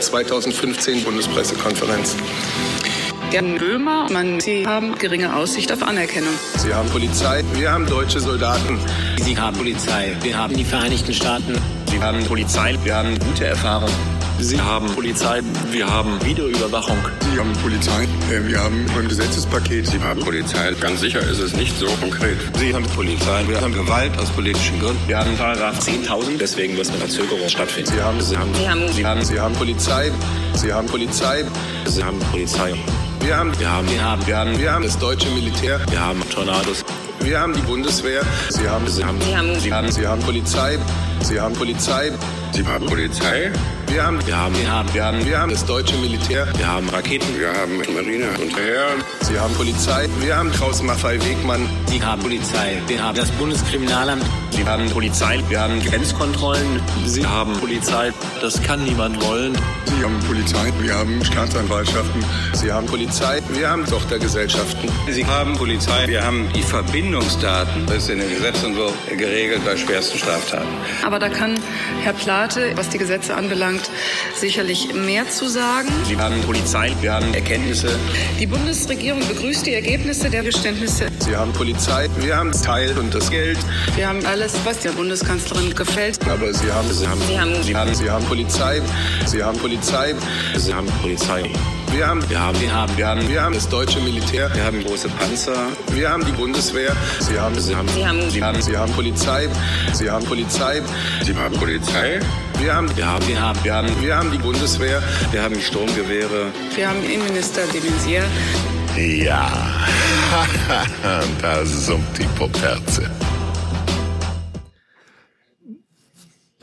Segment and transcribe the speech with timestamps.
[0.00, 2.16] 2015 Bundespressekonferenz.
[3.30, 6.34] Herr Böhmer, man, Sie haben geringe Aussicht auf Anerkennung.
[6.56, 8.78] Sie haben Polizei, wir haben deutsche Soldaten.
[9.20, 11.58] Sie haben Polizei, wir haben die Vereinigten Staaten.
[11.90, 13.90] Sie haben Polizei, wir haben gute Erfahrung.
[14.40, 15.40] Sie haben Polizei,
[15.70, 16.98] wir haben Videoüberwachung.
[17.32, 19.86] Sie haben Polizei, wir haben ein Gesetzespaket.
[19.86, 22.36] Sie haben Polizei, ganz sicher ist es nicht so konkret.
[22.58, 25.00] Sie haben Polizei, wir haben Gewalt aus politischen Gründen.
[25.06, 27.90] Wir haben Paragraph 10.000, deswegen wird eine Verzögerung stattfinden.
[27.92, 30.10] Sie haben, Sie haben, Sie haben, Sie haben, Sie haben Polizei,
[30.54, 31.44] Sie haben Polizei.
[31.86, 32.74] Sie haben Polizei.
[33.20, 35.80] Wir haben, Wir haben, wir haben, wir haben, wir haben das deutsche Militär.
[35.90, 36.84] wir haben Tornados.
[37.20, 38.20] Wir haben die Bundeswehr.
[38.50, 40.78] Sie haben, Sie haben, Sie haben, Sie haben, Sie haben Polizei.
[41.24, 42.12] Sie haben Polizei.
[42.52, 43.50] Sie haben Polizei,
[43.88, 46.46] Wir haben, wir haben, wir haben, wir haben, wir haben das deutsche Militär.
[46.56, 47.38] wir haben Raketen.
[47.38, 48.86] wir haben Marine und Heer.
[49.22, 50.08] Sie haben Polizei.
[50.20, 51.68] Wir haben Kraus Maffei Wegmann.
[51.86, 54.24] Sie haben Polizei, wir haben das Bundeskriminalamt.
[54.50, 56.80] Sie haben Polizei, wir haben Grenzkontrollen.
[57.06, 59.56] Sie haben Polizei, das kann niemand wollen.
[59.86, 62.24] Sie haben Polizei, wir haben Staatsanwaltschaften.
[62.52, 63.40] Sie haben Polizei.
[63.50, 64.88] Wir haben Tochtergesellschaften.
[65.08, 67.86] Sie haben Polizei, wir haben die Verbindungsdaten.
[67.86, 70.68] Das ist in den Gesetzen so geregelt bei schwersten Straftaten.
[71.04, 71.58] aber da kann
[72.02, 73.90] Herr Plate, was die Gesetze anbelangt,
[74.34, 75.88] sicherlich mehr zu sagen.
[76.06, 77.98] Sie haben Polizei, wir haben Erkenntnisse.
[78.38, 81.08] Die Bundesregierung begrüßt die Ergebnisse der Geständnisse.
[81.20, 82.08] Sie haben Polizei.
[82.18, 83.58] Wir haben Teil und das Geld.
[83.96, 86.18] Wir haben alles, was der Bundeskanzlerin gefällt.
[86.28, 88.82] Aber Sie haben, Sie haben, Sie haben, Sie haben, Sie haben Polizei.
[89.26, 90.14] Sie haben Polizei.
[90.56, 91.50] Sie haben Polizei.
[91.94, 94.52] Wir haben, Wir haben, wir haben, wir haben, wir haben das deutsche Militär.
[94.52, 95.68] Wir haben große Panzer.
[95.92, 96.92] Wir haben die Bundeswehr.
[97.20, 99.48] Sie haben, Sie haben, Sie haben, Sie haben, Sie haben Polizei.
[99.92, 100.82] Sie haben Polizei.
[101.22, 102.18] Sie haben Polizei,
[102.58, 105.00] Wir haben, wir haben, wir haben, wir haben, wir haben die Bundeswehr.
[105.30, 106.50] Wir haben die Sturmgewehre.
[106.74, 108.26] wir haben Innenminister de Maizière.
[108.96, 109.48] Ja,
[111.42, 113.08] da summt die Poperze.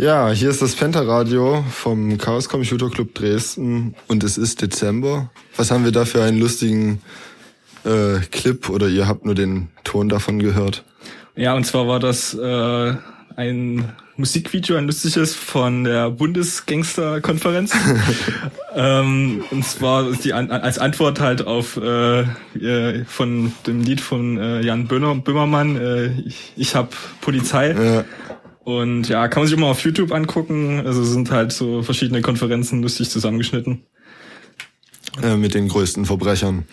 [0.02, 5.30] Ja, hier ist das Penta-Radio vom Chaos Computer Club Dresden und es ist Dezember.
[5.56, 7.04] Was haben wir da für einen lustigen
[7.86, 10.84] äh, Clip oder ihr habt nur den Ton davon gehört?
[11.36, 12.96] Ja, und zwar war das äh,
[13.36, 17.72] ein Musikvideo, ein lustiges von der Bundesgangster-Konferenz.
[18.76, 22.22] ähm, und zwar die an, als Antwort halt auf äh,
[22.58, 27.74] äh, von dem Lied von äh, Jan Böhmer, Böhmermann, äh, ich, ich hab Polizei.
[27.74, 28.06] Ja,
[28.64, 30.84] Und ja, kann man sich immer auf YouTube angucken.
[30.86, 33.84] Also sind halt so verschiedene Konferenzen lustig zusammengeschnitten.
[35.24, 36.66] äh, mit den größten Verbrechern.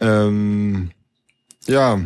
[0.00, 0.90] Ähm,
[1.66, 2.00] ja,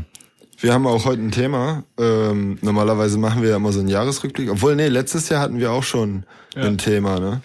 [0.58, 1.84] wir haben auch heute ein Thema.
[1.98, 4.50] Ähm, normalerweise machen wir ja immer so einen Jahresrückblick.
[4.50, 6.62] Obwohl, nee, letztes Jahr hatten wir auch schon Ja.
[6.64, 7.40] ein Thema, ne?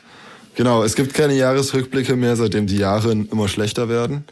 [0.55, 4.25] Genau, es gibt keine Jahresrückblicke mehr, seitdem die Jahre immer schlechter werden.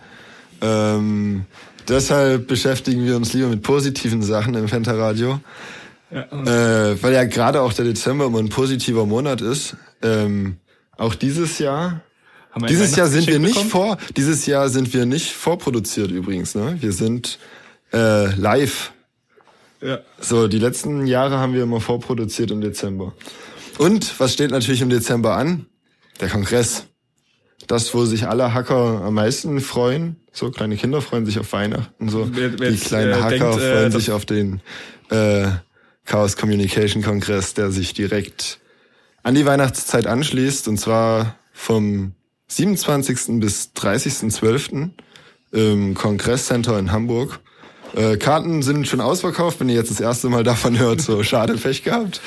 [0.62, 1.46] Ähm,
[1.88, 5.40] deshalb beschäftigen wir uns lieber mit positiven Sachen im Fenterradio.
[6.12, 6.22] Ja,
[6.92, 9.76] Äh, weil ja gerade auch der Dezember immer ein positiver Monat ist.
[10.02, 10.58] Ähm,
[10.98, 12.02] auch dieses Jahr
[12.52, 13.70] haben wir ein dieses Jahr sind wir nicht bekommen?
[13.70, 16.78] vor, dieses Jahr sind wir nicht vorproduziert übrigens, ne?
[16.80, 17.38] Wir sind
[17.94, 18.92] äh, live.
[19.82, 20.00] Ja.
[20.20, 23.14] So, die letzten Jahre haben wir immer vorproduziert im Dezember.
[23.78, 25.68] Und was steht natürlich im Dezember an?
[26.20, 26.86] Der Kongress.
[27.68, 30.16] Das, wo sich alle Hacker am meisten freuen.
[30.34, 32.10] So, kleine Kinder freuen sich auf Weihnachten.
[32.10, 34.62] So, Wer- wer die kleinen äh, Hacker denkt, äh, freuen sich auf den
[35.12, 35.48] äh,
[36.10, 38.60] Chaos Communication Kongress, der sich direkt
[39.22, 40.68] an die Weihnachtszeit anschließt.
[40.68, 42.14] Und zwar vom
[42.48, 43.40] 27.
[43.40, 44.90] bis 30.12.
[45.52, 47.40] im Kongresscenter in Hamburg.
[47.96, 51.56] Äh, Karten sind schon ausverkauft, wenn ihr jetzt das erste Mal davon hört, so schade
[51.56, 52.22] Pech gehabt.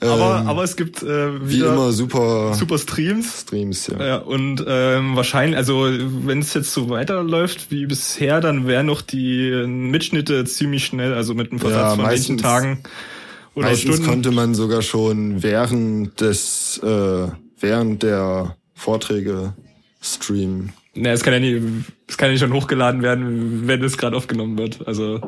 [0.00, 3.42] Aber, Ähm, aber es gibt äh, wie immer super, super Streams.
[3.42, 4.04] Streams, ja.
[4.04, 9.02] Ja, und ähm, wahrscheinlich, also wenn es jetzt so weiterläuft wie bisher, dann wären noch
[9.02, 12.82] die Mitschnitte ziemlich schnell, also mit einem Versatz Ja, von manchen Tagen
[13.58, 14.10] oder Meistens Stunden.
[14.10, 17.28] konnte man sogar schon während des, äh,
[17.60, 19.54] während der Vorträge
[20.00, 20.72] streamen.
[20.94, 21.62] Ne, es kann ja nicht,
[22.06, 24.86] es kann ja nicht schon hochgeladen werden, wenn es gerade aufgenommen wird.
[24.86, 25.20] Also,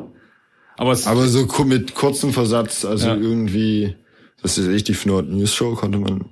[0.77, 3.15] aber es, Aber so mit kurzem Versatz, also Ja.
[3.15, 3.95] irgendwie,
[4.41, 6.25] das ist echt die Fnord News Show, konnte man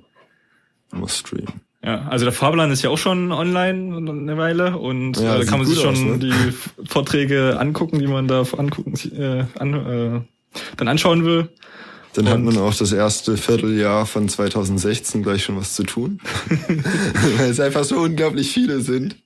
[0.92, 1.60] immer streamen.
[1.84, 5.58] ja, also der Fahrplan ist ja auch schon online eine Weile und Ja, äh, kann
[5.60, 6.18] man sich schon aus, ne?
[6.18, 10.20] die Vorträge angucken, die man da angucken, äh, an, äh,
[10.76, 11.48] dann anschauen will.
[12.14, 16.20] Dann hat Und- man auch das erste Vierteljahr von 2016 gleich schon was zu tun.
[17.38, 19.16] Weil es einfach so unglaublich viele sind.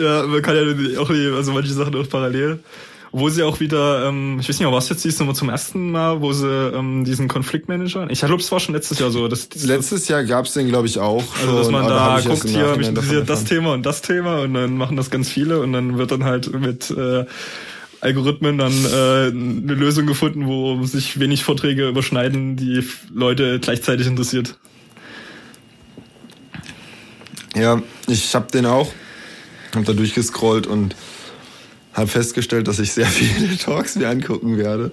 [0.00, 2.60] Ja, man kann ja auch die- also manche Sachen auch parallel.
[3.16, 6.20] Wo sie auch wieder, ähm, ich weiß nicht, was jetzt siehst du zum ersten Mal,
[6.20, 8.08] wo sie ähm, diesen Konfliktmanager.
[8.10, 9.28] Ich glaube, es war schon letztes Jahr so.
[9.28, 11.22] Das, das, Letztes Jahr gab's den, glaube ich, auch.
[11.40, 13.44] also dass man da guckt, hier mich interessiert das.
[13.44, 16.52] Thema und das Thema und dann machen das ganz viele und dann wird dann halt
[16.58, 17.24] mit äh,
[18.04, 24.58] Algorithmen dann äh, eine Lösung gefunden, wo sich wenig Vorträge überschneiden, die Leute gleichzeitig interessiert.
[27.56, 28.92] Ja, ich habe den auch,
[29.74, 30.94] habe da durchgescrollt und
[31.94, 34.92] habe festgestellt, dass ich sehr viele Talks mir angucken werde,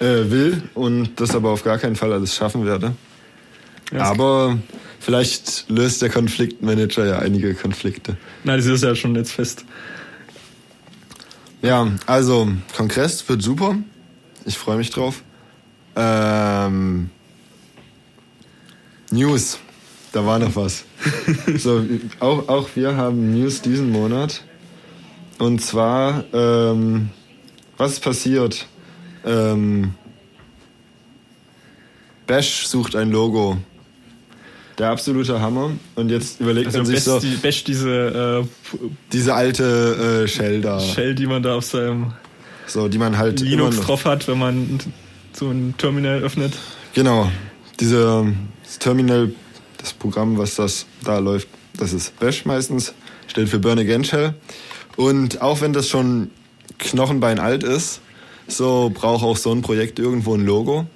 [0.00, 2.94] äh, will und das aber auf gar keinen Fall alles schaffen werde.
[3.92, 4.58] Ja, aber
[4.98, 8.16] vielleicht löst der Konfliktmanager ja einige Konflikte.
[8.42, 9.64] Nein, das ist ja schon jetzt fest.
[11.60, 13.76] Ja, also Kongress wird super.
[14.44, 15.22] Ich freue mich drauf.
[15.96, 17.10] Ähm,
[19.10, 19.58] News,
[20.12, 20.84] da war noch was.
[21.56, 21.84] so,
[22.20, 24.44] auch, auch wir haben News diesen Monat.
[25.38, 27.10] Und zwar, ähm,
[27.76, 28.66] was ist passiert?
[29.24, 29.94] Ähm,
[32.28, 33.56] Bash sucht ein Logo.
[34.78, 35.72] Der absolute Hammer.
[35.96, 37.18] Und jetzt überlegt also man sich Bash, so.
[37.20, 38.76] Die, Bash diese, äh,
[39.12, 40.78] diese alte äh, Shell da.
[40.80, 42.12] Shell, die man da auf seinem
[42.66, 44.78] so, die man halt Linux drauf hat, wenn man
[45.32, 46.52] so ein Terminal öffnet.
[46.94, 47.30] Genau.
[47.80, 48.26] Diese
[48.62, 49.32] das Terminal,
[49.78, 52.92] das Programm, was das da läuft, das ist Bash meistens,
[53.26, 54.34] steht für Burn Again Shell.
[54.96, 56.30] Und auch wenn das schon
[56.78, 58.00] Knochenbein alt ist,
[58.46, 60.86] so braucht auch so ein Projekt irgendwo ein Logo.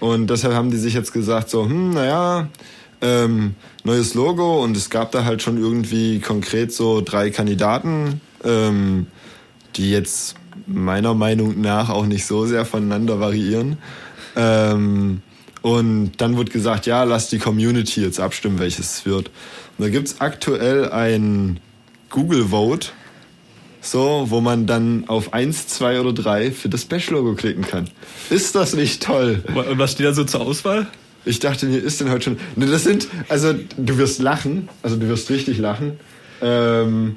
[0.00, 2.48] Und deshalb haben die sich jetzt gesagt, so, hm, naja,
[3.00, 3.54] ähm,
[3.84, 9.06] neues Logo und es gab da halt schon irgendwie konkret so drei Kandidaten, ähm,
[9.76, 13.78] die jetzt meiner Meinung nach auch nicht so sehr voneinander variieren.
[14.34, 15.22] Ähm,
[15.62, 19.30] und dann wird gesagt, ja, lass die Community jetzt abstimmen, welches es wird.
[19.76, 21.60] Und da gibt's aktuell ein
[22.08, 22.88] Google Vote,
[23.80, 27.88] so, wo man dann auf eins, zwei oder drei für das Bash-Logo klicken kann.
[28.30, 29.42] Ist das nicht toll?
[29.54, 30.86] Und was steht da so zur Auswahl?
[31.26, 32.36] Ich dachte, mir ist denn heute schon.
[32.54, 35.98] Ne, das sind, also du wirst lachen, also du wirst richtig lachen.
[36.40, 37.16] Ähm,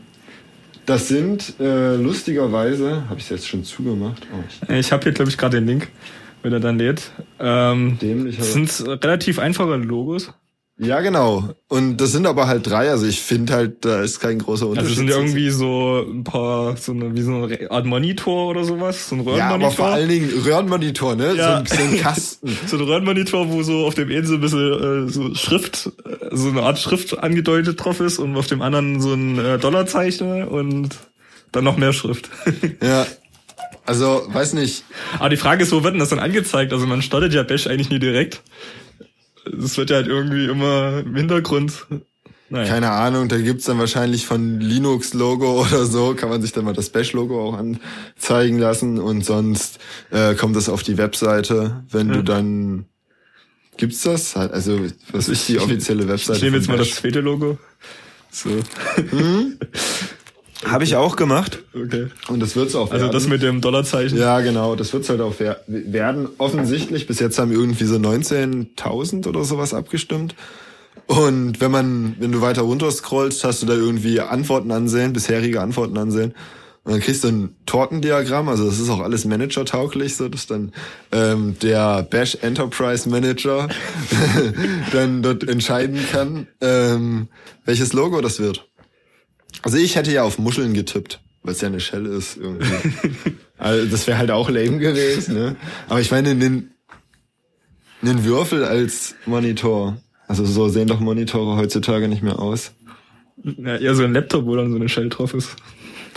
[0.87, 4.25] das sind äh, lustigerweise, habe ich es jetzt schon zugemacht?
[4.33, 5.89] Oh, ich ich habe hier, glaube ich, gerade den Link,
[6.41, 7.11] wenn er dann lädt.
[7.39, 10.33] Ähm, Dämlich, das sind relativ einfache Logos.
[10.81, 11.55] Ja, genau.
[11.67, 12.89] Und das sind aber halt drei.
[12.89, 14.91] Also ich finde halt, da ist kein großer Unterschied.
[14.91, 19.09] Also sind irgendwie so ein paar, so eine, wie so eine Art Monitor oder sowas,
[19.09, 19.59] so ein Röhrenmonitor.
[19.59, 21.33] Ja, aber vor allen Dingen Röhrenmonitor, ne?
[21.35, 21.65] Ja.
[21.65, 22.57] So, ein, so ein Kasten.
[22.65, 26.29] so ein Röhrenmonitor, wo so auf dem einen so ein bisschen äh, so Schrift, äh,
[26.31, 30.47] so eine Art Schrift angedeutet drauf ist und auf dem anderen so ein äh, Dollarzeichen
[30.47, 30.95] und
[31.51, 32.29] dann noch mehr Schrift.
[32.81, 33.05] ja.
[33.85, 34.85] Also, weiß nicht.
[35.17, 36.71] Aber die Frage ist, wo wird denn das dann angezeigt?
[36.71, 38.41] Also man startet ja Bash eigentlich nie direkt
[39.51, 41.87] das wird ja halt irgendwie immer im Hintergrund.
[42.51, 42.67] Naja.
[42.67, 46.73] Keine Ahnung, da gibt's dann wahrscheinlich von Linux-Logo oder so, kann man sich dann mal
[46.73, 49.79] das Bash-Logo auch anzeigen lassen und sonst
[50.09, 52.13] äh, kommt das auf die Webseite, wenn ja.
[52.15, 52.85] du dann
[53.77, 54.35] gibt's das?
[54.35, 54.79] Also
[55.11, 56.37] was ist die offizielle Webseite?
[56.37, 57.57] Ich nehme jetzt mal das zweite Logo.
[58.31, 58.49] So.
[59.09, 59.57] Hm?
[60.65, 61.59] Habe ich auch gemacht.
[61.73, 62.07] Okay.
[62.27, 63.03] Und das wird's auch werden.
[63.03, 64.17] Also das mit dem Dollarzeichen.
[64.17, 64.75] Ja, genau.
[64.75, 65.35] Das wird's halt auch
[65.67, 66.27] werden.
[66.37, 67.07] Offensichtlich.
[67.07, 70.35] Bis jetzt haben irgendwie so 19.000 oder sowas abgestimmt.
[71.07, 75.61] Und wenn man, wenn du weiter runter scrollst, hast du da irgendwie Antworten ansehen, bisherige
[75.61, 76.33] Antworten ansehen.
[76.83, 80.71] Und dann kriegst du ein Tortendiagramm, also das ist auch alles Manager-tauglich, so dass dann
[81.11, 83.67] ähm, der Bash Enterprise Manager
[84.91, 87.27] dann dort entscheiden kann, ähm,
[87.65, 88.68] welches Logo das wird.
[89.61, 92.67] Also ich hätte ja auf Muscheln getippt, weil es ja eine Shell ist irgendwie.
[93.57, 95.55] also das wäre halt auch lame gewesen, ne?
[95.87, 96.71] Aber ich meine, einen,
[98.01, 99.97] einen Würfel als Monitor.
[100.27, 102.71] Also so sehen doch Monitore heutzutage nicht mehr aus.
[103.43, 105.55] Ja, eher so ein Laptop, wo dann so eine Shell drauf ist.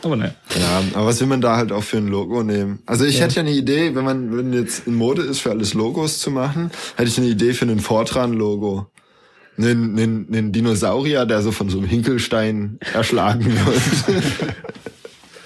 [0.03, 0.35] Aber naja.
[0.59, 2.81] Ja, aber was will man da halt auch für ein Logo nehmen?
[2.87, 3.25] Also ich ja.
[3.25, 6.31] hätte ja eine Idee, wenn man wenn jetzt in Mode ist, für alles Logos zu
[6.31, 8.91] machen, hätte ich eine Idee für ein Fortran-Logo
[9.59, 13.83] einen, einen, einen Dinosaurier, der so von so einem Hinkelstein erschlagen wird.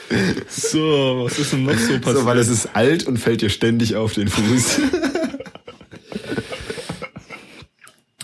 [0.48, 2.16] so, was ist denn noch so passiert?
[2.16, 4.80] So, weil es ist alt und fällt dir ständig auf den Fuß.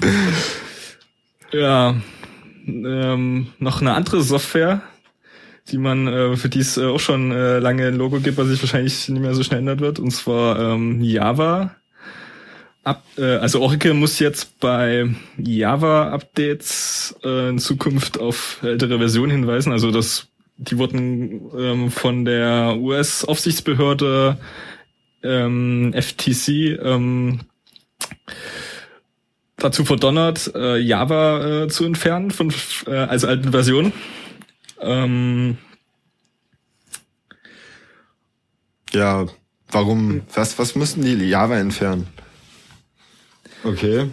[1.52, 1.96] ja,
[2.66, 4.82] ähm, noch eine andere Software,
[5.70, 8.46] die man, äh, für die es äh, auch schon äh, lange ein Logo gibt, was
[8.48, 11.74] sich wahrscheinlich nicht mehr so schnell ändert wird, und zwar ähm, Java
[12.84, 15.08] Ab, äh, also Oracle muss jetzt bei
[15.38, 19.72] Java-Updates äh, in Zukunft auf ältere Versionen hinweisen.
[19.72, 24.38] Also das, die wurden ähm, von der US-Aufsichtsbehörde
[25.22, 26.48] ähm, FTC
[26.82, 27.40] ähm,
[29.56, 32.52] dazu verdonnert, äh, Java äh, zu entfernen von
[32.88, 33.92] äh, als alten Version.
[34.80, 35.56] Ähm,
[38.92, 39.26] ja,
[39.70, 40.22] warum?
[40.34, 42.08] Was was müssen die Java entfernen?
[43.64, 44.07] Okay.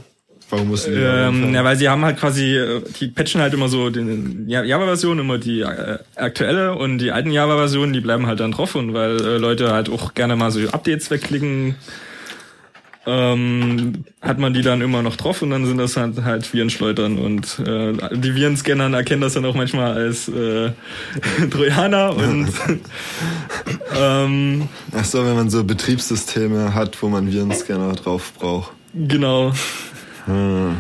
[0.49, 3.69] Warum mussten die ähm, Ja, weil sie haben halt quasi, äh, die patchen halt immer
[3.69, 8.51] so den Java-Version, immer die äh, aktuelle und die alten Java-Versionen, die bleiben halt dann
[8.51, 11.75] drauf und weil äh, Leute halt auch gerne mal so Updates wegklicken
[13.09, 17.17] ähm, hat man die dann immer noch drauf und dann sind das halt, halt Virenschleudern
[17.17, 20.71] und äh, die Virenscannern erkennen das dann auch manchmal als äh,
[21.49, 22.49] Trojaner und
[23.97, 28.73] ähm, Ach so, wenn man so Betriebssysteme hat, wo man Virenscanner drauf braucht.
[28.93, 29.53] Genau.
[30.25, 30.77] Hm.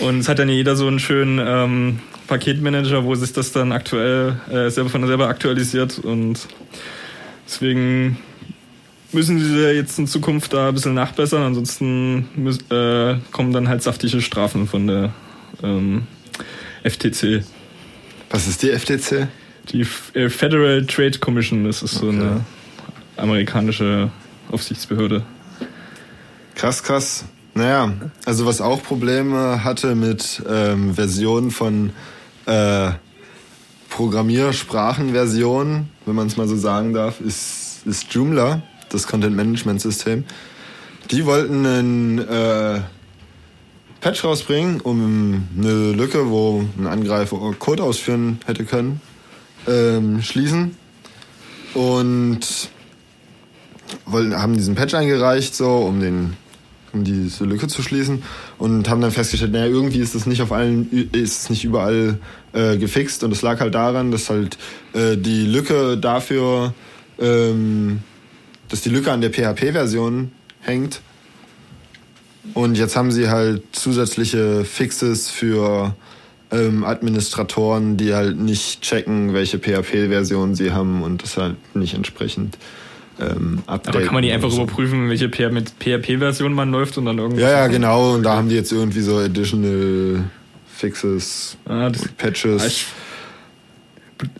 [0.00, 1.98] Und es hat dann jeder so einen schönen ähm,
[2.28, 6.46] Paketmanager, wo sich das dann aktuell äh, selber von selber aktualisiert und
[7.46, 8.18] deswegen
[9.12, 13.82] müssen sie jetzt in Zukunft da ein bisschen nachbessern, ansonsten müß, äh, kommen dann halt
[13.82, 15.12] saftige Strafen von der
[15.62, 16.06] ähm,
[16.84, 17.42] FTC.
[18.30, 19.26] Was ist die FTC?
[19.72, 22.16] Die äh, Federal Trade Commission, das ist so Okay.
[22.16, 22.44] eine
[23.16, 24.10] amerikanische
[24.52, 25.24] Aufsichtsbehörde.
[26.58, 27.24] Krass, krass.
[27.54, 27.92] Naja,
[28.24, 31.92] also was auch Probleme hatte mit ähm, Versionen von
[32.46, 32.90] äh,
[33.90, 40.24] Programmiersprachenversionen, wenn man es mal so sagen darf, ist, ist Joomla, das Content-Management-System.
[41.12, 42.80] Die wollten einen äh,
[44.00, 49.00] Patch rausbringen, um eine Lücke, wo ein Angreifer Code ausführen hätte können,
[49.68, 50.76] ähm, schließen.
[51.74, 52.68] Und
[54.06, 56.36] wollten, haben diesen Patch eingereicht, so, um den
[56.92, 58.22] um diese Lücke zu schließen
[58.58, 62.18] und haben dann festgestellt, naja, irgendwie ist es nicht auf allen, ist nicht überall
[62.52, 64.58] äh, gefixt und es lag halt daran, dass halt
[64.94, 66.74] äh, die Lücke dafür,
[67.18, 68.00] ähm,
[68.68, 71.00] dass die Lücke an der PHP-Version hängt.
[72.54, 75.94] Und jetzt haben sie halt zusätzliche Fixes für
[76.50, 82.56] ähm, Administratoren, die halt nicht checken, welche PHP-Version sie haben und das halt nicht entsprechend
[83.20, 83.96] ähm, updaten.
[83.96, 84.62] Aber kann man die einfach so.
[84.62, 87.42] überprüfen, welche PHP-Version man läuft und dann irgendwie.
[87.42, 88.14] Ja, ja, genau.
[88.14, 90.24] Und da haben die jetzt irgendwie so additional
[90.78, 92.64] Fixes Ah, das, Patches.
[92.64, 92.86] ich,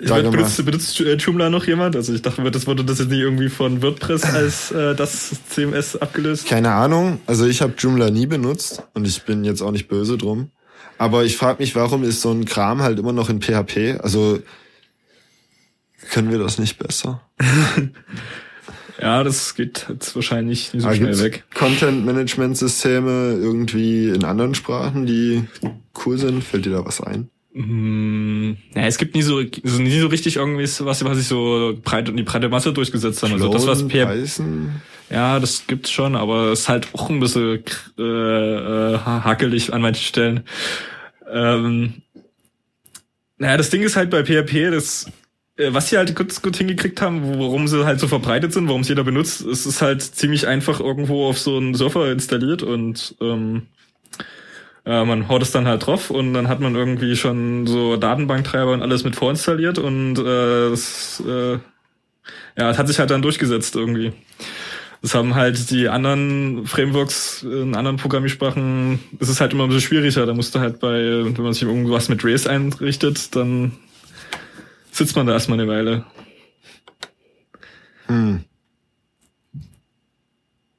[0.01, 1.97] ich Sag benutzt, benutzt äh, Joomla noch jemand?
[1.97, 5.97] Also ich dachte, das wurde das jetzt nicht irgendwie von WordPress als äh, das CMS
[5.97, 6.47] abgelöst.
[6.47, 7.21] Keine Ahnung.
[7.27, 10.51] Also ich habe Joomla nie benutzt und ich bin jetzt auch nicht böse drum.
[10.97, 14.01] Aber ich frage mich, warum ist so ein Kram halt immer noch in PHP?
[14.01, 14.41] Also
[16.11, 17.21] können wir das nicht besser?
[19.01, 21.45] Ja, das geht jetzt wahrscheinlich nicht so Aber schnell gibt's weg.
[21.55, 25.45] Content-Management-Systeme irgendwie in anderen Sprachen, die
[26.05, 26.43] cool sind?
[26.43, 27.31] Fällt dir da was ein?
[27.55, 31.79] Hm, ja, es gibt nie so, so nie so richtig irgendwie was, was sich so
[31.83, 33.33] breit in die breite Masse durchgesetzt haben.
[33.33, 34.83] Also das, was PHP Python?
[35.11, 37.65] Ja, das gibt's schon, aber es ist halt auch ein bisschen
[37.99, 40.45] äh, äh, hakelig an manchen Stellen.
[41.31, 42.03] Ähm,
[43.39, 45.07] naja, das Ding ist halt bei PHP, das,
[45.59, 48.89] was sie halt gut, gut hingekriegt haben, warum sie halt so verbreitet sind, warum es
[48.89, 53.67] jeder benutzt, es ist halt ziemlich einfach irgendwo auf so einen Server installiert und ähm,
[54.87, 58.73] äh, man haut es dann halt drauf und dann hat man irgendwie schon so Datenbanktreiber
[58.73, 61.59] und alles mit vorinstalliert und äh, das, äh,
[62.57, 64.13] ja, es hat sich halt dann durchgesetzt irgendwie.
[65.03, 69.89] Das haben halt die anderen Frameworks in anderen Programmiersprachen, es ist halt immer ein bisschen
[69.89, 70.27] schwieriger.
[70.27, 73.73] Da musst du halt bei, wenn man sich irgendwas mit Race einrichtet, dann
[74.99, 76.05] sitzt man da erstmal eine Weile.
[78.07, 78.45] Hm.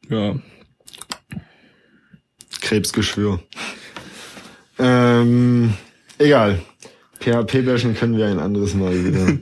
[0.09, 0.35] Ja.
[2.61, 3.41] Krebsgeschwür.
[4.77, 5.73] Ähm,
[6.17, 6.61] egal.
[7.19, 9.39] PHP-Bashen können wir ein anderes Mal wieder.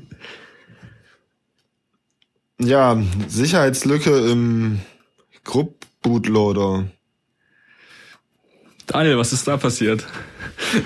[2.59, 4.79] ja, Sicherheitslücke im
[5.43, 6.89] Group-Bootloader.
[8.85, 10.05] Daniel, was ist da passiert?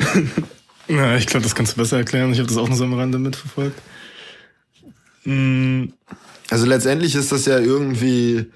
[0.87, 2.31] Na, ich glaube, das kannst du besser erklären.
[2.31, 3.79] Ich habe das auch nur so am Rande mitverfolgt.
[5.23, 5.93] Hm,
[6.49, 8.47] Also letztendlich ist das ja irgendwie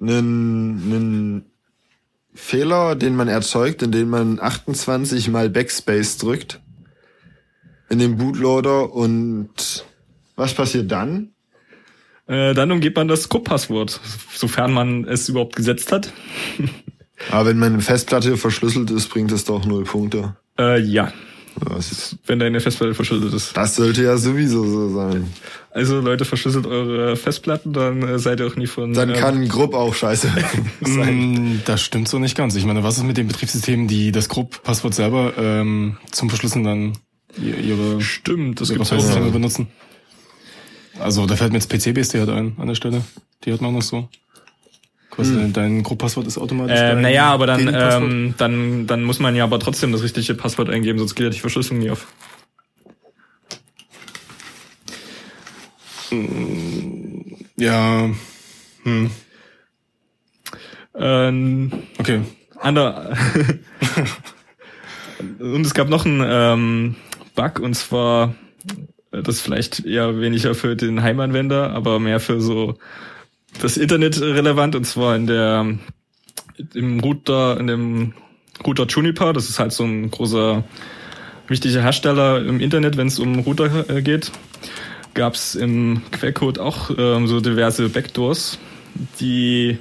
[0.00, 0.68] ein,
[1.38, 1.44] ein
[2.34, 6.60] Fehler, den man erzeugt, indem man 28 mal Backspace drückt
[7.88, 9.84] in dem Bootloader und
[10.36, 11.30] was passiert dann?
[12.28, 14.00] äh, dann umgeht man das Group-Passwort,
[14.32, 16.12] sofern man es überhaupt gesetzt hat.
[17.30, 20.36] Aber wenn meine Festplatte verschlüsselt ist, bringt es doch null Punkte.
[20.58, 21.12] Äh, ja,
[21.78, 23.56] ist, wenn deine Festplatte verschlüsselt ist.
[23.56, 25.32] das sollte ja sowieso so sein.
[25.72, 28.92] Also Leute, verschlüsselt eure Festplatten, dann äh, seid ihr auch nie von...
[28.92, 30.32] Dann ähm, kann Grupp auch scheiße
[30.82, 31.54] sein.
[31.54, 32.54] Mm, Das stimmt so nicht ganz.
[32.56, 36.92] Ich meine, was ist mit den Betriebssystemen, die das Group-Passwort selber ähm, zum Verschlüsseln dann
[37.40, 39.30] ihre, Stimmt, das ihre gibt's auch.
[39.30, 39.68] Benutzen?
[40.98, 43.02] Also da fällt mir jetzt PCBSD halt ein an der Stelle.
[43.44, 44.08] Die hat man auch noch so.
[45.10, 46.78] Quasi dein- dein Group-Passwort ist automatisch.
[46.78, 46.86] Hm.
[46.86, 50.70] Dein naja, aber dann, ähm, dann, dann muss man ja aber trotzdem das richtige Passwort
[50.70, 52.06] eingeben, sonst geht ja die Verschlüsselung nie auf.
[57.56, 58.10] Ja.
[58.84, 59.10] Hm.
[60.94, 62.20] Ähm, Okay.
[62.60, 63.16] ander
[65.38, 66.96] und es gab noch einen ähm,
[67.34, 68.34] Bug und zwar
[69.12, 72.76] äh, das vielleicht eher weniger für den Heimanwender, aber mehr für so
[73.60, 75.66] das Internet relevant und zwar in der
[76.74, 78.14] im Router, in dem
[78.66, 80.64] Router Juniper, das ist halt so ein großer,
[81.48, 84.30] wichtiger Hersteller im Internet, wenn es um Router äh, geht,
[85.14, 88.58] gab es im Quellcode auch ähm, so diverse Backdoors,
[89.18, 89.78] die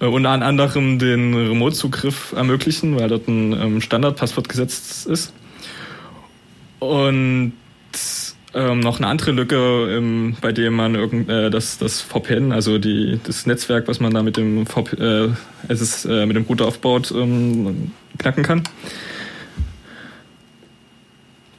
[0.00, 5.32] äh, unter anderem den Remote-Zugriff ermöglichen, weil dort ein ähm, Standardpasswort gesetzt ist.
[6.78, 7.52] Und
[8.52, 12.78] ähm, noch eine andere Lücke, ähm, bei der man irgend, äh, das, das VPN, also
[12.78, 15.28] die, das Netzwerk, was man da mit dem VP, äh,
[15.68, 18.64] es äh, mit dem Router aufbaut, ähm, knacken kann.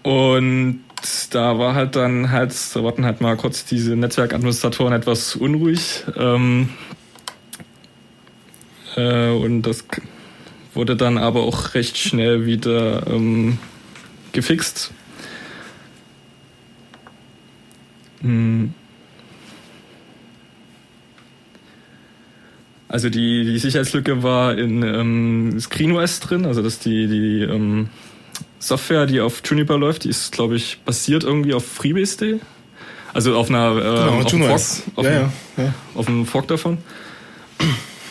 [0.04, 0.82] Und
[1.30, 6.04] da war halt dann halt, da wurden halt mal kurz diese Netzwerkadministratoren etwas unruhig.
[6.18, 6.70] Ähm,
[8.96, 9.86] äh, und das
[10.74, 13.60] wurde dann aber auch recht schnell wieder ähm,
[14.32, 14.92] gefixt.
[14.92, 14.96] Hm.
[22.88, 27.90] Also die, die Sicherheitslücke war in ähm, ScreenOS drin, also dass die, die ähm,
[28.60, 32.42] Software, die auf Juniper läuft, die ist, glaube ich, basiert irgendwie auf FreeBSD.
[33.14, 34.62] Also auf einer äh, genau, auf, einem Fork,
[34.96, 35.74] auf, ja, einem, ja, ja.
[35.96, 36.78] auf einem Fork davon.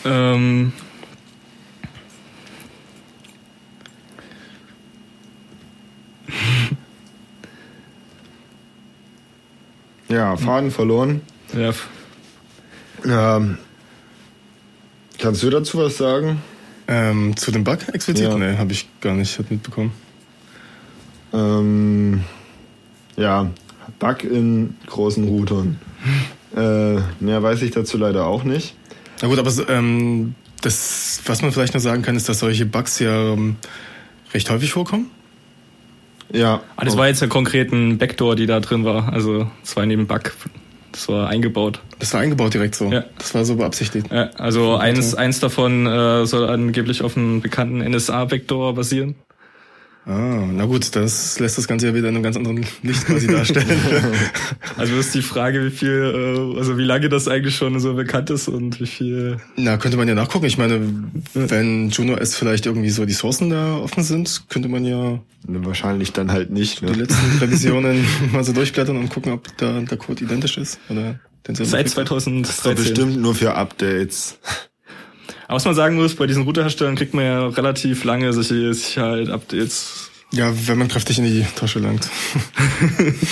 [0.05, 0.73] ähm,
[10.11, 11.21] Ja, Faden verloren.
[11.53, 11.73] Ja.
[13.05, 13.57] Ähm,
[15.17, 16.41] kannst du dazu was sagen?
[16.87, 18.25] Ähm, zu dem Bug explizit?
[18.25, 18.37] Ja.
[18.37, 19.93] Nee, habe ich gar nicht mitbekommen.
[21.33, 22.23] Ähm,
[23.15, 23.49] ja,
[23.99, 25.79] Bug in großen Routern.
[26.55, 28.75] äh, mehr weiß ich dazu leider auch nicht.
[29.21, 32.99] Na gut, aber ähm, das, was man vielleicht noch sagen kann, ist, dass solche Bugs
[32.99, 33.55] ja ähm,
[34.33, 35.09] recht häufig vorkommen.
[36.33, 36.61] Ja.
[36.75, 39.11] Ah, das war jetzt ja konkret ein Backdoor, die da drin war.
[39.11, 40.33] Also es war neben Bug.
[40.91, 41.79] Das war eingebaut.
[41.99, 42.91] Das war eingebaut direkt so.
[42.91, 43.05] Ja.
[43.17, 44.11] Das war so beabsichtigt.
[44.11, 49.15] Ja, also eins, eins davon äh, soll angeblich auf einem bekannten NSA-Vektor basieren.
[50.05, 53.27] Ah, na gut, das lässt das Ganze ja wieder in einem ganz anderen Licht quasi
[53.27, 53.67] darstellen.
[54.77, 58.31] also ist die Frage, wie viel, äh, also wie lange das eigentlich schon so bekannt
[58.31, 59.37] ist und wie viel.
[59.57, 60.45] Na, könnte man ja nachgucken.
[60.45, 60.81] Ich meine,
[61.35, 65.19] wenn Juno S vielleicht irgendwie so die Sourcen da offen sind, könnte man ja.
[65.43, 66.81] Wahrscheinlich dann halt nicht.
[66.81, 66.91] Ne?
[66.91, 71.19] Die letzten Revisionen mal so durchblättern und gucken, ob da der Code identisch ist oder
[71.47, 72.43] den Seit 2013.
[72.43, 74.39] Das ist doch bestimmt nur für Updates.
[75.51, 80.09] Aber was man sagen muss, bei diesen Routerherstellern kriegt man ja relativ lange solche Sicherheit-Updates.
[80.31, 82.09] Ja, wenn man kräftig in die Tasche langt.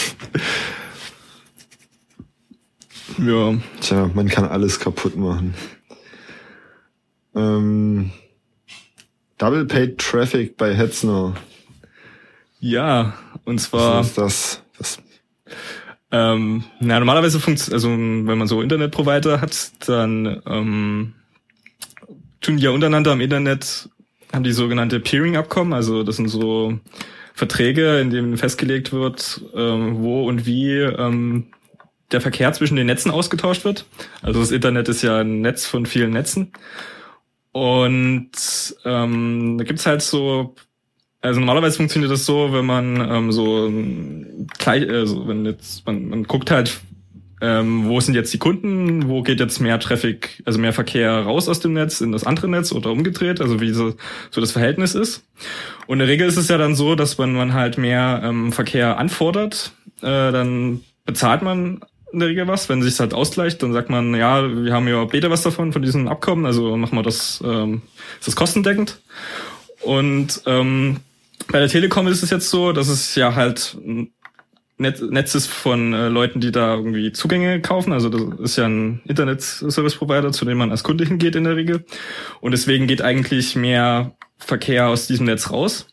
[3.25, 3.55] ja.
[3.79, 5.53] Tja, man kann alles kaputt machen.
[7.35, 8.11] Ähm,
[9.37, 11.35] Double Paid Traffic bei Hetzner.
[12.59, 13.13] Ja,
[13.45, 13.99] und zwar.
[13.99, 14.61] Was ist das?
[14.77, 14.97] Was?
[16.11, 21.13] Ähm, na, normalerweise funktioniert, also wenn man so Internetprovider hat, dann ähm,
[22.41, 23.89] tun die ja untereinander im Internet,
[24.33, 26.79] haben die sogenannte Peering-Abkommen, also das sind so
[27.33, 31.47] Verträge, in denen festgelegt wird, ähm, wo und wie ähm,
[32.11, 33.85] der Verkehr zwischen den Netzen ausgetauscht wird.
[34.21, 36.51] Also das Internet ist ja ein Netz von vielen Netzen.
[37.51, 38.31] Und
[38.85, 40.55] ähm, da gibt's halt so,
[41.21, 43.71] also normalerweise funktioniert das so, wenn man ähm, so
[44.57, 46.79] gleich, also wenn jetzt, man, man guckt halt,
[47.41, 51.47] ähm, wo sind jetzt die Kunden, wo geht jetzt mehr Traffic, also mehr Verkehr raus
[51.47, 53.95] aus dem Netz in das andere Netz oder umgedreht, also wie so,
[54.31, 55.23] so das Verhältnis ist.
[55.87, 58.51] Und in der Regel ist es ja dann so, dass wenn man halt mehr ähm,
[58.51, 59.71] Verkehr anfordert,
[60.01, 62.69] äh, dann bezahlt man in der Regel was.
[62.69, 65.81] Wenn sich halt ausgleicht, dann sagt man, ja, wir haben ja später was davon, von
[65.81, 67.81] diesem Abkommen, also machen wir das, ähm,
[68.19, 68.99] ist das kostendeckend.
[69.81, 70.97] Und ähm,
[71.51, 73.77] bei der Telekom ist es jetzt so, dass es ja halt
[74.79, 77.91] Netz, Netzes von äh, Leuten, die da irgendwie Zugänge kaufen.
[77.91, 81.85] Also das ist ja ein Internet-Service-Provider, zu dem man als Kunde hingeht in der Regel.
[82.39, 85.87] Und deswegen geht eigentlich mehr Verkehr aus diesem Netz raus.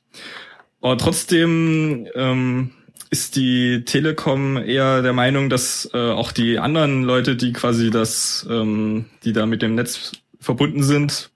[0.80, 2.70] Aber trotzdem ähm,
[3.10, 8.46] ist die Telekom eher der Meinung, dass äh, auch die anderen Leute, die quasi das,
[8.48, 11.30] ähm, die da mit dem Netz verbunden sind,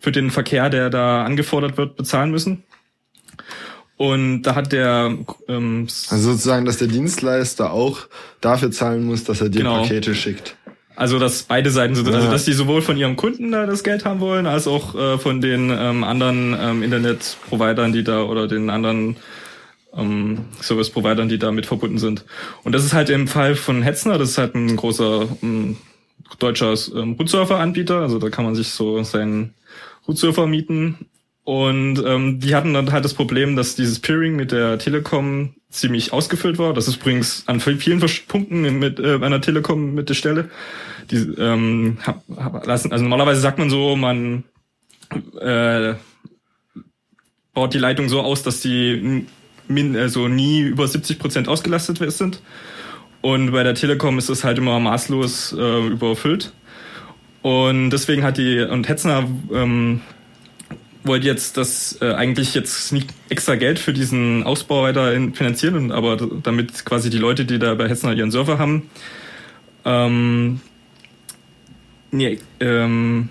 [0.00, 2.64] für den Verkehr, der da angefordert wird, bezahlen müssen.
[3.98, 5.12] Und da hat der
[5.48, 7.98] ähm, also sozusagen, dass der Dienstleister auch
[8.40, 9.82] dafür zahlen muss, dass er dir genau.
[9.82, 10.56] Pakete schickt.
[10.94, 14.04] Also dass beide Seiten, so, also dass die sowohl von ihrem Kunden da das Geld
[14.04, 18.70] haben wollen, als auch äh, von den ähm, anderen ähm, Internetprovidern, die da oder den
[18.70, 19.16] anderen
[19.96, 22.24] ähm, Service-Providern, die da mit verbunden sind.
[22.62, 25.76] Und das ist halt im Fall von Hetzner, das ist halt ein großer ähm,
[26.38, 29.54] deutscher ähm, Root-Surfer-Anbieter, also da kann man sich so seinen
[30.06, 31.07] Root-Surfer mieten
[31.48, 36.12] und ähm, die hatten dann halt das Problem, dass dieses Peering mit der Telekom ziemlich
[36.12, 36.74] ausgefüllt war.
[36.74, 40.50] Das ist übrigens an vielen Punkten mit äh, einer Telekom mit der Stelle.
[41.10, 41.96] Die, ähm,
[42.64, 44.44] lassen, also normalerweise sagt man so, man
[45.40, 45.94] äh,
[47.54, 49.24] baut die Leitung so aus, dass die
[49.68, 52.42] min, also nie über 70 Prozent ausgelastet sind.
[53.22, 56.52] Und bei der Telekom ist es halt immer maßlos äh, überfüllt.
[57.40, 60.02] Und deswegen hat die, und Hetzner ähm,
[61.08, 66.16] wollte jetzt das äh, eigentlich jetzt nicht extra Geld für diesen Ausbau weiter finanzieren, aber
[66.16, 68.88] damit quasi die Leute, die da bei Hetzner ihren Server haben,
[69.84, 70.60] ähm,
[72.12, 73.28] nee, ähm,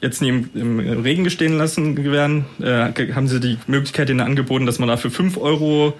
[0.00, 4.66] jetzt nie im, im Regen gestehen lassen werden, äh, haben sie die Möglichkeit ihnen angeboten,
[4.66, 5.94] dass man dafür 5 Euro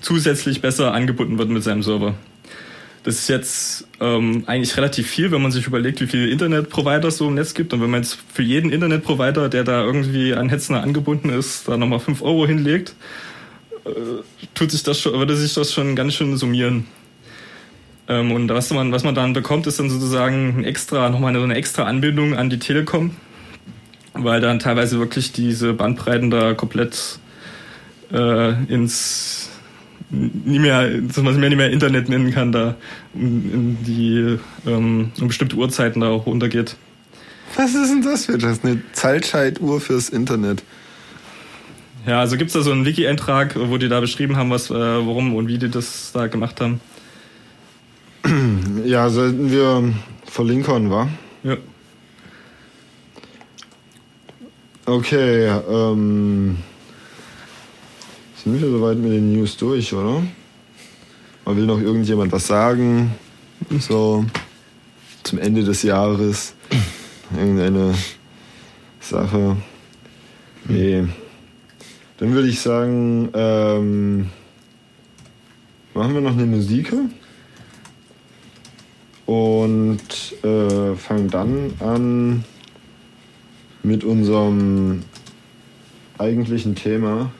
[0.00, 2.14] zusätzlich besser angebunden wird mit seinem Server.
[3.04, 7.18] Das ist jetzt ähm, eigentlich relativ viel, wenn man sich überlegt, wie viele Internetprovider es
[7.18, 7.72] so im Netz gibt.
[7.72, 11.76] Und wenn man jetzt für jeden Internetprovider, der da irgendwie an Hetzner angebunden ist, da
[11.76, 12.94] nochmal 5 Euro hinlegt,
[13.84, 13.90] äh,
[14.54, 16.86] tut sich das schon, würde sich das schon ganz schön summieren.
[18.08, 21.42] Ähm, und was man, was man dann bekommt, ist dann sozusagen ein extra, nochmal so
[21.42, 23.16] eine extra Anbindung an die Telekom,
[24.12, 27.18] weil dann teilweise wirklich diese Bandbreiten da komplett
[28.12, 29.51] äh, ins
[30.12, 32.76] nie mehr, dass man es mehr nicht mehr Internet nennen kann, da
[33.14, 36.76] in, die ähm, um bestimmte Uhrzeiten da auch runtergeht.
[37.56, 38.62] Was ist denn das für das?
[38.62, 40.62] Eine Zeitscheituhr fürs Internet.
[42.06, 45.34] Ja, also gibt's da so einen Wiki-Eintrag, wo die da beschrieben haben, was, äh, warum
[45.34, 46.80] und wie die das da gemacht haben.
[48.84, 49.92] Ja, sollten wir
[50.26, 51.08] verlinken, wa?
[51.42, 51.56] Ja.
[54.86, 56.58] Okay, ähm.
[58.42, 60.20] Sind wir soweit mit den News durch, oder?
[61.44, 63.12] Oder will noch irgendjemand was sagen?
[63.78, 64.24] So
[65.22, 66.54] zum Ende des Jahres.
[67.36, 67.94] Irgendeine
[68.98, 69.56] Sache.
[70.66, 71.04] Nee.
[72.16, 74.30] Dann würde ich sagen, ähm,
[75.94, 76.92] machen wir noch eine Musik
[79.24, 80.02] und
[80.42, 82.44] äh, fangen dann an
[83.84, 85.04] mit unserem
[86.18, 87.30] eigentlichen Thema.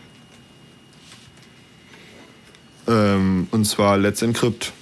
[2.88, 4.72] Ähm, und zwar Let's Encrypt.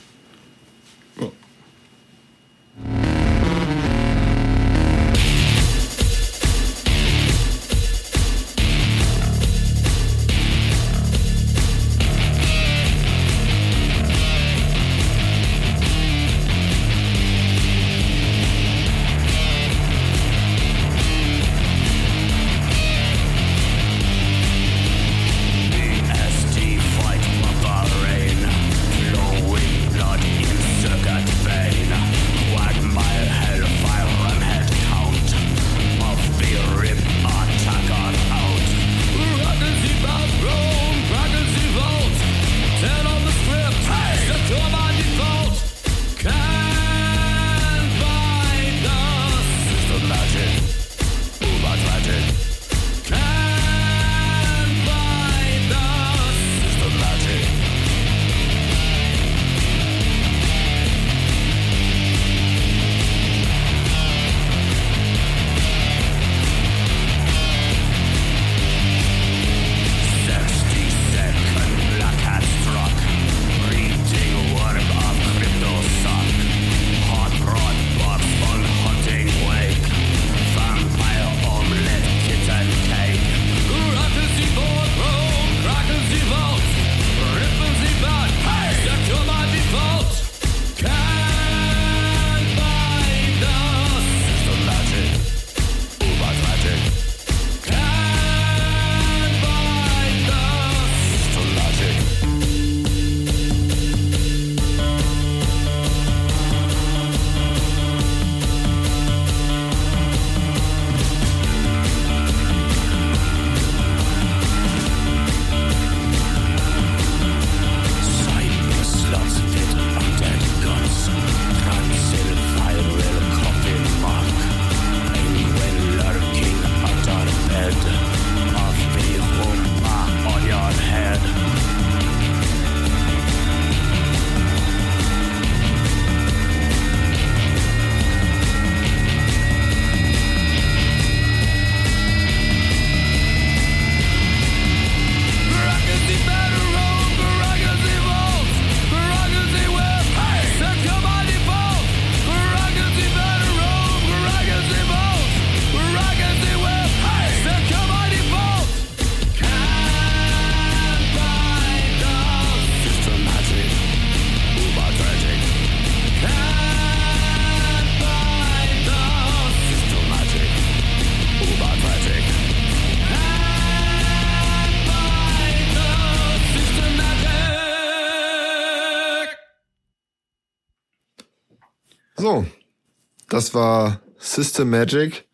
[183.40, 185.24] Das war System Magic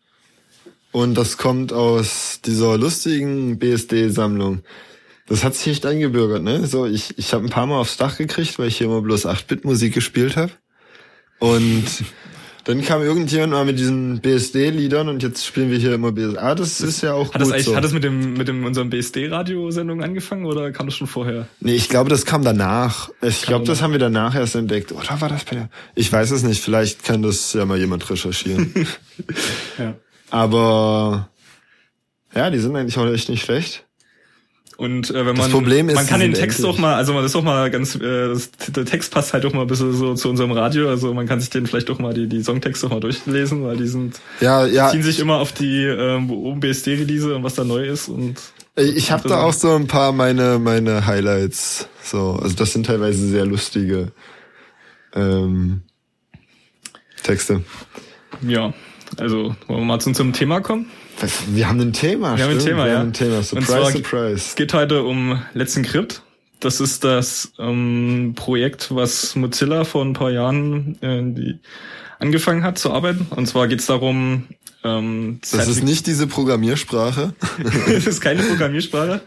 [0.93, 4.63] und das kommt aus dieser lustigen BSD-Sammlung.
[5.25, 6.65] Das hat sich echt eingebürgert, ne?
[6.67, 9.25] So, ich, ich habe ein paar Mal aufs Dach gekriegt, weil ich hier immer bloß
[9.25, 10.53] 8-Bit-Musik gespielt habe.
[11.39, 11.83] Und
[12.67, 16.37] dann kam irgendjemand mal mit diesen BSD-Liedern und jetzt spielen wir hier immer BSD.
[16.37, 17.75] Ah, das ist ja auch Hat gut das eigentlich, so.
[17.77, 21.47] hat das mit dem, mit dem, unserem BSD-Radiosendung angefangen oder kam das schon vorher?
[21.61, 23.09] Nee, ich glaube, das kam danach.
[23.21, 24.91] Ich glaube, das haben wir danach erst entdeckt.
[24.91, 25.69] Oder war das bei der?
[25.95, 26.61] Ich weiß es nicht.
[26.61, 28.73] Vielleicht kann das ja mal jemand recherchieren.
[29.77, 29.95] Ja.
[30.29, 31.29] Aber
[32.35, 33.86] ja, die sind eigentlich auch echt nicht schlecht.
[34.77, 36.75] Und äh, wenn Das man Problem ist, man kann den Text endlich.
[36.75, 39.51] auch mal, also man ist auch mal ganz, äh, das, der Text passt halt auch
[39.53, 42.13] mal ein bisschen so zu unserem Radio, also man kann sich den vielleicht auch mal
[42.13, 44.89] die die Songtexte auch mal durchlesen, weil die sind Ja, ja.
[44.89, 48.35] ziehen sich immer auf die ähm, oben BSD-Release und was da neu ist und
[48.75, 51.87] Ich habe da auch so ein paar meine meine Highlights.
[52.03, 54.11] So, also das sind teilweise sehr lustige
[55.15, 55.81] ähm,
[57.23, 57.63] Texte.
[58.41, 58.73] ja,
[59.17, 60.85] also wollen wir mal zu unserem Thema kommen.
[61.47, 62.37] Wir haben ein Thema.
[62.37, 62.99] Wir haben ein Thema, wir ja.
[62.99, 63.41] haben ein Thema.
[63.41, 64.35] Surprise, zwar- surprise.
[64.35, 66.21] Es geht heute um Let's Encrypt.
[66.59, 71.59] Das ist das ähm, Projekt, was Mozilla vor ein paar Jahren äh, die
[72.19, 73.27] angefangen hat zu arbeiten.
[73.29, 74.45] Und zwar geht es darum,
[74.83, 77.33] ähm, Das ist Zertif- nicht diese Programmiersprache.
[77.87, 79.21] es ist keine Programmiersprache.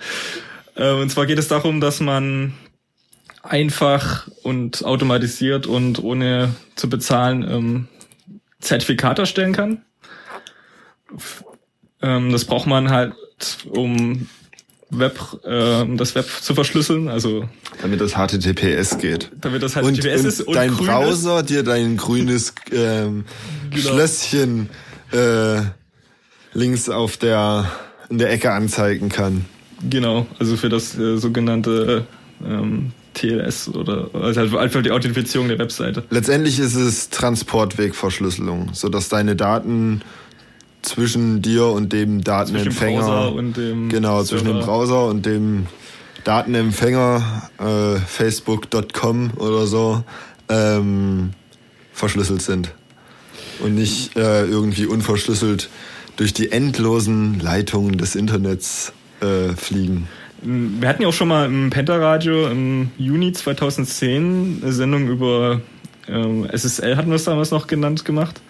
[0.74, 2.54] Äh, Und zwar geht es darum, dass man
[3.42, 7.88] einfach und automatisiert und ohne zu bezahlen ähm,
[8.60, 9.82] Zertifikate erstellen kann.
[12.02, 13.14] Ähm, das braucht man halt,
[13.68, 14.28] um
[14.90, 17.48] Web, äh, das Web zu verschlüsseln, also
[17.80, 19.30] Damit das HTTPS geht.
[19.40, 23.24] damit das halt und, ist und dein Browser dir dein grünes ähm,
[23.70, 23.90] Genau.
[23.90, 24.68] Schlösschen
[25.12, 25.60] äh,
[26.52, 27.70] links auf der
[28.08, 29.44] in der Ecke anzeigen kann.
[29.88, 32.04] Genau, also für das äh, sogenannte
[32.44, 36.02] ähm, TLS oder also halt einfach die Authentifizierung der Webseite.
[36.10, 40.02] Letztendlich ist es Transportwegverschlüsselung, so dass deine Daten
[40.82, 44.66] zwischen dir und dem Datenempfänger Browser und dem genau zwischen dem Server.
[44.66, 45.66] Browser und dem
[46.24, 50.04] Datenempfänger äh, Facebook.com oder so
[50.48, 51.30] ähm,
[51.92, 52.72] verschlüsselt sind
[53.60, 55.68] und nicht äh, irgendwie unverschlüsselt
[56.16, 60.08] durch die endlosen Leitungen des Internets äh, fliegen.
[60.42, 65.60] Wir hatten ja auch schon mal im Pentaradio im Juni 2010 eine Sendung über
[66.08, 68.40] ähm, SSL, hatten wir es damals noch genannt, gemacht.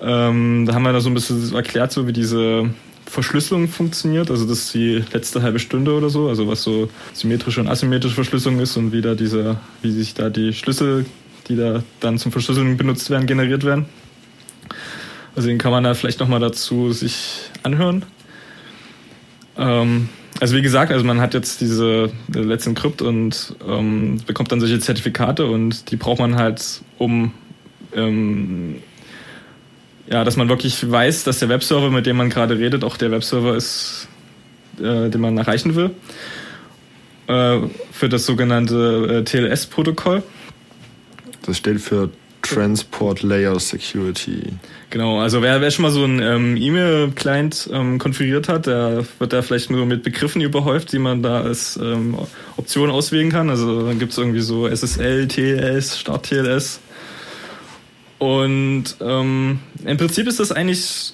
[0.00, 2.70] Ähm, da haben wir da so ein bisschen erklärt, so wie diese
[3.06, 7.60] Verschlüsselung funktioniert, also das ist die letzte halbe Stunde oder so, also was so symmetrische
[7.60, 11.06] und asymmetrische Verschlüsselung ist und wie da diese, wie sich da die Schlüssel,
[11.48, 13.86] die da dann zum Verschlüsseln benutzt werden, generiert werden.
[15.36, 18.04] Also den kann man da vielleicht nochmal dazu sich anhören.
[19.56, 20.08] Ähm,
[20.40, 24.60] also wie gesagt, also man hat jetzt diese äh, Let's Encrypt und ähm, bekommt dann
[24.60, 27.32] solche Zertifikate und die braucht man halt, um
[27.94, 28.76] ähm,
[30.08, 33.10] ja, dass man wirklich weiß, dass der Webserver, mit dem man gerade redet, auch der
[33.10, 34.08] Webserver ist,
[34.78, 35.90] äh, den man erreichen will.
[37.26, 40.22] Äh, für das sogenannte äh, TLS-Protokoll.
[41.44, 42.10] Das steht für
[42.42, 44.52] Transport Layer Security.
[44.90, 49.32] Genau, also wer, wer schon mal so einen ähm, E-Mail-Client ähm, konfiguriert hat, der wird
[49.32, 52.16] da vielleicht nur mit Begriffen überhäuft, die man da als ähm,
[52.56, 53.50] Option auswählen kann.
[53.50, 56.80] Also dann gibt's irgendwie so SSL, TLS, Start TLS.
[58.18, 61.12] Und ähm, im Prinzip ist das eigentlich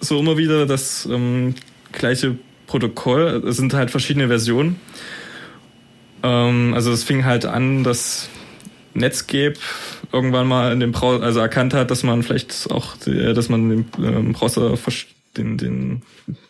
[0.00, 1.54] so immer wieder das ähm,
[1.92, 3.42] gleiche Protokoll.
[3.46, 4.80] Es sind halt verschiedene Versionen.
[6.22, 8.28] Ähm, also es fing halt an, dass
[8.94, 9.54] Netscape
[10.12, 13.68] irgendwann mal in dem Browser, also erkannt hat, dass man vielleicht auch, die, dass man
[13.68, 14.76] den ähm, Browser
[15.36, 16.02] den, den,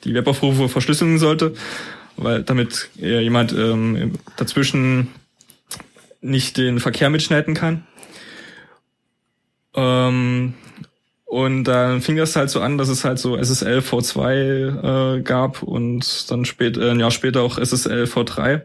[0.04, 1.54] die Webaufrufe verschlüsseln sollte,
[2.16, 5.08] weil damit äh, jemand ähm, dazwischen
[6.20, 7.86] nicht den Verkehr mitschneiden kann.
[9.74, 10.54] Ähm,
[11.24, 15.62] und dann fing das halt so an, dass es halt so SSL v2 äh, gab
[15.62, 18.62] und dann spät, äh, ein Jahr später auch SSL v3.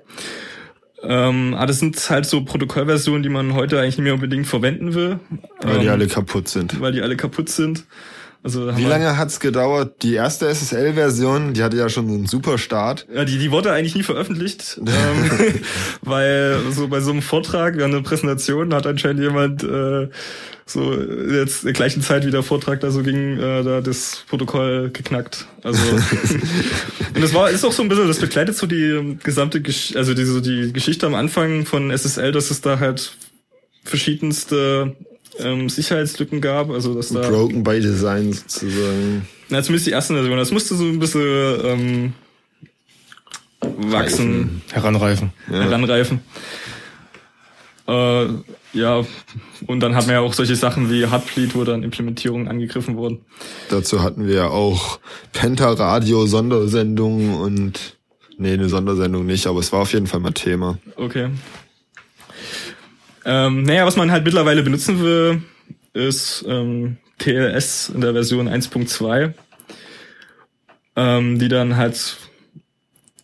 [1.03, 4.93] Ähm, aber das sind halt so Protokollversionen, die man heute eigentlich nicht mehr unbedingt verwenden
[4.93, 5.19] will.
[5.61, 6.79] Weil die ähm, alle kaputt sind.
[6.79, 7.85] Weil die alle kaputt sind.
[8.45, 10.03] Also haben Wie wir- lange hat's gedauert?
[10.03, 13.07] Die erste SSL-Version, die hatte ja schon einen super Start.
[13.13, 15.61] Ja, die, die wurde eigentlich nie veröffentlicht, ähm,
[16.01, 20.09] weil so bei so einem Vortrag, während einer Präsentation, hat anscheinend jemand äh,
[20.65, 24.23] so jetzt in der gleichen Zeit wie der Vortrag da so ging, äh, da das
[24.27, 25.45] Protokoll geknackt.
[25.63, 25.81] Also
[27.15, 30.13] und das war ist auch so ein bisschen, das begleitet so die gesamte, Gesch also
[30.13, 33.13] diese die Geschichte am Anfang von SSL, dass es da halt
[33.85, 34.95] verschiedenste
[35.39, 39.27] ähm, Sicherheitslücken gab, also dass da Broken by Design sozusagen.
[39.49, 40.37] na, zumindest die erste Version.
[40.37, 42.13] Das musste so ein bisschen ähm,
[43.61, 45.31] wachsen, Heranreifen.
[45.47, 46.21] heranreifen.
[47.87, 48.27] Äh,
[48.73, 49.03] ja,
[49.67, 53.21] und dann haben wir ja auch solche Sachen wie Heartbleed, wo dann Implementierungen angegriffen wurden.
[53.69, 54.99] Dazu hatten wir ja auch
[55.33, 57.97] Penta-Radio, Sondersendungen und
[58.37, 60.77] nee, eine Sondersendung nicht, aber es war auf jeden Fall mal Thema.
[60.95, 61.29] Okay.
[63.25, 65.41] Ähm, naja, was man halt mittlerweile benutzen will,
[65.93, 69.33] ist ähm, TLS in der Version 1.2,
[70.95, 72.17] ähm, die dann halt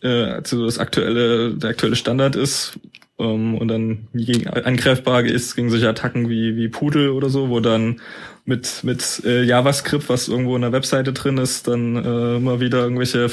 [0.02, 2.78] äh, also das aktuelle, der aktuelle Standard ist
[3.18, 7.60] ähm, und dann gegen, angreifbar ist gegen solche Attacken wie, wie Pudel oder so, wo
[7.60, 8.00] dann
[8.44, 12.78] mit, mit äh, JavaScript, was irgendwo in der Webseite drin ist, dann äh, immer wieder
[12.78, 13.30] irgendwelche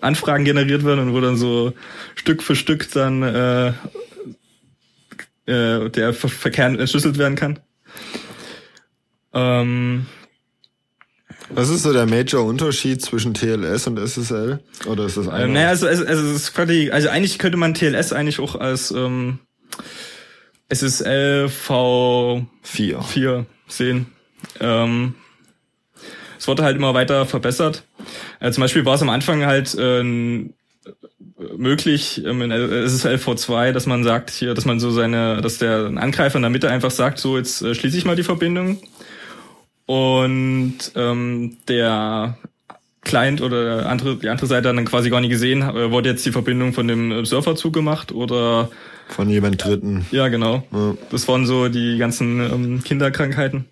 [0.00, 1.72] Anfragen generiert werden und wo dann so
[2.14, 3.72] Stück für Stück dann äh,
[5.46, 7.60] äh, der Ver Verkehr entschlüsselt werden kann.
[9.32, 10.06] Ähm,
[11.50, 14.60] Was ist so der Major-Unterschied zwischen TLS und SSL?
[14.86, 15.44] Oder ist das eine?
[15.44, 18.54] Ähm, naja, also, also, also, es ist quasi, also eigentlich könnte man TLS eigentlich auch
[18.56, 19.40] als ähm,
[20.68, 24.06] SSL V4 4 sehen.
[24.60, 25.14] Ähm,
[26.38, 27.84] es wurde halt immer weiter verbessert.
[28.40, 30.48] Äh, zum Beispiel war es am Anfang halt äh,
[31.56, 35.92] möglich ähm, in SSL V2, dass man sagt hier, dass man so seine, dass der
[35.96, 38.78] Angreifer in der Mitte einfach sagt, so jetzt äh, schließe ich mal die Verbindung
[39.86, 42.38] und ähm, der
[43.02, 46.24] Client oder andere, die andere Seite hat dann quasi gar nicht gesehen, äh, wurde jetzt
[46.24, 48.70] die Verbindung von dem Surfer zugemacht oder
[49.08, 50.06] von jemand Dritten.
[50.10, 50.66] Ja, genau.
[50.72, 50.94] Ja.
[51.10, 53.66] Das waren so die ganzen ähm, Kinderkrankheiten.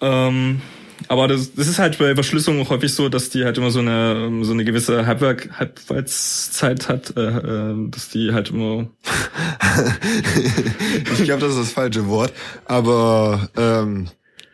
[0.00, 0.60] Ähm,
[1.08, 3.80] aber das, das ist halt bei Verschlüsselung auch häufig so, dass die halt immer so
[3.80, 8.88] eine ähm, so eine gewisse Halbwerk Halbwertszeit hat, äh, äh, dass die halt immer.
[11.12, 12.32] ich glaube, das ist das falsche Wort,
[12.64, 14.08] aber ähm,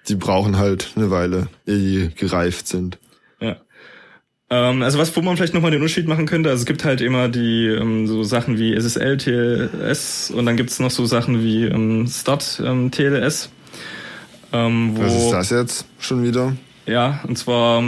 [0.08, 2.98] die brauchen halt eine Weile, ehe die gereift sind.
[3.40, 3.56] Ja.
[4.50, 7.00] Ähm, also was, wo man vielleicht nochmal den Unterschied machen könnte, also es gibt halt
[7.00, 11.64] immer die ähm, so Sachen wie SSL, TLS und dann gibt's noch so Sachen wie
[11.64, 13.50] ähm, Start ähm, TLS.
[14.52, 16.56] Ähm, wo, Was ist das jetzt schon wieder?
[16.86, 17.82] Ja, und zwar,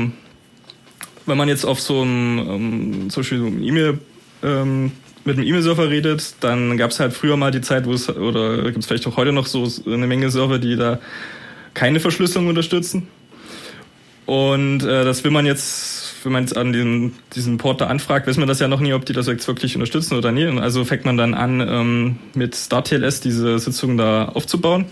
[1.26, 3.98] wenn man jetzt auf so einem, ähm, zum Beispiel so einem E-Mail,
[4.42, 4.92] ähm,
[5.24, 8.62] mit einem E-Mail-Server redet, dann gab es halt früher mal die Zeit, wo es, oder
[8.64, 10.98] gibt es vielleicht auch heute noch so eine Menge Server, die da
[11.74, 13.06] keine Verschlüsselung unterstützen.
[14.26, 18.26] Und äh, das will man jetzt, wenn man jetzt an den, diesen Port da anfragt,
[18.26, 20.46] weiß man das ja noch nie, ob die das jetzt wirklich unterstützen oder nicht.
[20.46, 24.86] Und also fängt man dann an, ähm, mit StarTLS diese Sitzung da aufzubauen.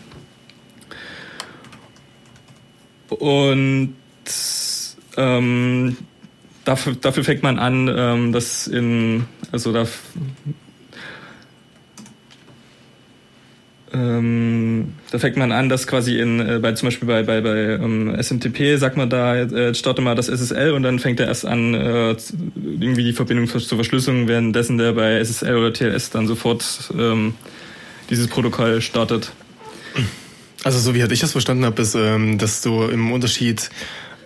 [3.11, 3.95] Und
[5.17, 5.97] ähm,
[6.65, 9.87] dafür, dafür fängt man an, ähm, das in, also da,
[13.93, 17.57] ähm, da fängt man an, das quasi in, äh, bei zum Beispiel bei, bei, bei
[17.57, 21.47] ähm, SMTP sagt man da, äh, starte mal das SSL und dann fängt er erst
[21.47, 22.15] an, äh,
[22.55, 26.65] irgendwie die Verbindung zur Verschlüsselung, währenddessen der bei SSL oder TLS dann sofort
[26.99, 27.35] ähm,
[28.11, 29.33] dieses Protokoll startet.
[30.65, 33.71] Also so wie halt ich das verstanden habe, ist, ähm, dass du im Unterschied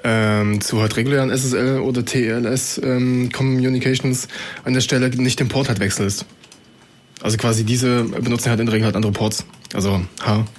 [0.05, 4.29] ähm, zu halt regulären SSL oder TLS ähm, Communications
[4.65, 6.27] an der Stelle nicht den Port halt wechselst.
[7.23, 9.45] Also quasi diese benutzen halt in der Regel halt andere Ports.
[9.75, 10.03] Also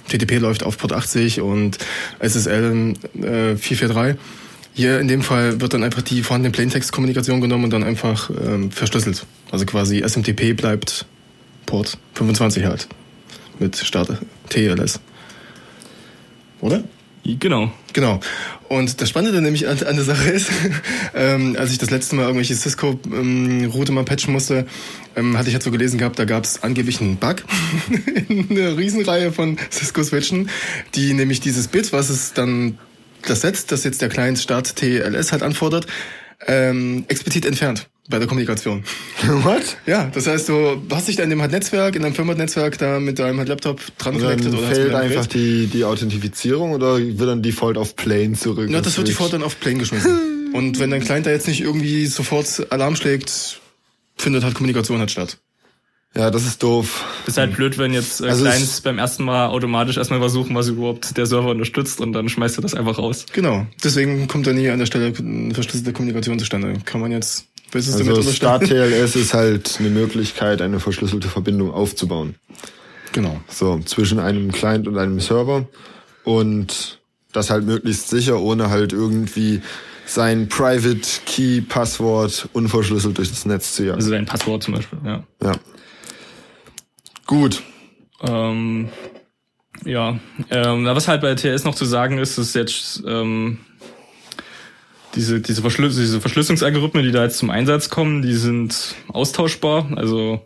[0.08, 1.78] HTTP läuft auf Port 80 und
[2.20, 4.18] SSL äh, 443.
[4.76, 8.72] Hier in dem Fall wird dann einfach die vorhandene Plaintext-Kommunikation genommen und dann einfach ähm,
[8.72, 9.24] verschlüsselt.
[9.52, 11.06] Also quasi SMTP bleibt
[11.66, 12.88] Port 25 halt.
[13.60, 14.98] Mit Start TLS.
[16.64, 16.82] Oder?
[17.26, 17.70] Genau.
[17.92, 18.20] Genau.
[18.68, 20.50] Und das Spannende nämlich an, an der Sache ist,
[21.14, 24.66] ähm, als ich das letzte Mal irgendwelche Cisco-Route ähm, mal patchen musste,
[25.14, 27.44] ähm, hatte ich halt so gelesen gehabt, da gab es angeblich einen Bug
[28.28, 30.48] in einer Riesenreihe von Cisco-Switchen,
[30.94, 32.78] die nämlich dieses Bit, was es dann
[33.26, 35.86] das setzt, das jetzt der Client Start TLS halt anfordert,
[36.46, 38.84] ähm, explizit entfernt bei der Kommunikation.
[39.26, 39.78] What?
[39.86, 43.00] Ja, das heißt, du hast dich da in dem halt Netzwerk, in deinem Firmennetzwerk da
[43.00, 47.42] mit deinem halt Laptop dran connected oder fällt einfach die, die Authentifizierung oder wird dann
[47.42, 48.70] Default auf Plane zurück?
[48.70, 50.50] Ja, das wird Default dann auf Plane geschmissen.
[50.52, 53.60] Und wenn dein Client da jetzt nicht irgendwie sofort Alarm schlägt,
[54.16, 55.38] findet halt Kommunikation halt statt.
[56.16, 57.04] Ja, das ist doof.
[57.26, 60.68] Ist halt blöd, wenn jetzt äh, also Clients beim ersten Mal automatisch erstmal versuchen, was
[60.68, 63.26] überhaupt der Server unterstützt und dann schmeißt du das einfach raus.
[63.32, 63.66] Genau.
[63.82, 66.74] Deswegen kommt da nie an der Stelle eine verschlüsselte Kommunikation zustande.
[66.84, 72.36] Kann man jetzt Willst also Start TLS ist halt eine Möglichkeit, eine verschlüsselte Verbindung aufzubauen.
[73.12, 73.40] Genau.
[73.48, 75.66] So, zwischen einem Client und einem Server.
[76.24, 77.00] Und
[77.32, 79.60] das halt möglichst sicher, ohne halt irgendwie
[80.06, 83.96] sein Private Key Passwort unverschlüsselt durch das Netz zu jagen.
[83.96, 85.24] Also dein Passwort zum Beispiel, ja.
[85.42, 85.52] Ja.
[87.26, 87.62] Gut.
[88.22, 88.88] Ähm,
[89.84, 90.18] ja,
[90.50, 93.58] ähm, was halt bei TLS noch zu sagen ist, ist jetzt ähm,
[95.14, 99.90] diese, diese, Verschlüs diese Verschlüsselungsalgorithmen, die da jetzt zum Einsatz kommen, die sind austauschbar.
[99.96, 100.40] Also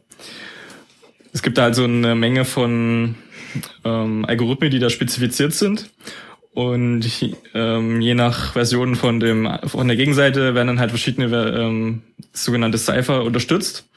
[1.33, 3.15] es gibt da halt so eine Menge von
[3.85, 5.91] ähm, Algorithmen, die da spezifiziert sind.
[6.53, 7.07] Und
[7.55, 12.03] ähm, je nach Version von dem von der Gegenseite werden dann halt verschiedene ähm,
[12.33, 13.89] sogenannte Cipher unterstützt.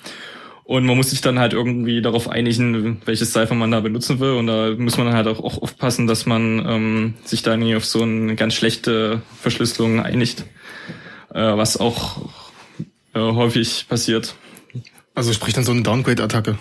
[0.71, 4.35] Und man muss sich dann halt irgendwie darauf einigen, welches Cipher man da benutzen will.
[4.35, 7.75] Und da muss man dann halt auch, auch aufpassen, dass man ähm, sich da nie
[7.75, 10.45] auf so eine ganz schlechte Verschlüsselung einigt,
[11.33, 12.21] äh, was auch
[13.13, 14.35] äh, häufig passiert.
[15.13, 16.57] Also sprich dann so eine Downgrade-Attacke.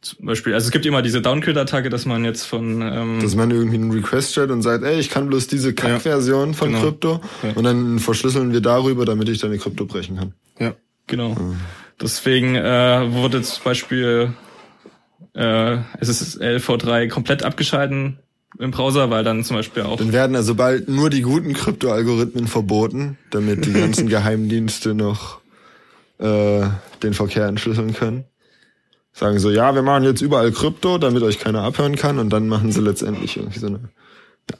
[0.00, 3.52] Zum Beispiel, also es gibt immer diese Downgrade-Attacke, dass man jetzt von ähm, dass man
[3.52, 6.82] irgendwie einen Request stellt und sagt, ey, ich kann bloß diese Kack-Version von genau.
[6.82, 7.52] Krypto Ja.
[7.54, 10.32] und dann verschlüsseln wir darüber, damit ich deine Krypto brechen kann.
[10.58, 10.74] Ja.
[11.06, 11.36] Genau.
[12.00, 14.32] Deswegen äh, wurde zum Beispiel
[15.34, 18.18] äh, SSL V3 komplett abgeschalten
[18.58, 22.46] im Browser, weil dann zum Beispiel auch Dann werden also bald nur die guten Krypto-Algorithmen
[22.46, 25.40] verboten, damit die ganzen Geheimdienste noch
[26.18, 26.62] äh,
[27.02, 28.24] den Verkehr entschlüsseln können.
[29.12, 32.48] Sagen so, ja, wir machen jetzt überall Krypto, damit euch keiner abhören kann und dann
[32.48, 33.80] machen sie letztendlich irgendwie so eine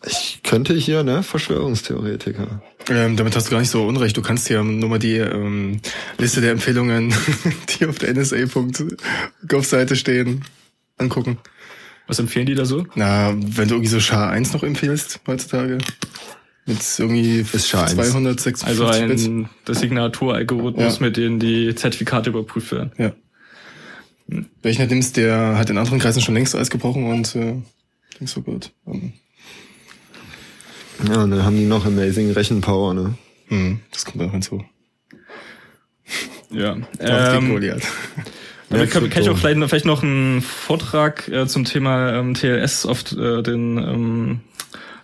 [0.07, 2.63] ich könnte hier, ne, Verschwörungstheoretiker.
[2.89, 4.17] Ähm, damit hast du gar nicht so unrecht.
[4.17, 5.81] Du kannst dir nur mal die ähm,
[6.19, 7.15] Liste der Empfehlungen,
[7.81, 10.45] die auf der NSA.gov-Seite stehen,
[10.99, 11.39] angucken.
[12.07, 12.87] Was empfehlen die da so?
[12.95, 15.79] Na, wenn du irgendwie so SHA-1 noch empfiehlst heutzutage.
[16.67, 17.95] Mit irgendwie SHA-1.
[17.95, 21.07] 256 Also ein Designaturalgorithmus, Ja.
[21.07, 22.93] mit denen die Zertifikate überprüft werden.
[22.99, 23.13] Ja.
[24.63, 27.57] Welchen du nimmst, der hat in anderen Kreisen schon längst Eis gebrochen und äh,
[28.21, 28.73] nicht so gut.
[28.87, 29.13] Ähm,
[31.09, 33.15] Ja, und dann haben die noch amazing Rechenpower, ne?
[33.49, 34.65] hm, das kommt auch hinzu.
[36.51, 36.77] Ja.
[36.99, 37.83] Ähm, Goliath.
[38.69, 42.87] damit kann, kann ich auch vielleicht, vielleicht noch einen Vortrag äh, zum Thema ähm, TLS
[42.87, 44.41] auf äh, den ähm,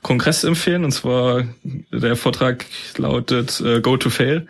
[0.03, 0.85] Kongress empfehlen.
[0.85, 1.45] Und zwar
[1.93, 2.67] der Vortrag
[2.97, 4.47] lautet äh, Go to Fail.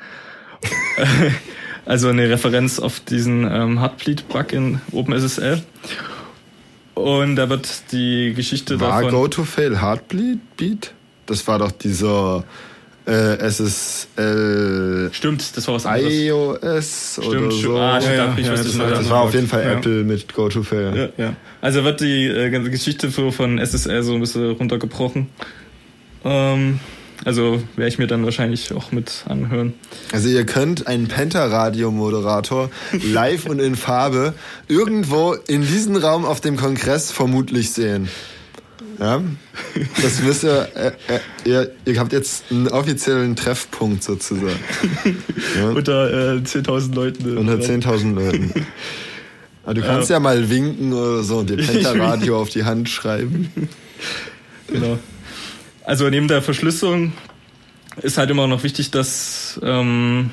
[1.87, 5.63] also eine Referenz auf diesen ähm, Heartbleed-Bug in OpenSSL.
[6.95, 9.11] Und da wird die Geschichte War davon...
[9.11, 10.39] Go to Fail Heartbeat?
[10.57, 10.95] Beat?
[11.27, 12.45] Das war doch dieser
[13.07, 16.13] äh, SSL Stimmt, das war was anderes.
[16.13, 17.59] iOS oder Stimmt, so.
[17.59, 17.77] stimmt.
[17.79, 19.73] Ah, stimmt, Ja, ich ja, weiß das war- das war auf jeden Fall Ja.
[19.75, 21.13] Apple mit Go to Fail.
[21.17, 21.25] Ja.
[21.27, 21.37] Ja.
[21.61, 25.29] Also wird die äh, ganze Geschichte von SSL so ein bisschen runtergebrochen.
[26.25, 26.81] Ähm,
[27.25, 29.73] also werde ich mir dann wahrscheinlich auch mit anhören.
[30.13, 32.71] Also ihr könnt einen Penta-Radio-Moderator
[33.05, 34.35] live und in Farbe
[34.69, 38.09] irgendwo in diesem Raum auf dem Kongress vermutlich sehen.
[38.99, 39.23] Ja,
[40.03, 44.59] das wisst ihr, äh, äh, ihr, ihr habt jetzt einen offiziellen Treffpunkt sozusagen.
[45.57, 47.37] Ja, Unter äh, 10.000 Leuten.
[47.39, 48.67] unter 10.000 Leuten.
[49.65, 53.51] Aber du kannst ja mal winken oder so und dir Penta-Radio auf die Hand schreiben.
[54.69, 54.99] Genau.
[55.85, 57.13] Also neben der Verschlüsselung
[58.03, 60.31] ist halt immer noch wichtig, dass ähm,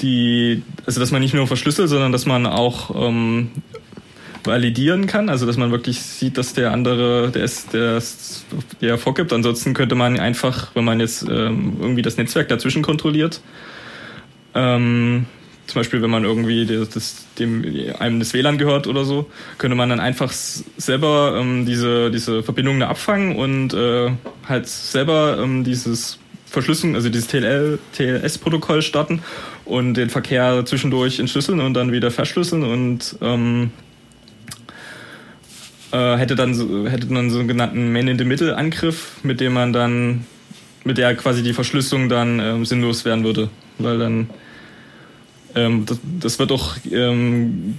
[0.00, 3.50] die, also dass man nicht nur verschlüsselt, sondern dass man auch ähm,
[4.44, 8.44] validieren kann, also dass man wirklich sieht, dass der andere, der ist, der es
[8.80, 9.32] der vorgibt.
[9.32, 13.40] Ansonsten könnte man einfach, wenn man jetzt ähm, irgendwie das Netzwerk dazwischen kontrolliert,
[14.54, 15.26] ähm,
[15.66, 17.64] zum Beispiel, wenn man irgendwie das, dem
[18.00, 22.82] einem das WLAN gehört oder so, könnte man dann einfach selber ähm, diese diese Verbindungen
[22.82, 24.10] abfangen und äh,
[24.48, 29.22] halt selber ähm, dieses Verschlüsselung, also dieses TLL, TLS-Protokoll starten
[29.64, 33.70] und den Verkehr zwischendurch entschlüsseln und dann wieder verschlüsseln und ähm,
[35.92, 40.24] äh, hätte dann so, hätte dann so einen sogenannten Man-in-the-Middle-Angriff, mit dem man dann,
[40.84, 44.30] mit der quasi die Verschlüsselung dann ähm, sinnlos werden würde, weil dann
[45.54, 47.78] ähm, das, das wird auch ähm,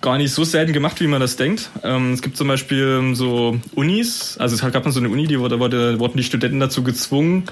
[0.00, 1.70] gar nicht so selten gemacht, wie man das denkt.
[1.82, 5.38] Ähm, es gibt zum Beispiel so Unis, also es gab mal so eine Uni, die
[5.38, 7.44] wurde, wurde, wurden die Studenten dazu gezwungen,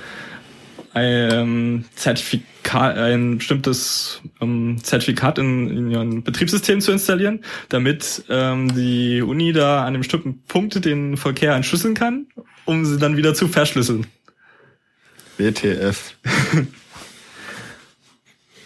[0.99, 9.23] ein Zertifikat, ein bestimmtes ähm, Zertifikat in, in ihrem Betriebssystem zu installieren, damit ähm, die
[9.23, 12.27] Uni da an einem bestimmten Punkt den Verkehr entschlüsseln kann,
[12.65, 14.07] um sie dann wieder zu verschlüsseln.
[15.39, 16.15] WTF.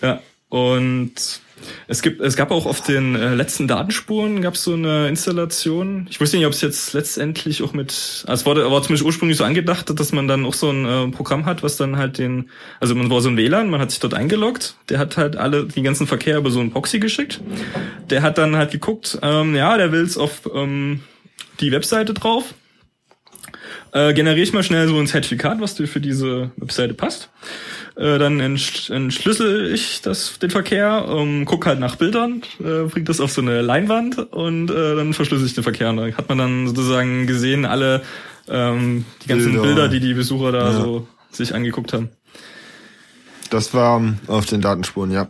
[0.03, 1.42] Ja, und
[1.89, 6.07] es gibt, es gab auch auf den äh, letzten Datenspuren gab es so eine Installation.
[6.11, 7.91] Ich wusste nicht, ob es jetzt letztendlich auch mit,
[8.27, 11.09] also es wurde, war zumindest ursprünglich so angedacht, dass man dann auch so ein äh,
[11.09, 12.51] Programm hat, was dann halt den,
[12.81, 15.67] also man war so ein WLAN, man hat sich dort eingeloggt, der hat halt alle
[15.67, 17.41] die ganzen Verkehr über so einen Proxy geschickt.
[18.11, 21.01] Der hat dann halt geguckt, ähm, ja, der will's auf ähm,
[21.61, 22.55] die Webseite drauf.
[23.93, 27.29] Äh, generiere ich mal schnell so ein Zertifikat, was dir für diese Webseite passt.
[27.97, 33.09] Äh, dann entsch entschlüssel ich das, den Verkehr, ähm, guck halt nach Bildern, äh, bringt
[33.09, 35.91] das auf so eine Leinwand und äh, dann verschlüssel ich den Verkehr.
[35.91, 38.03] Und da hat man dann sozusagen gesehen, alle
[38.49, 39.63] ähm, die ganzen Bilder.
[39.63, 40.81] Bilder, die die Besucher da Ja.
[40.81, 42.11] so sich angeguckt haben.
[43.51, 45.29] Das war auf den Datenspuren, ja.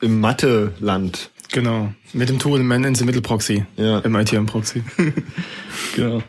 [0.00, 1.92] Im Mathe-Land Genau.
[2.12, 3.64] Mit dem Tool Man in the Middle Proxy.
[3.76, 4.00] Ja.
[4.00, 4.82] Im ITM Proxy.
[5.94, 6.20] genau.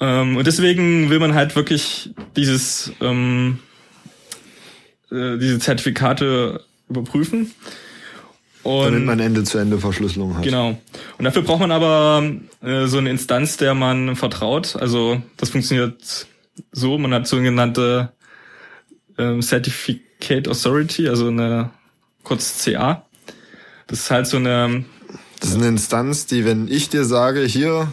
[0.00, 3.58] Ähm, und deswegen will man halt wirklich dieses, ähm,
[5.10, 7.52] äh, diese Zertifikate überprüfen.
[8.62, 10.42] Und Damit man Ende-zu-Ende-Verschlüsselung hat.
[10.42, 10.78] Genau.
[11.16, 12.22] Und dafür braucht man aber
[12.62, 14.76] äh, so eine Instanz, der man vertraut.
[14.76, 16.26] Also das funktioniert
[16.72, 18.12] so, man hat sogenannte
[19.16, 21.70] ähm, Certificate Authority, also eine
[22.22, 23.06] kurz CA.
[23.86, 24.84] Das ist halt so eine.
[25.40, 27.90] Das ist eine Instanz, die, wenn ich dir sage, hier,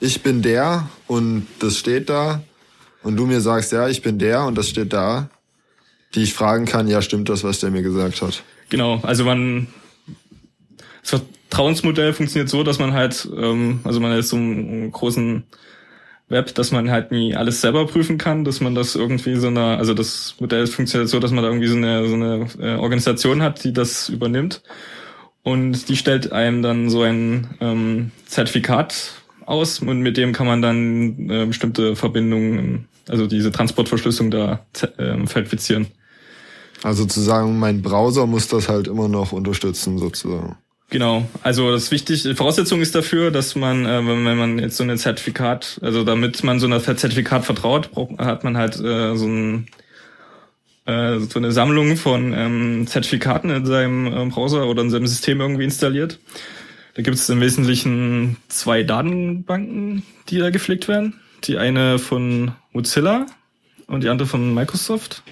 [0.00, 2.42] ich bin der und das steht da,
[3.02, 5.30] und du mir sagst, ja, ich bin der und das steht da,
[6.14, 8.42] die ich fragen kann, ja, stimmt das, was der mir gesagt hat.
[8.68, 9.68] Genau, also man
[11.02, 15.44] das Vertrauensmodell funktioniert so, dass man halt, ähm, also man ist so einen großen
[16.28, 19.76] Web, dass man halt nie alles selber prüfen kann, dass man das irgendwie so eine,
[19.76, 23.42] also das Modell funktioniert so, dass man da irgendwie so eine, so eine äh, Organisation
[23.42, 24.62] hat, die das übernimmt.
[25.42, 30.62] Und die stellt einem dann so ein ähm, Zertifikat aus und mit dem kann man
[30.62, 34.64] dann äh, bestimmte Verbindungen, also diese Transportverschlüsselung da
[34.98, 35.88] äh, verifizieren.
[36.82, 40.56] Also zu sagen, mein Browser muss das halt immer noch unterstützen, sozusagen.
[40.92, 44.98] Genau, also das wichtige Voraussetzung ist dafür, dass man, äh, wenn man jetzt so ein
[44.98, 49.68] Zertifikat, also damit man so ein Zertifikat vertraut, hat man halt äh, so, ein,
[50.84, 55.40] äh, so eine Sammlung von ähm, Zertifikaten in seinem äh, Browser oder in seinem System
[55.40, 56.18] irgendwie installiert.
[56.92, 61.14] Da gibt es im Wesentlichen zwei Datenbanken, die da gepflegt werden.
[61.44, 63.24] Die eine von Mozilla
[63.86, 65.22] und die andere von Microsoft.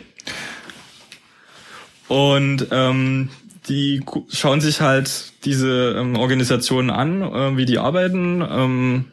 [2.11, 3.29] Und ähm,
[3.69, 4.03] die
[4.33, 8.43] schauen sich halt diese ähm, Organisationen an, äh, wie die arbeiten.
[8.51, 9.05] Ähm,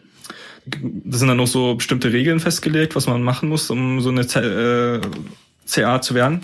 [0.65, 4.25] das sind dann noch so bestimmte Regeln festgelegt, was man machen muss, um so eine
[4.25, 4.99] Z äh,
[5.67, 6.41] CA zu werden.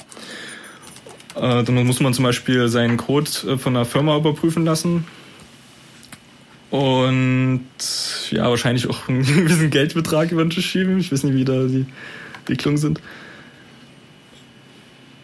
[1.34, 5.08] Äh, dann muss man zum Beispiel seinen Code äh, von einer Firma überprüfen lassen.
[6.70, 7.66] Und
[8.30, 11.00] ja, wahrscheinlich auch einen gewissen Geldbetrag über den Tisch schieben.
[11.00, 11.88] Ich weiß nicht, wie da die
[12.42, 13.02] Entwicklungen sind.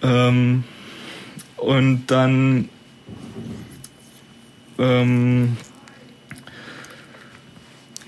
[0.01, 0.63] Ähm,
[1.61, 2.69] und dann
[4.77, 5.57] ähm,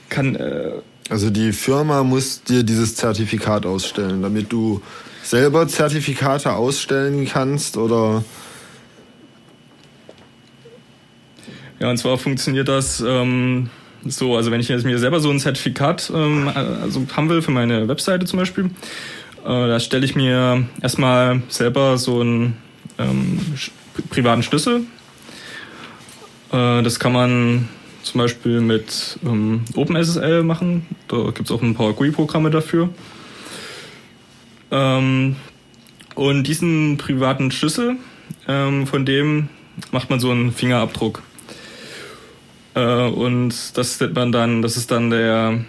[0.09, 0.35] kann.
[0.35, 0.71] Äh,
[1.09, 4.81] also die Firma muss dir dieses Zertifikat ausstellen, damit du
[5.23, 8.23] selber Zertifikate ausstellen kannst oder.
[11.79, 13.69] Ja, und zwar funktioniert das ähm,
[14.05, 17.51] so, also wenn ich jetzt mir selber so ein Zertifikat ähm, also haben will für
[17.51, 18.65] meine Webseite zum Beispiel,
[19.43, 22.57] äh, da stelle ich mir erstmal selber so einen
[23.01, 23.39] ähm,
[24.09, 24.85] privaten Schlüssel.
[26.51, 27.69] Äh, das kann man
[28.03, 30.85] zum Beispiel mit ähm, OpenSSL machen.
[31.07, 32.89] Da gibt es auch ein paar GUI-Programme dafür.
[34.71, 35.35] Ähm,
[36.15, 37.97] und diesen privaten Schlüssel,
[38.47, 39.49] ähm, von dem
[39.91, 41.21] macht man so einen Fingerabdruck.
[42.73, 45.59] Äh, und das nennt man dann, das ist dann der,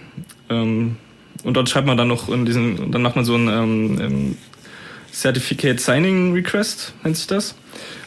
[0.49, 0.97] ähm,
[1.45, 4.39] und dort schreibt man dann noch in diesen, dann macht man so einen ähm, ähm,
[5.13, 7.55] Certificate Signing Request, nennt sich das.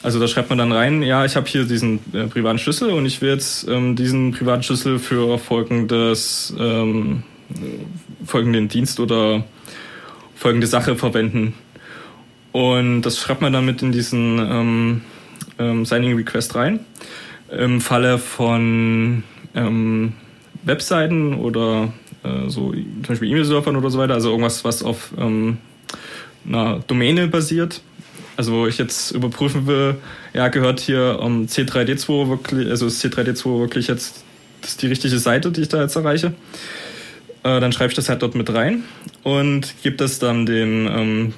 [0.02, 3.06] Also da schreibt man dann rein, ja, ich habe hier diesen äh, privaten Schlüssel und
[3.06, 7.24] ich will jetzt ähm, diesen privaten Schlüssel für folgendes, ähm,
[8.26, 9.44] folgenden Dienst oder
[10.36, 11.54] folgende Sache verwenden.
[12.52, 15.02] Und das schreibt man dann mit in diesen ähm,
[15.60, 16.80] ähm, Signing Request rein.
[17.52, 20.14] Im Falle von ähm,
[20.64, 21.94] Webseiten oder
[22.24, 25.58] äh, so zum Beispiel E-Mail-Surfern oder so weiter, also irgendwas, was auf ähm,
[26.48, 27.82] einer Domäne basiert.
[28.38, 29.96] Also wo ich jetzt überprüfen will,
[30.34, 34.26] ja, gehört hier um C3D2 wirklich, also ist C3D2 wirklich jetzt
[34.62, 36.34] das die richtige Seite, die ich da jetzt erreiche.
[37.44, 38.84] Äh, dann schreibe ich das halt dort mit rein
[39.24, 41.34] und gebe das dann dem ähm,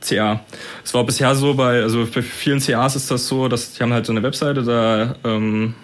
[0.00, 0.40] CA.
[0.84, 3.92] Es war bisher so bei, also bei vielen CAs ist das so, dass die haben
[3.92, 5.74] halt so eine Webseite, da ähm,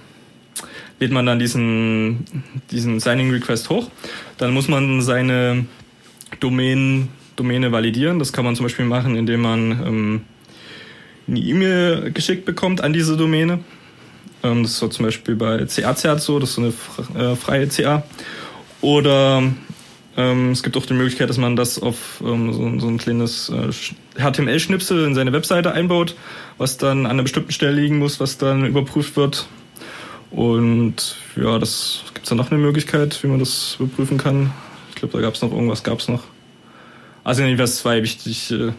[1.00, 2.24] lädt man dann diesen,
[2.70, 3.90] diesen Signing Request hoch.
[4.38, 5.66] Dann muss man seine
[6.38, 8.18] Domain, Domäne validieren.
[8.18, 10.20] Das kann man zum Beispiel machen, indem man ähm,
[11.28, 13.60] eine E-Mail geschickt bekommt an diese Domäne.
[14.42, 16.62] Ähm, das ist so zum Beispiel bei CA-Cert so, das ist so
[17.14, 18.02] eine äh, freie CA.
[18.80, 19.42] Oder
[20.16, 23.50] ähm, es gibt auch die Möglichkeit, dass man das auf ähm, so, so, ein kleines
[23.50, 23.70] äh,
[24.20, 26.16] HTML-Schnipsel in seine Webseite einbaut,
[26.58, 29.46] was dann an einer bestimmten Stelle liegen muss, was dann überprüft wird.
[30.30, 34.52] Und ja, das gibt es dann noch eine Möglichkeit, wie man das überprüfen kann.
[34.90, 36.22] Ich glaube, da gab es noch irgendwas, gab es noch.
[37.24, 38.50] Also jedenfalls zwei wichtig.
[38.50, 38.72] Äh,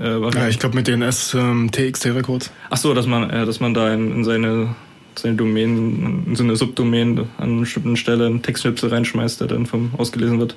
[0.00, 2.50] äh ja, ich glaube mit DNS ähm, TXT-Records.
[2.70, 4.74] Ach so, dass man, äh, dass man da in, in seine
[5.18, 9.66] seine Domain, in so eine Subdomain an einer bestimmten Stelle einen Textschnipsel reinschmeißt, der dann
[9.66, 10.56] vom ausgelesen wird.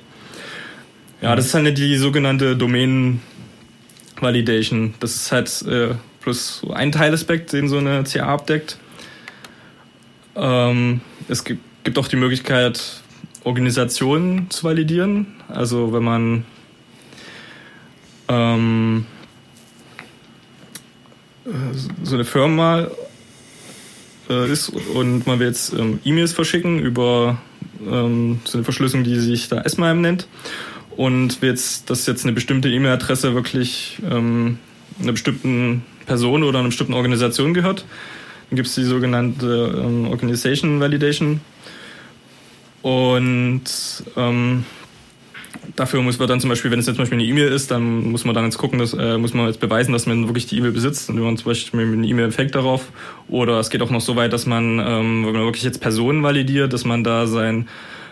[1.20, 3.20] Ja, das ist halt die sogenannte Domain
[4.20, 4.94] Validation.
[5.00, 8.78] Das ist halt äh, bloß so ein Teilaspekt, den so eine CA abdeckt.
[10.36, 13.02] Ähm, es gibt, gibt auch die Möglichkeit,
[13.44, 15.26] Organisationen zu validieren.
[15.48, 16.44] Also wenn man
[18.28, 19.06] ähm,
[22.02, 22.88] so eine Firma
[24.28, 27.38] äh, ist und man will jetzt ähm, E-Mails verschicken über
[27.86, 30.28] ähm, so eine Verschlüsselung, die sich da SMIME nennt
[30.96, 34.58] und jetzt, dass jetzt eine bestimmte E-Mail-Adresse wirklich ähm,
[35.00, 37.84] einer bestimmten Person oder einer bestimmten Organisation gehört.
[38.50, 41.40] Dann gibt es die sogenannte ähm, Organization Validation
[42.82, 43.64] und
[44.16, 44.64] ähm,
[45.76, 48.10] dafür muss man dann zum Beispiel, wenn es jetzt zum Beispiel eine E-Mail ist, dann
[48.10, 50.58] muss man dann jetzt gucken, dass, äh, muss man jetzt beweisen, dass man wirklich die
[50.58, 51.08] E-Mail besitzt.
[51.10, 52.90] Und wenn man zum Beispiel eine E-Mail fängt darauf.
[53.28, 56.22] Oder es geht auch noch so weit, dass man, ähm, wenn man wirklich jetzt Personen
[56.22, 57.68] validiert, dass man da sein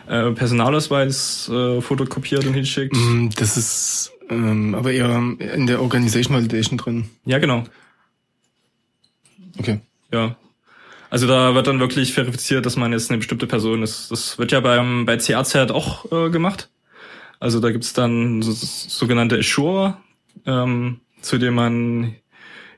[0.09, 2.95] äh, Personalausweis äh, fotokopiert und hinschickt.
[2.95, 7.09] Mm, das ist ähm, aber eher in der Organization Validation drin.
[7.25, 7.65] Ja, genau.
[9.59, 9.81] Okay.
[10.13, 10.37] Ja.
[11.11, 14.11] Also da wird dann wirklich verifiziert, dass man jetzt eine bestimmte Person ist.
[14.11, 16.69] Das wird ja beim bei CAZ auch äh, gemacht.
[17.41, 19.97] Also da gibt's dann so, sogenannte Assure,
[20.47, 22.17] ähm, zu dem man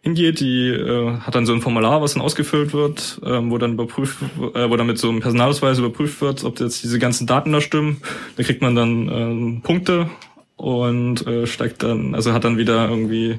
[0.02, 0.40] hingeht.
[0.40, 4.18] Die äh, hat dann so ein Formular, was dann ausgefüllt wird, ähm, wo dann überprüft,
[4.54, 7.60] äh, wo dann mit so einem Personalausweis überprüft wird, ob jetzt diese ganzen Daten da
[7.60, 8.00] stimmen.
[8.36, 10.10] Da kriegt man dann ähm, Punkte
[10.56, 13.38] und äh, steigt dann, also hat dann wieder irgendwie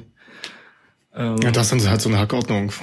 [1.16, 2.70] ähm, ja, das ist halt so eine Hackordnung.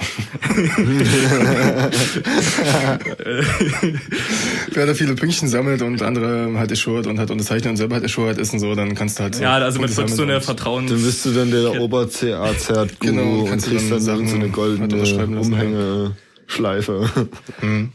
[4.74, 8.04] Wer da viele Pünktchen sammelt und andere halt assured und halt unterzeichnet und selber halt
[8.04, 9.40] assured ist und so, dann kannst du halt.
[9.40, 10.86] Ja, also mit so eine Vertrauen.
[10.86, 15.28] Dann bist du dann der Ober-CA-Zert genau, und kriegst dann, dann so eine goldene halt
[15.28, 17.10] Umhängeschleife.
[17.62, 17.92] Mhm.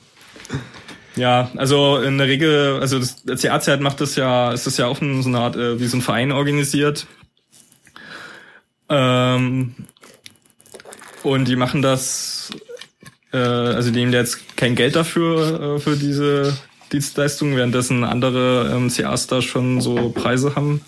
[1.16, 4.88] Ja, also in der Regel, also das, der CA-Zert macht das ja, ist das ja
[4.88, 7.06] auch so eine Art, äh, wie so ein Verein organisiert.
[8.90, 9.76] Ähm,
[11.24, 12.52] und die machen das,
[13.32, 16.58] äh, also die nehmen jetzt kein Geld dafür, äh, für diese
[16.92, 20.82] Dienstleistung, währenddessen andere ähm, CAs da schon so Preise haben.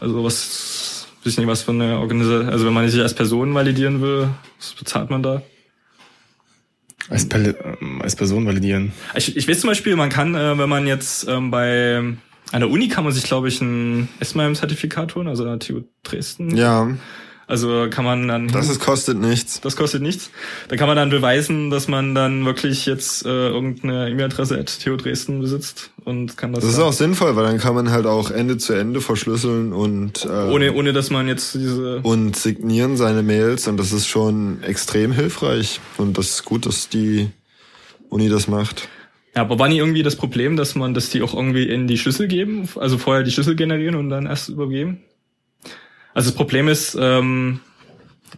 [0.00, 4.00] Also was, weiß nicht, was für eine Organisation, also wenn man sich als Person validieren
[4.00, 5.42] will, was bezahlt man da?
[7.08, 8.92] Als, ähm, als Person validieren.
[9.14, 12.02] Ich, ich weiß zum Beispiel, man kann, äh, wenn man jetzt ähm, bei
[12.52, 15.82] an der Uni kann man sich, glaube ich, ein SMIM-Zertifikat holen, also an der TU
[16.02, 16.56] Dresden.
[16.56, 16.88] Ja.
[17.50, 18.46] Also kann man dann.
[18.46, 19.60] Das ist, kostet nichts.
[19.60, 20.30] Das kostet nichts.
[20.68, 24.96] Da kann man dann beweisen, dass man dann wirklich jetzt äh, irgendeine E-Mail-Adresse at TU
[24.96, 26.62] Dresden besitzt und kann das.
[26.62, 30.24] Das ist auch sinnvoll, weil dann kann man halt auch Ende zu Ende verschlüsseln und
[30.26, 34.62] äh, ohne ohne dass man jetzt diese und signieren seine Mails und das ist schon
[34.62, 37.30] extrem hilfreich und das ist gut, dass die
[38.10, 38.88] Uni das macht.
[39.34, 41.98] Ja, aber war nie irgendwie das Problem, dass man, dass die auch irgendwie in die
[41.98, 45.00] Schlüssel geben, also vorher die Schlüssel generieren und dann erst übergeben?
[46.14, 47.60] Also das Problem ist, ähm,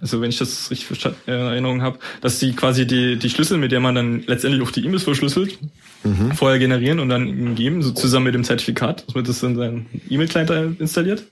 [0.01, 3.73] also wenn ich das richtig in Erinnerung habe, dass die quasi die, die Schlüssel, mit
[3.73, 5.59] der man dann letztendlich auch die E-Mails verschlüsselt,
[6.05, 6.33] mhm.
[6.33, 9.87] vorher generieren und dann geben, so zusammen mit dem Zertifikat, dass man das in seinen
[10.09, 11.25] E-Mail-Client installiert.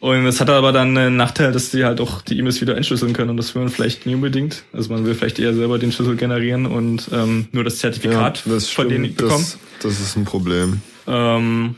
[0.00, 3.12] Und das hat aber dann einen Nachteil, dass die halt auch die E-Mails wieder entschlüsseln
[3.12, 4.64] können und das will man vielleicht nie unbedingt.
[4.72, 8.52] Also man will vielleicht eher selber den Schlüssel generieren und ähm, nur das Zertifikat ja,
[8.54, 9.44] das von denen bekommen.
[9.44, 10.80] Das, das ist ein Problem.
[11.06, 11.74] Ähm,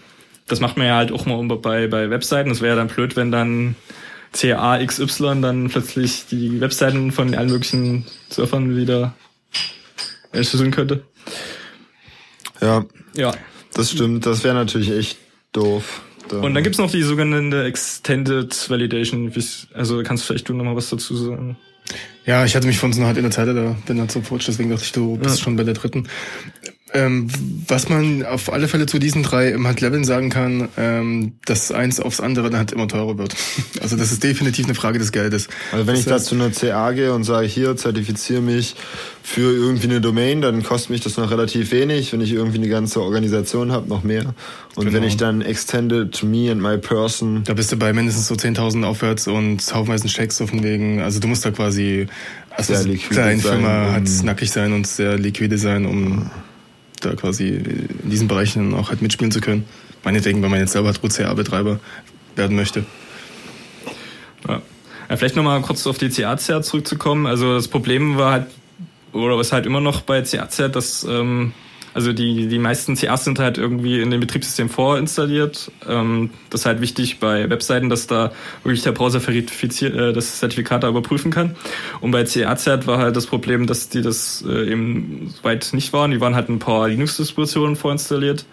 [0.53, 2.51] das macht man ja halt auch mal bei, bei Webseiten.
[2.51, 3.75] Das wäre ja dann blöd, wenn dann
[4.33, 9.15] CA XY dann plötzlich die Webseiten von allen möglichen Surfern wieder
[10.31, 11.05] entschlüsseln könnte.
[12.61, 12.85] Ja.
[13.15, 13.33] Ja.
[13.73, 14.27] Das stimmt.
[14.27, 15.19] Das wäre natürlich echt
[15.53, 16.03] doof.
[16.29, 19.33] Da Und dann gibt's noch die sogenannte Extended Validation.
[19.73, 21.57] Also kannst vielleicht du noch mal was dazu sagen?
[22.27, 24.23] Ja, ich hatte mich von so einer halt in der Zeit da bin dann zum
[24.23, 25.45] Futsch, deswegen dachte ich, du bist ja.
[25.45, 26.09] schon bei der dritten.
[26.95, 27.29] Ähm,
[27.69, 32.01] was man auf alle Fälle zu diesen drei halt Leveln sagen kann, ähm, dass eins
[32.01, 33.35] aufs andere dann halt immer teurer wird.
[33.81, 35.49] Also das ist definitiv eine Frage des Geldes.
[35.73, 38.77] Also wenn das ich da zu einer CA gehe und sage, hier, zertifiziere mich
[39.25, 42.13] für irgendwie eine Domain, dann kostet mich das noch relativ wenig.
[42.13, 44.35] Wenn ich irgendwie eine ganze Organisation habe, noch mehr.
[44.77, 44.93] Und genau.
[44.97, 47.43] wenn ich dann extended to me and my person...
[47.45, 51.01] Da bist du bei mindestens so 10.000 aufwärts und haufenweise Checks auf den Wegen.
[51.01, 52.07] Also du musst da quasi...
[52.51, 56.31] Also sehr liquide kleine Firma hat nackig sein und sehr liquide sein, um
[57.05, 59.65] da quasi in diesen Bereichen auch halt mitspielen zu können.
[60.05, 61.79] Meinetwegen, wenn man jetzt selber CA-Betreiber
[62.37, 62.85] werden möchte.
[64.49, 64.63] Ja.
[65.09, 67.27] ja vielleicht nochmal kurz auf die CA-CR zurückzukommen.
[67.27, 68.47] Also das Problem war halt,
[69.13, 71.53] oder was halt immer noch bei CA-CR, dass ähm,
[71.95, 75.71] also die, die meisten CAs sind halt irgendwie in dem Betriebssystem vorinstalliert.
[75.89, 78.33] Ähm, das ist halt wichtig bei Webseiten, dass da
[78.65, 81.55] wirklich der Browser verifiziert, äh, das Zertifikat da überprüfen kann.
[82.01, 86.11] Und bei CA-Cert war halt das Problem, dass die das äh, eben weit nicht waren.
[86.11, 88.47] Die waren halt ein paar Linux-Distributionen vorinstalliert.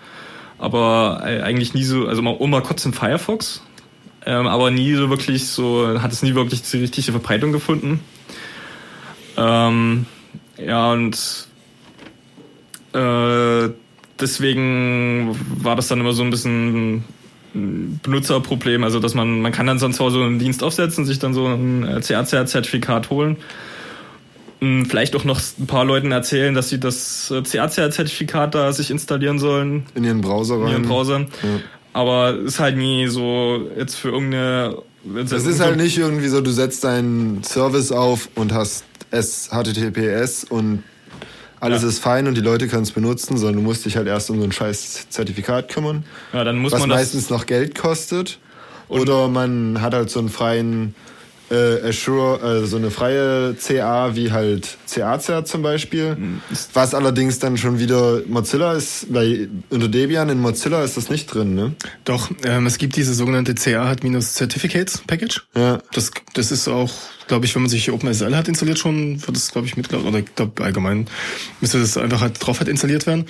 [0.58, 3.62] Aber äh, eigentlich nie so, also mal, mal kurz in Firefox.
[4.26, 8.02] Ähm, aber nie so wirklich so, hat es nie wirklich die richtige Verbreitung gefunden.
[9.38, 10.06] Ähm,
[10.58, 11.48] ja, und
[12.94, 13.70] äh,
[14.20, 17.04] deswegen war das dann immer so ein bisschen
[17.56, 21.34] ein Benutzerproblem, also dass man, man kann dann sonst so einen Dienst aufsetzen, sich dann
[21.34, 23.38] so ein CACR-Zertifikat holen.
[24.62, 29.40] Und Vielleicht auch noch ein paar Leuten erzählen, dass sie das CACR-Zertifikat da sich installieren
[29.40, 29.86] sollen.
[29.96, 30.68] In ihren Browser rein.
[30.68, 31.20] In ihren Browser.
[31.20, 31.28] Ja.
[31.94, 34.78] Aber ist halt nie so jetzt für irgendeine.
[35.06, 40.44] Das ist halt nicht irgendwie so, du setzt deinen Service auf und hast es HTTPS
[40.44, 40.84] und
[41.60, 41.90] alles Ja.
[41.90, 44.38] ist fein und die Leute können es benutzen, sondern du musst dich halt erst um
[44.40, 46.04] so ein scheiß Zertifikat kümmern.
[46.34, 48.40] Ja, dann muss was man das- meistens noch Geld kostet.
[48.88, 50.96] Oder man hat halt so einen freien
[51.50, 56.16] äh, Assure, äh, so eine freie CA wie halt CA-Cert zum Beispiel.
[56.16, 56.42] Hm,
[56.74, 61.28] Was allerdings dann schon wieder Mozilla ist, weil unter Debian in Mozilla ist das nicht
[61.28, 61.76] drin, ne?
[62.06, 65.48] Doch, ähm, es gibt diese sogenannte CA hat minus Certificates Package.
[65.56, 65.80] Ja.
[65.94, 66.92] Das, das ist auch,
[67.28, 70.10] glaube ich, wenn man sich OpenSL hat installiert schon, wird das, glaube ich, mitgelaufen.
[70.10, 71.08] Oder ich glaube allgemein
[71.62, 73.26] müsste das einfach halt drauf halt installiert werden.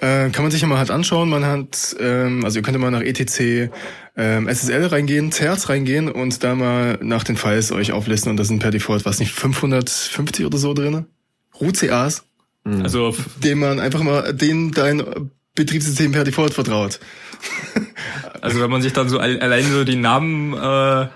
[0.00, 1.28] Äh, kann man sich ja mal halt anschauen.
[1.28, 3.70] Man hat, ähm, also ihr könnt mal nach etc
[4.18, 8.44] ähm, SSL reingehen, CERT reingehen und da mal nach den Files euch auflisten und da
[8.44, 11.06] sind per Default, was nicht, 550 oder so drinne.
[11.60, 12.24] Root-CAs,
[12.64, 17.00] Also dem man einfach mal den dein Betriebssystem per Default vertraut.
[18.40, 21.08] Also wenn man sich dann so all, allein so die Namen äh,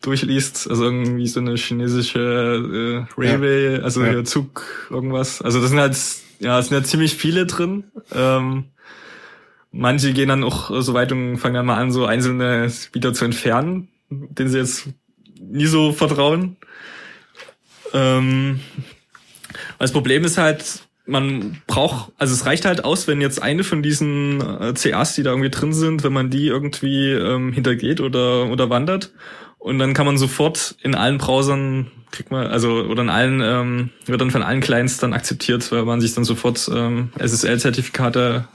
[0.00, 4.22] durchliest, also irgendwie so eine chinesische äh, Railway, also Ja.
[4.24, 5.42] Zug irgendwas.
[5.42, 5.96] Also das sind halt
[6.40, 7.84] ja, es sind ja ziemlich viele drin.
[8.14, 8.66] Ähm,
[9.70, 13.24] manche gehen dann auch so weit und fangen dann mal an, so einzelne wieder zu
[13.24, 14.88] entfernen, denen sie jetzt
[15.40, 16.56] nie so vertrauen.
[17.92, 18.60] Ähm,
[19.78, 23.82] das Problem ist halt, man braucht, also es reicht halt aus, wenn jetzt eine von
[23.82, 28.46] diesen äh, CAs, die da irgendwie drin sind, wenn man die irgendwie ähm, hintergeht oder
[28.50, 29.12] oder wandert
[29.58, 33.90] und dann kann man sofort in allen Browsern kriegt man also oder in allen ähm,
[34.06, 38.48] wird dann von allen Clients dann akzeptiert, weil man sich dann sofort ähm, SSL-Zertifikate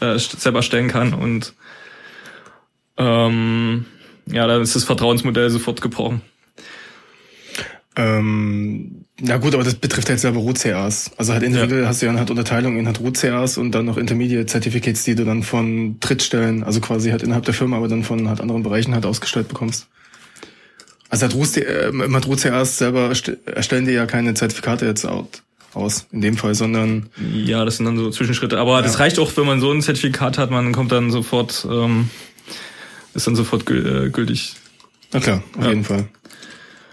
[0.00, 1.54] äh, selber stellen kann und
[2.96, 3.86] ähm,
[4.26, 6.22] ja, dann ist das Vertrauensmodell sofort gebrochen.
[7.96, 11.10] Ähm, na gut, aber das betrifft halt selber Root-CAs.
[11.16, 11.88] Also halt in der Ja.
[11.88, 15.24] Hast du ja halt Unterteilung in halt Root-CAs und dann noch Intermediate Certificates, die du
[15.24, 18.94] dann von Drittstellen, also quasi halt innerhalb der Firma, aber dann von halt anderen Bereichen
[18.94, 19.88] halt ausgestellt bekommst.
[21.10, 25.42] Also halt Root, äh, mit Root-CAs selber erste- erstellen die ja keine Zertifikate jetzt out,
[25.74, 28.58] aus, in dem Fall, sondern Ja, das sind dann so Zwischenschritte.
[28.58, 32.10] Aber das reicht auch, wenn man so ein Zertifikat hat, man kommt dann sofort, ähm,
[33.14, 34.54] ist dann sofort äh, gültig.
[35.12, 35.70] na klar, auf Ja.
[35.70, 36.08] jeden Fall.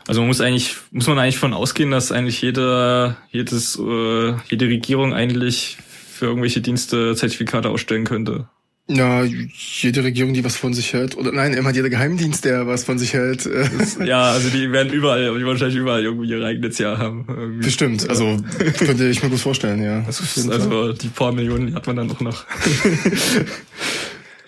[0.07, 4.67] Also man muss eigentlich, muss man eigentlich von ausgehen, dass eigentlich jeder, jedes, äh, jede
[4.67, 5.77] Regierung eigentlich
[6.11, 8.47] für irgendwelche Dienste Zertifikate ausstellen könnte.
[8.87, 12.83] Ja, jede Regierung, die was von sich hält, oder nein, immer jeder Geheimdienst, der was
[12.83, 13.47] von sich hält.
[13.47, 13.67] Äh,
[14.05, 17.25] Ja, also die werden überall, die wahrscheinlich überall irgendwie ihre eigene CA haben.
[17.27, 17.65] Irgendwie.
[17.65, 18.37] bestimmt, also
[18.77, 20.01] könnte ich mir gut vorstellen, ja.
[20.01, 22.45] Das ist, also die paar Millionen die hat man dann auch noch.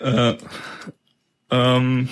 [0.00, 0.34] äh,
[1.50, 2.08] ähm,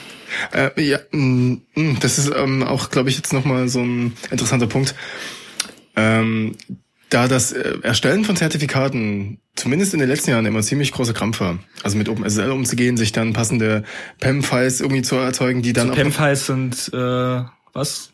[0.52, 4.66] Äh, ja, mh, mh, das ist ähm, auch, glaube ich, jetzt nochmal so ein interessanter
[4.66, 4.96] Punkt.
[5.94, 6.56] Ähm,
[7.10, 11.40] da das äh, Erstellen von Zertifikaten zumindest in den letzten Jahren immer ziemlich großer Krampf
[11.40, 11.58] war.
[11.82, 13.84] Also mit OpenSSL umzugehen, sich dann passende
[14.20, 18.10] PEM-Files irgendwie zu erzeugen, die dann so auch PEM-Files sind äh, was?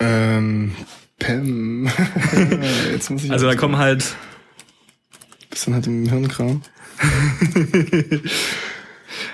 [0.00, 0.74] ähm,
[1.18, 1.90] PEM.
[2.90, 4.16] Jetzt muss ich Also da kommen halt
[5.50, 6.62] bisschen halt im Hirnkram.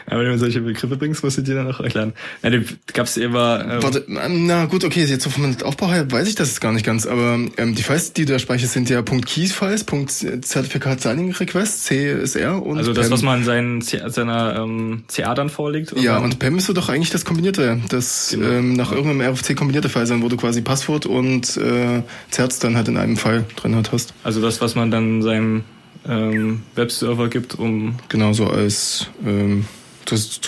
[0.07, 2.13] Aber wenn du solche Begriffe bringst, musst du dir dann auch erklären.
[2.43, 3.65] Ja, die gab's immer.
[3.69, 6.73] Ähm, Warte, na gut, okay, jetzt so vom Aufbau her weiß ich das jetzt gar
[6.73, 9.85] nicht ganz, aber ähm, die Files, die du da speicherst, sind ja .keys-Files,
[10.43, 13.13] Zertifikat Signing Request, CSR und also das, PEM.
[13.13, 15.93] was man seinen, seiner ähm, CA dann vorlegt.
[15.99, 18.49] Ja, dann- und PEM müsste doch eigentlich das kombinierte, das Genau.
[18.49, 22.77] ähm, nach irgendeinem RFC kombinierte File sein, wo du quasi Passwort und äh, Zerts dann
[22.77, 24.15] halt in einem File drin halt hast.
[24.25, 25.65] Also das, was man dann seinem
[26.09, 29.67] ähm, Webserver gibt, um Genau so als ähm,
[30.05, 30.41] das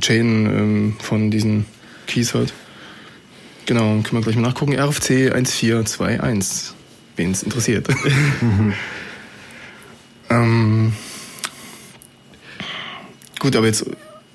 [0.00, 1.66] Chain ähm, von diesen
[2.06, 2.52] Keys halt.
[3.66, 4.78] Genau, können wir gleich mal nachgucken.
[4.78, 6.74] RFC 1421,
[7.16, 7.88] wen es interessiert.
[10.30, 10.92] ähm,
[13.38, 13.86] gut, aber jetzt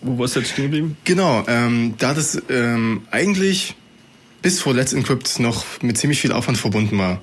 [0.06, 0.98] wo war's jetzt stehen geblieben?
[1.04, 3.76] Genau, ähm, da das ähm, eigentlich
[4.42, 7.22] bis vor Let's Encrypt noch mit ziemlich viel Aufwand verbunden war,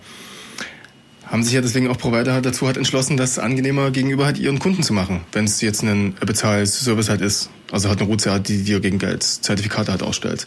[1.32, 4.58] haben sich ja deswegen auch Provider halt dazu halt entschlossen, das angenehmer gegenüber halt ihren
[4.58, 7.48] Kunden zu machen, wenn es jetzt ein Bezahlservice halt ist.
[7.72, 10.44] Also halt eine Route hat, die dir gegen Geld Zertifikate halt ausstellt.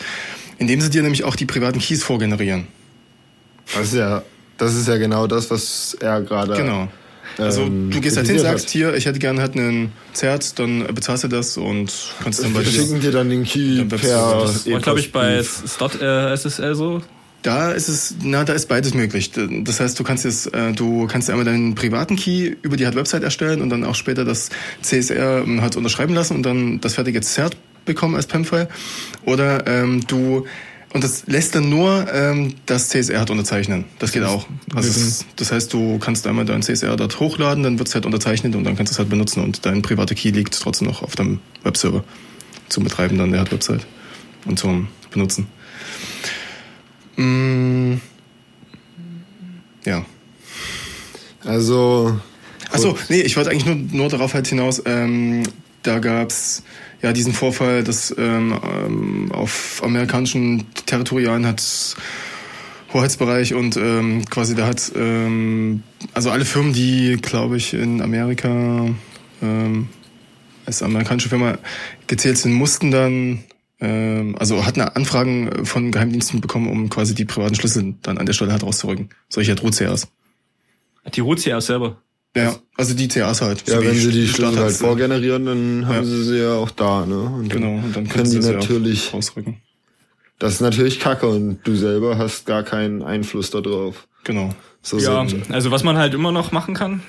[0.60, 2.68] Indem sie dir nämlich auch die privaten Keys vorgenerieren.
[3.74, 4.22] Das ist ja,
[4.60, 6.54] das ist ja genau das, was er gerade.
[6.56, 6.88] Genau.
[7.40, 10.86] Also ähm, du gehst halt hin, sagst, hier, ich hätte gerne halt einen Zert, dann
[10.94, 11.92] bezahlst du das und
[12.24, 12.70] kannst dann Wir weiter.
[12.70, 13.98] schicken dir dann den Key Dann per.
[14.42, 15.44] Das war, glaube ich, bei.
[15.44, 17.02] Stot SSL so.
[17.46, 19.30] Da ist es, na, da ist beides möglich.
[19.32, 23.22] Das heißt, du kannst jetzt, äh, du kannst einmal deinen privaten Key über die Website
[23.22, 24.50] erstellen und dann auch später das
[24.82, 28.68] CSR ähm, halt unterschreiben lassen und dann das fertige Zert bekommen als PEM-File.
[29.26, 30.48] Oder ähm, du
[30.91, 33.86] und das lässt dann nur ähm, das CSR hat unterzeichnen.
[34.00, 34.48] Das geht auch.
[34.74, 38.08] Also das, das heißt, du kannst einmal dein CSR dort hochladen, dann wird es halt
[38.08, 41.04] unterzeichnet und dann kannst du es halt benutzen und dein privater Key liegt trotzdem noch
[41.04, 42.04] auf deinem Webserver
[42.70, 43.86] zum Betreiben dann der Website
[44.46, 45.46] und zum Benutzen.
[47.18, 47.95] Mm,
[49.86, 50.05] ja.
[51.43, 52.20] Also.
[52.72, 55.43] Achso, nee, ich wollte eigentlich nur, nur darauf halt hinaus, ähm,
[55.84, 56.63] da gab's
[57.01, 61.63] ja diesen Vorfall, dass ähm, ähm, auf amerikanischen Territorialen hat
[62.93, 68.88] Hoheitsbereich und ähm, quasi da hat ähm, also alle Firmen, die glaube ich in Amerika
[69.41, 69.89] ähm,
[70.66, 71.57] als amerikanische Firma
[72.07, 73.43] gezählt sind, mussten dann
[73.80, 78.34] ähm, also hatten Anfragen von Geheimdiensten bekommen, um quasi die privaten Schlüssel dann an der
[78.34, 79.09] Stelle halt rauszurücken.
[79.30, 80.07] Solche halt Root-CRs.
[81.13, 82.01] Die Root-CRs selber?
[82.36, 83.67] Ja, also die CAs halt.
[83.67, 86.03] Ja, so wenn sie die Schlüssel halt vorgenerieren, dann haben ja.
[86.03, 87.17] sie sie ja auch da, ne?
[87.17, 89.61] Und genau, und dann können die natürlich rausrücken.
[90.38, 94.07] Das ist natürlich kacke und du selber hast gar keinen Einfluss darauf.
[94.26, 94.53] Genau.
[94.82, 97.01] So ja, also was man halt immer noch machen kann,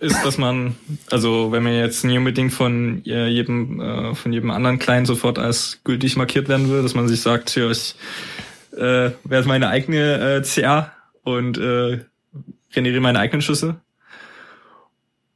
[0.00, 0.76] ist, dass man,
[1.10, 5.80] also wenn man jetzt nie unbedingt von jedem, äh, von jedem anderen Client sofort als
[5.84, 7.94] gültig markiert werden will, dass man sich sagt, ja, ich
[8.76, 10.92] äh, werde meine eigene äh, CA
[11.22, 12.00] und äh,
[12.72, 13.76] generiere meine eigenen Schlüssel.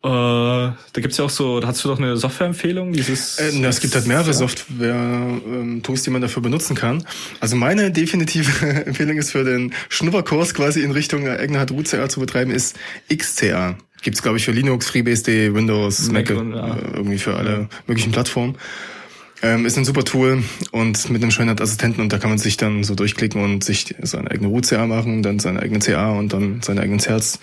[0.00, 3.38] Äh, da gibt's ja auch so, da hast du doch eine Softwareempfehlung, dieses.
[3.40, 7.04] Äh, es gibt halt mehrere Software-Tools, die man dafür benutzen kann.
[7.40, 12.52] Also meine definitive Empfehlung ist für den Schnupperkurs quasi in Richtung eigener HDU-CA zu betreiben,
[12.52, 12.78] ist
[13.12, 13.76] XCA.
[14.03, 16.76] Gibt's glaube ich für Linux, FreeBSD, Windows, Mac, Mac und, ja.
[16.76, 18.57] Äh, irgendwie für alle möglichen Plattformen.
[19.40, 20.42] Ähm, ist ein super Tool
[20.72, 23.94] und mit einem schönen Assistenten und da kann man sich dann so durchklicken und sich
[24.03, 27.38] seine eigene Root-CA machen, dann seine eigene CA und dann seine eigenen Certs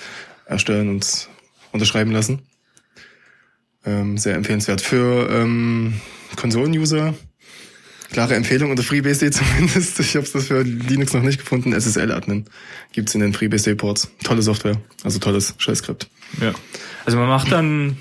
[0.46, 1.30] erstellen und
[1.72, 2.40] unterschreiben lassen.
[3.86, 4.82] Ähm, sehr empfehlenswert.
[4.82, 5.94] Für ähm,
[6.36, 7.14] Konsolen-User,
[8.12, 10.00] klare Empfehlung unter FreeBSD zumindest.
[10.00, 11.72] Ich habe das für Linux noch nicht gefunden.
[11.72, 12.46] SSL-Admin
[12.92, 14.12] gibt's in den FreeBSD-Ports.
[14.24, 16.10] Tolle Software, also tolles Shell-Skript.
[16.42, 16.54] Ja,
[17.06, 17.98] also man macht dann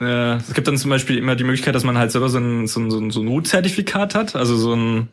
[0.00, 2.66] äh, es gibt dann zum Beispiel immer die Möglichkeit, dass man halt selber so ein,
[2.66, 5.08] so ein, so ein Root-Zertifikat hat, also so ein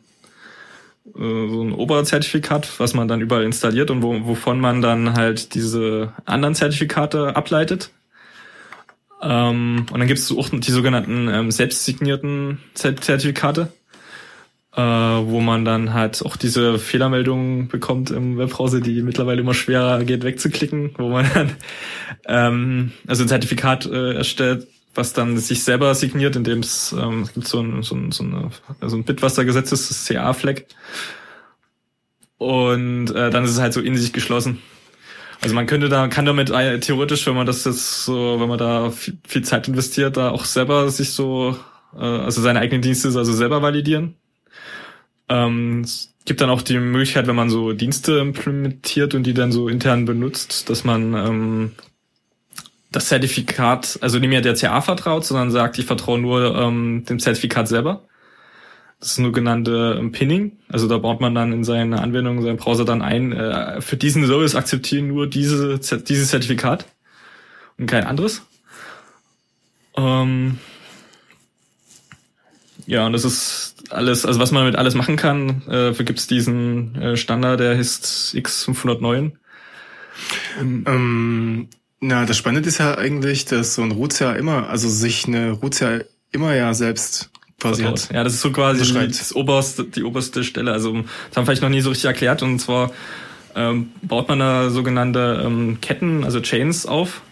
[1.06, 5.54] äh, so ein Oberzertifikat, was man dann überall installiert und wo, wovon man dann halt
[5.54, 7.90] diese anderen Zertifikate ableitet.
[9.22, 13.72] Ähm, und dann gibt es auch die sogenannten ähm, selbstsignierten Zertifikate,
[14.76, 20.02] äh, wo man dann halt auch diese Fehlermeldungen bekommt im Webbrowser, die mittlerweile immer schwerer
[20.04, 21.52] geht wegzuklicken, wo man dann
[22.26, 27.32] ähm, also ein Zertifikat äh, erstellt, was dann sich selber signiert, indem es ähm, es
[27.32, 28.50] gibt so ein, so ein, so eine,
[28.82, 30.62] so ein Bitwassergesetz, das CA-Flag.
[32.38, 34.60] Und äh, dann ist es halt so in sich geschlossen.
[35.40, 38.58] Also man könnte da, kann damit äh, theoretisch, wenn man das jetzt so, wenn man
[38.58, 41.56] da viel, viel Zeit investiert, da auch selber sich so,
[41.96, 44.16] äh, also seine eigenen Dienste also selber validieren.
[45.28, 49.52] Ähm, es gibt dann auch die Möglichkeit, wenn man so Dienste implementiert und die dann
[49.52, 51.72] so intern benutzt, dass man ähm,
[52.90, 57.18] das Zertifikat, also nicht mehr der CA vertraut, sondern sagt, ich vertraue nur ähm, dem
[57.18, 58.04] Zertifikat selber.
[59.00, 60.52] Das ist nur genannte ähm, Pinning.
[60.68, 63.96] Also da baut man dann in seine Anwendung, in seinen Browser dann ein, äh, für
[63.96, 66.86] diesen Service akzeptieren nur diese, dieses Zertifikat
[67.76, 68.42] und kein anderes.
[69.96, 70.58] Ähm,
[72.86, 76.26] ja, und das ist alles, also was man mit alles machen kann, äh, dafür gibt's
[76.26, 79.32] diesen äh, Standard, der heißt X509.
[80.60, 81.68] Ähm,
[82.00, 85.82] na, das Spannende ist ja eigentlich, dass so ein Root immer, also sich eine Root
[86.32, 87.30] immer ja selbst
[87.60, 88.10] quasi hat.
[88.12, 90.72] Ja, das ist so quasi die, das oberste, die oberste Stelle.
[90.72, 92.42] Also das haben wir vielleicht noch nie so richtig erklärt.
[92.42, 92.92] Und zwar
[93.54, 97.22] ähm, baut man da sogenannte ähm, Ketten, also Chains auf.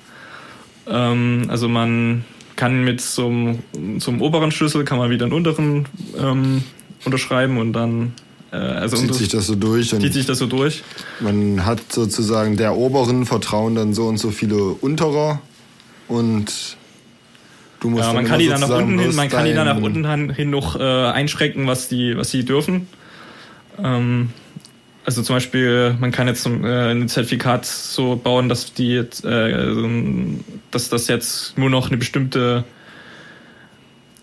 [0.86, 2.24] Ähm, also man
[2.62, 6.62] kann mit so einem, so einem oberen Schlüssel kann man wieder einen unteren ähm,
[7.04, 8.12] unterschreiben und dann
[8.52, 9.88] äh, also zieht sich das so durch.
[9.90, 10.84] Zieht sich das so durch.
[11.18, 15.42] Man hat sozusagen der oberen vertrauen dann so und so viele unterer
[16.06, 16.76] und
[17.80, 19.82] du musst ja, man kann die dann nach unten hin, man kann die dann nach
[19.82, 22.86] unten hin noch äh, einschränken, was die, was sie dürfen.
[23.82, 24.30] Ähm,
[25.04, 29.72] also zum Beispiel, man kann jetzt äh, ein Zertifikat so bauen, dass die jetzt, äh,
[30.70, 32.64] dass das jetzt nur noch eine bestimmte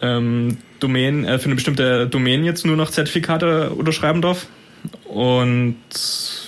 [0.01, 4.47] ähm, Domain, äh, für eine bestimmte Domain jetzt nur noch Zertifikate unterschreiben darf.
[5.05, 5.75] Und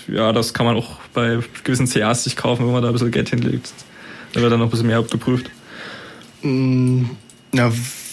[0.08, 3.12] ja, das kann man auch bei gewissen CAs sich kaufen, wenn man da ein bisschen
[3.12, 3.74] Geld hinlegt.
[4.34, 5.50] Da wird dann noch ein bisschen mehr abgeprüft.
[6.42, 7.04] Mm,
[7.52, 7.72] na,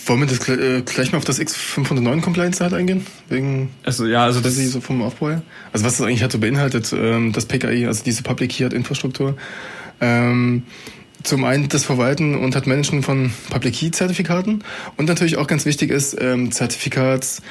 [0.09, 3.07] Wollen wir das gl- äh, gleich mal auf das X509 Compliance halt eingehen?
[3.29, 5.43] Wegen Also ja, also das quasi so vom Aufbau her?
[5.73, 8.73] Also was das eigentlich halt so beinhaltet, ähm, das PKI, also diese Public Key hat
[8.73, 9.37] Infrastruktur.
[10.01, 10.63] Ähm,
[11.25, 14.63] zum einen das Verwalten und hat Managen von Public Key Zertifikaten
[14.97, 17.43] und natürlich auch ganz wichtig ist ähm, Zertifikats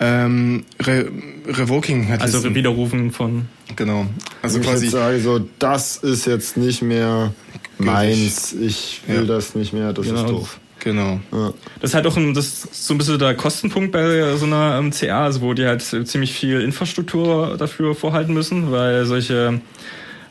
[0.00, 1.10] ähm, Re
[1.46, 2.54] Revoking halt also Listen.
[2.54, 3.44] Widerrufen von
[3.76, 4.06] genau.
[4.40, 7.34] Also Wenn ich quasi jetzt sage, so, das ist jetzt nicht mehr
[7.76, 9.24] meins, ich will Ja.
[9.24, 10.20] das nicht mehr, das Genau.
[10.24, 10.60] ist doof.
[10.80, 11.20] Genau.
[11.32, 11.52] Ja.
[11.80, 14.76] Das ist halt auch ein, das ist so ein bisschen der Kostenpunkt bei so einer
[14.78, 19.60] ähm, CA, also wo die halt ziemlich viel Infrastruktur dafür vorhalten müssen, weil solche,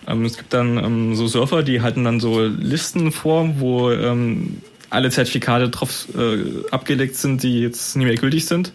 [0.07, 4.57] ähm, es gibt dann ähm, so Surfer, die halten dann so Listen vor, wo ähm,
[4.89, 8.73] alle Zertifikate drauf äh, abgelegt sind, die jetzt nicht mehr gültig sind.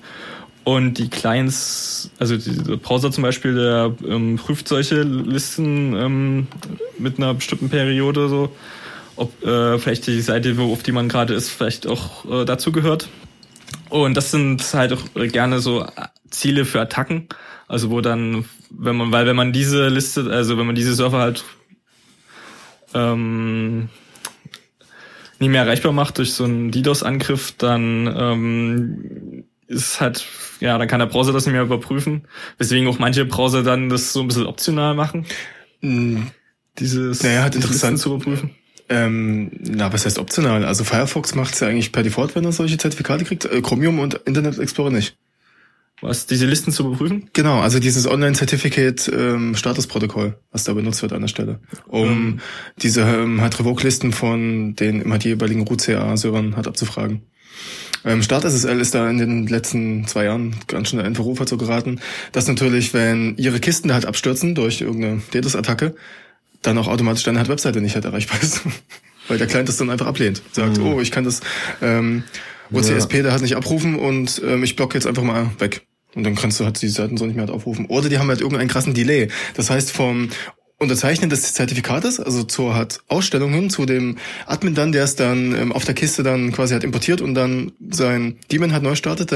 [0.65, 6.47] Und die Clients, also der Browser zum Beispiel, der ähm, prüft solche Listen ähm,
[6.99, 8.51] mit einer bestimmten Periode so,
[9.17, 12.73] ob äh, vielleicht die Seite, wo, auf die man gerade ist, vielleicht auch äh, dazu
[12.73, 13.09] gehört.
[13.91, 15.87] Und das sind halt auch gerne so
[16.31, 17.29] Ziele für Attacken.
[17.69, 21.19] Also wo dann, wenn man, weil wenn man diese Liste, also wenn man diese Server
[21.19, 21.45] halt
[22.93, 23.89] ähm,
[25.39, 30.25] nicht mehr erreichbar macht durch so einen DDoS-Angriff, dann ähm, ist halt,
[30.61, 32.27] ja, dann kann der Browser das nicht mehr überprüfen.
[32.59, 35.27] Weswegen auch manche Browser dann das so ein bisschen optional machen.
[36.79, 37.99] Dieses Naja, halt interessant.
[37.99, 38.51] Zu überprüfen.
[38.89, 40.65] Ähm, na, was heißt optional?
[40.65, 43.45] Also Firefox macht's ja eigentlich per Default, wenn er solche Zertifikate kriegt.
[43.47, 45.17] Äh, Chromium und Internet Explorer nicht.
[46.01, 47.31] Was, diese Listen zu überprüfen?
[47.33, 52.41] Genau, also dieses Online-Certificate ähm, was da benutzt wird an der Stelle, um
[52.83, 57.23] diese ähm, halt Revoke-Listen von den immer die jeweiligen Root-CA-Servern halt abzufragen.
[58.05, 62.01] Ähm, StartSSL ist da in den letzten zwei Jahren ganz schön in Verruf dazu geraten,
[62.33, 65.95] dass natürlich, wenn ihre Kisten halt abstürzen durch irgendeine DDoS-Attacke,
[66.67, 68.63] dann auch automatisch deine halt Webseite nicht halt erreichbar ist.
[69.29, 70.43] Weil der Client das dann einfach ablehnt.
[70.53, 71.41] Sagt, oh, ich kann das
[71.81, 72.25] ähm,
[72.73, 75.87] OCSP da halt nicht abrufen und ähm, ich blocke jetzt einfach mal weg.
[76.15, 77.87] Und dann kannst du halt die Seiten so nicht mehr halt aufrufen.
[77.87, 79.29] Oder die haben halt irgendeinen krassen Delay.
[79.55, 80.29] Das heißt, vom
[80.79, 84.17] Unterzeichnen des Zertifikates, also zur halt Ausstellung hin, zu dem
[84.47, 87.73] Admin dann, der es dann ähm, auf der Kiste dann quasi halt importiert und dann
[87.91, 89.31] sein Daemon halt neu startet,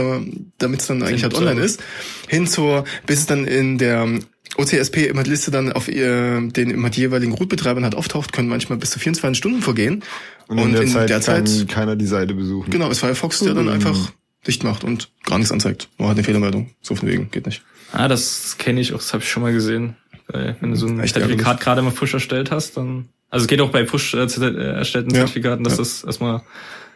[0.59, 1.80] damit es dann eigentlich halt online ist,
[2.26, 4.09] hin zur, bis es dann in der
[4.57, 8.49] OCSP immer die Liste dann auf ihr, den immer die jeweiligen Root-Betreibern halt auftaucht, können
[8.49, 10.03] manchmal bis zu 24 Stunden vergehen.
[10.49, 12.70] Und in der Zeit kann keiner die Seite besuchen.
[12.70, 13.72] Genau, ist Firefox, der dann Mhm.
[13.72, 14.12] einfach
[14.47, 15.89] dicht macht und gar nichts anzeigt.
[15.99, 16.70] Nur halt eine Fehlermeldung.
[16.80, 17.62] So von wegen, geht nicht.
[17.93, 19.97] Ah, das kenne ich auch, das habe ich schon mal gesehen.
[20.29, 23.09] Weil wenn du so ein Zertifikat gerade mal frisch erstellt hast, dann.
[23.31, 25.79] Also es geht auch bei frisch äh, äh, erstellten Ja, Zertifikaten, dass ja.
[25.79, 26.43] das erstmal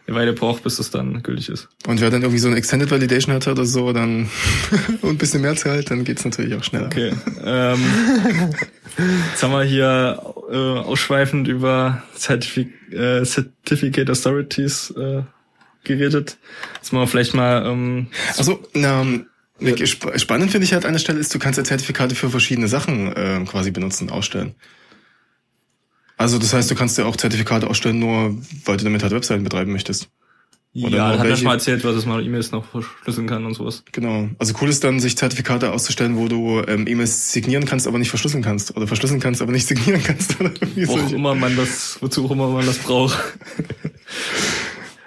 [0.06, 1.68] eine Weile braucht, bis das dann gültig ist.
[1.86, 4.28] Und wer dann irgendwie so eine Extended Validation hat oder so, dann
[5.02, 6.86] und ein bisschen mehr zahlt, dann geht's natürlich auch schneller.
[6.86, 7.12] Okay.
[7.44, 7.80] ähm,
[9.30, 10.20] jetzt haben wir hier
[10.50, 15.22] äh, ausschweifend über Certific äh, Certificate Authorities äh,
[15.84, 16.38] geredet.
[16.76, 19.04] Jetzt machen wir vielleicht mal ähm, Also, na,
[19.86, 23.12] Spannend finde ich halt an der Stelle ist, du kannst ja Zertifikate für verschiedene Sachen
[23.12, 24.54] äh, quasi benutzen, ausstellen.
[26.16, 29.44] Also das heißt, du kannst ja auch Zertifikate ausstellen, nur weil du damit halt Webseiten
[29.44, 30.08] betreiben möchtest.
[30.74, 33.84] Oder ja, hat er schon mal erzählt, was mal E-Mails noch verschlüsseln kann und sowas.
[33.92, 34.30] Genau.
[34.38, 38.08] Also cool ist dann, sich Zertifikate auszustellen, wo du ähm, E-Mails signieren kannst, aber nicht
[38.08, 38.74] verschlüsseln kannst.
[38.74, 40.40] Oder verschlüsseln kannst, aber nicht signieren kannst.
[40.40, 40.50] Oder
[40.86, 43.18] Wo auch immer man das, wozu auch immer man das braucht.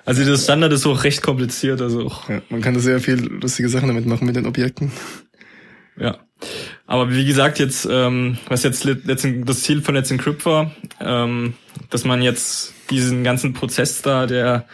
[0.06, 3.20] Also das Standard ist auch recht kompliziert, also auch, Ja, man kann da sehr viel
[3.41, 4.91] lustige Sachen damit machen mit den Objekten.
[5.97, 6.18] ja.
[6.86, 10.72] Aber wie gesagt, jetzt, ähm, was jetzt let- letzten, das Ziel von Let's Encrypt war,
[10.99, 11.53] ähm,
[11.89, 14.66] dass man jetzt diesen ganzen Prozess da, der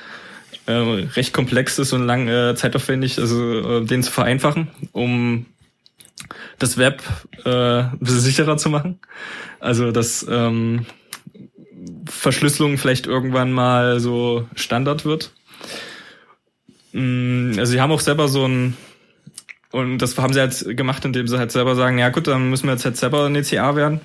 [0.66, 5.46] äh, recht komplex ist und lang äh, zeitaufwendig, also äh, den zu vereinfachen, um
[6.60, 7.02] das Web
[7.46, 7.50] äh,
[7.84, 9.00] ein bisschen sicherer zu machen.
[9.60, 10.86] Also dass ähm,
[12.12, 15.32] Verschlüsselung vielleicht irgendwann mal so Standard wird.
[16.93, 18.76] Mm, Also sie haben auch selber so ein
[19.72, 22.68] und das haben sie halt gemacht, indem sie halt selber sagen, ja gut, dann müssen
[22.68, 24.01] wir jetzt halt selber eine CA werden.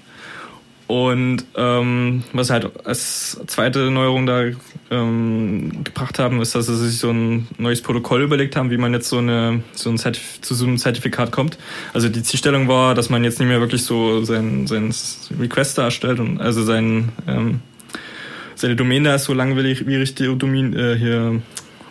[0.87, 4.45] Und ähm, was halt als zweite Neuerung da
[4.93, 8.93] ähm, gebracht haben, ist, dass sie sich so ein neues Protokoll überlegt haben, wie man
[8.93, 11.59] jetzt so eine so ein Zertif zu so einem Zertifikat kommt.
[11.93, 14.95] Also die Zielstellung war, dass man jetzt nicht mehr wirklich so sein, sein
[15.41, 17.63] Request darstellt und also sein ähm,
[18.57, 21.41] seine Domäne da so langwierig wie richtig Domain äh, hier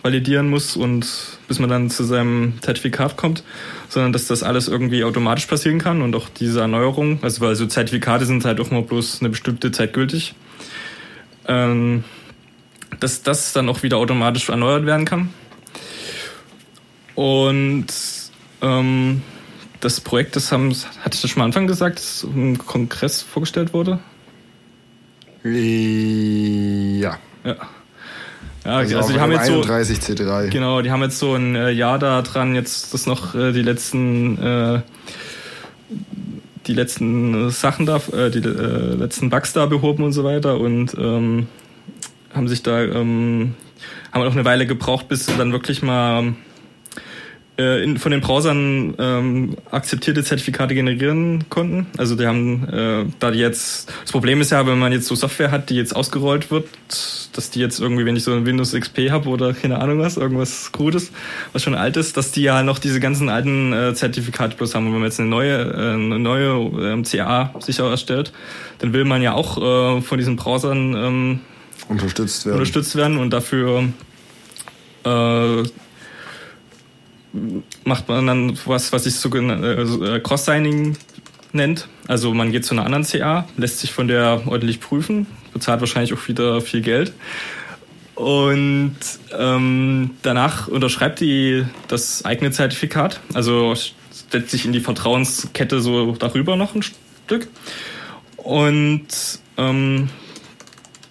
[0.01, 1.07] validieren muss und
[1.47, 3.43] bis man dann zu seinem Zertifikat kommt,
[3.89, 7.65] sondern dass das alles irgendwie automatisch passieren kann und auch diese Erneuerung, also weil so
[7.65, 10.35] Zertifikate sind halt auch mal bloß eine bestimmte Zeit gültig,
[11.47, 12.03] ähm,
[12.99, 15.29] dass das dann auch wieder automatisch erneuert werden kann.
[17.15, 17.87] Und
[18.61, 19.21] ähm,
[19.79, 23.73] das Projekt, das haben, hatte ich das schon am Anfang gesagt, das im Kongress vorgestellt
[23.73, 23.99] wurde?
[25.51, 27.17] Ja.
[27.43, 27.55] Ja.
[28.65, 30.49] Ja, Also also, die haben jetzt so 31 C3.
[30.49, 33.61] genau, die haben jetzt so ein äh, Jahr da dran, jetzt das noch äh, die
[33.61, 34.81] letzten äh,
[36.65, 40.59] die letzten äh, Sachen da, äh, die äh, letzten Bugs da behoben und so weiter
[40.59, 41.47] und ähm,
[42.33, 43.53] haben sich da ähm,
[44.11, 46.33] haben auch eine Weile gebraucht, bis sie dann wirklich mal
[47.57, 51.87] äh, in, von den Browsern ähm, akzeptierte Zertifikate generieren konnten.
[51.97, 55.15] Also die haben, äh, da die jetzt, das Problem ist ja, wenn man jetzt so
[55.15, 56.67] Software hat, die jetzt ausgerollt wird,
[57.33, 60.17] dass die jetzt irgendwie, wenn ich so ein Windows XP habe oder keine Ahnung was,
[60.17, 61.11] irgendwas Gutes,
[61.53, 64.87] was schon alt ist, dass die ja noch diese ganzen alten äh, Zertifikate bloß haben.
[64.87, 68.33] Und wenn man jetzt eine neue, äh, eine neue ähm, CA sicher erstellt,
[68.79, 69.57] dann will man ja auch
[69.97, 71.39] äh, von diesen Browsern ähm,
[71.87, 72.57] unterstützt werden.
[72.57, 73.85] unterstützt werden und dafür
[75.05, 75.63] äh,
[77.83, 80.97] macht man dann was, was sich sogenannte äh, Cross-Signing
[81.53, 81.87] nennt.
[82.07, 86.13] Also man geht zu einer anderen CA, lässt sich von der ordentlich prüfen, bezahlt wahrscheinlich
[86.13, 87.13] auch wieder viel Geld.
[88.15, 88.95] Und
[89.37, 93.73] ähm, danach unterschreibt die das eigene Zertifikat, also
[94.29, 97.47] setzt sich in die Vertrauenskette so darüber noch ein Stück.
[98.37, 99.07] Und
[99.57, 100.09] ähm,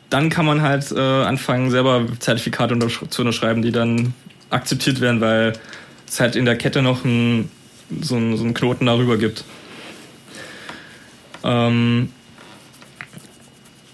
[0.08, 4.14] dann kann man halt äh, anfangen, selber Zertifikate untersch zu unterschreiben, die dann
[4.48, 5.54] akzeptiert werden, weil
[6.14, 7.50] es halt in der Kette noch ein,
[8.00, 9.44] so, ein, so einen Knoten darüber gibt.
[11.42, 12.10] Ähm,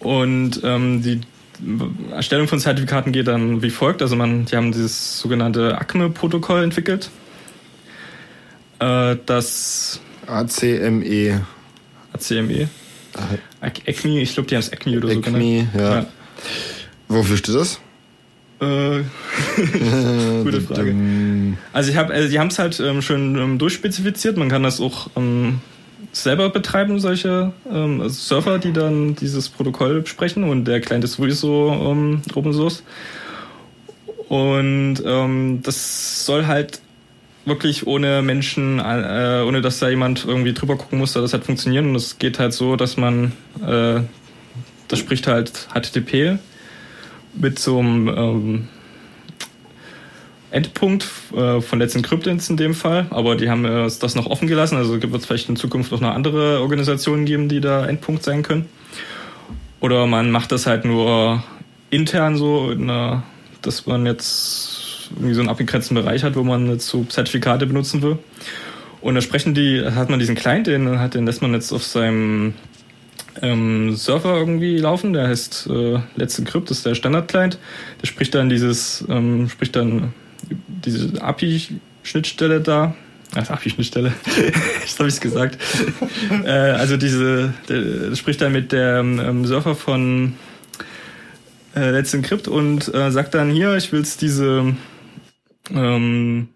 [0.01, 1.21] und ähm, die
[2.13, 4.03] Erstellung von Zertifikaten geht dann wie folgt.
[4.03, 7.11] Also man, die haben dieses sogenannte ACME-Protokoll entwickelt.
[8.81, 11.47] Äh, das ACME.
[12.13, 12.69] ACME.
[13.87, 15.75] ECMI, ich glaube, die haben es ECMI oder so ECMI, genannt.
[15.75, 16.07] ja.
[17.09, 17.81] Wofür steht das?
[18.61, 19.05] Äh,
[20.45, 20.95] gute Frage.
[21.73, 24.37] Also ich habe, also die haben es halt ähm, schon ähm, durchspezifiziert.
[24.37, 25.61] Man kann das auch ähm,
[26.13, 30.45] selber betreiben, solche ähm, also Server, die dann dieses Protokoll sprechen.
[30.45, 32.83] Und der Client ist sowieso ähm, Open Source.
[34.29, 36.83] Und ähm, das soll halt
[37.47, 41.45] wirklich ohne Menschen, äh, ohne dass da jemand irgendwie drüber gucken muss, dass das halt
[41.45, 41.89] funktionieren.
[41.89, 43.33] Und es geht halt so, dass man,
[43.67, 44.01] äh,
[44.89, 46.39] das spricht halt HTTP
[47.35, 48.69] mit so einem ähm,
[50.51, 54.49] Endpunkt äh, von Let's Encrypt in dem Fall, aber die haben äh, das noch offen
[54.49, 58.25] gelassen, also wird es vielleicht in Zukunft noch eine andere Organisation geben, die da Endpunkt
[58.25, 58.67] sein können.
[59.81, 61.43] Oder man macht das halt nur
[61.91, 63.23] intern so, einer,
[63.63, 68.03] dass man jetzt irgendwie so einen abgegrenzten Bereich hat, wo man jetzt so Zertifikate benutzen
[68.03, 68.19] will.
[69.01, 72.55] Und da sprechen die, hat man diesen Client, den, den lässt man jetzt auf seinem
[73.43, 77.59] ähm, Server irgendwie laufen, der heißt äh, Let's Encrypt, das ist der Standard-Client.
[78.01, 80.13] Der spricht dann dieses, ähm, spricht dann
[80.69, 82.95] diese API-Schnittstelle da.
[83.35, 84.13] Ach, API-Schnittstelle.
[84.81, 85.59] Jetzt habe ich es gesagt.
[86.45, 90.35] äh, also diese, der, spricht dann mit dem ähm, Surfer von
[91.77, 94.75] äh, Let's Encrypt und äh, sagt dann hier, ich will diese
[95.73, 96.49] ähm,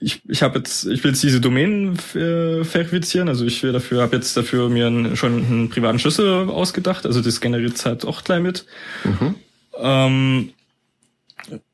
[0.00, 3.28] ich, ich habe jetzt, ich will jetzt diese Domain äh, verifizieren.
[3.28, 7.04] Also ich will dafür, habe jetzt dafür mir einen, schon einen privaten Schlüssel ausgedacht.
[7.06, 8.64] Also das generiert halt auch gleich mit.
[9.04, 9.34] Mhm.
[9.78, 10.50] Ähm,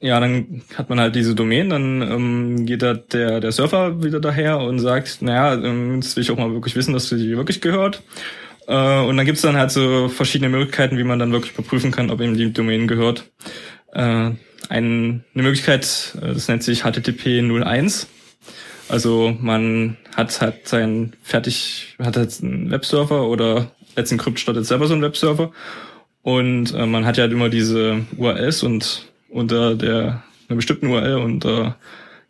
[0.00, 4.20] ja, dann hat man halt diese Domain, dann ähm, geht da der, der Surfer wieder
[4.20, 7.60] daher und sagt, naja, ähm, jetzt will ich auch mal wirklich wissen, dass die wirklich
[7.60, 8.02] gehört.
[8.66, 12.10] Äh, und dann gibt's dann halt so verschiedene Möglichkeiten, wie man dann wirklich überprüfen kann,
[12.10, 13.30] ob ihm die Domain gehört.
[13.92, 14.30] Äh,
[14.68, 18.08] ein, eine Möglichkeit, das nennt sich HTTP 01.
[18.88, 24.86] Also man hat halt sein fertig, hat jetzt einen Webserver oder Let's Encrypt startet selber
[24.86, 25.52] so einen Webserver
[26.22, 31.16] und äh, man hat ja halt immer diese URLs und unter der einer bestimmten URL
[31.16, 31.76] unter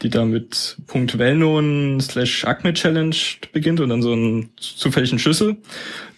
[0.02, 3.16] die da mit Punkt .wellknown slash acme challenge
[3.52, 5.56] beginnt und dann so einen zufälligen Schlüssel.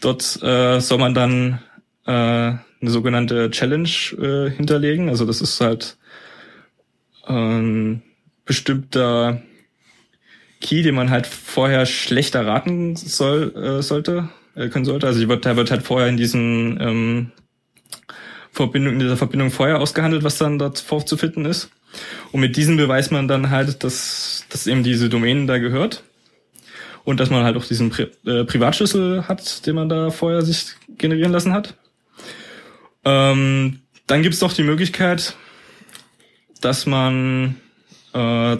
[0.00, 1.60] Dort äh, soll man dann
[2.04, 3.88] äh, eine sogenannte Challenge
[4.20, 5.08] äh, hinterlegen.
[5.08, 5.96] Also das ist halt
[7.28, 8.02] ähm,
[8.44, 9.42] bestimmter
[10.60, 15.06] Key, den man halt vorher schlecht erraten soll, äh, sollte, äh, können sollte.
[15.06, 17.32] Also der wird halt vorher in diesen ähm,
[18.50, 21.70] Verbindung, in dieser Verbindung vorher ausgehandelt, was dann dort vorzufinden ist.
[22.32, 26.02] Und mit diesem beweist man dann halt, dass, dass eben diese Domänen da gehört.
[27.04, 30.74] Und dass man halt auch diesen Pri äh, Privatschlüssel hat, den man da vorher sich
[30.98, 31.74] generieren lassen hat.
[33.04, 35.34] Ähm, dann gibt's noch die Möglichkeit,
[36.60, 37.56] dass man
[38.12, 38.58] äh,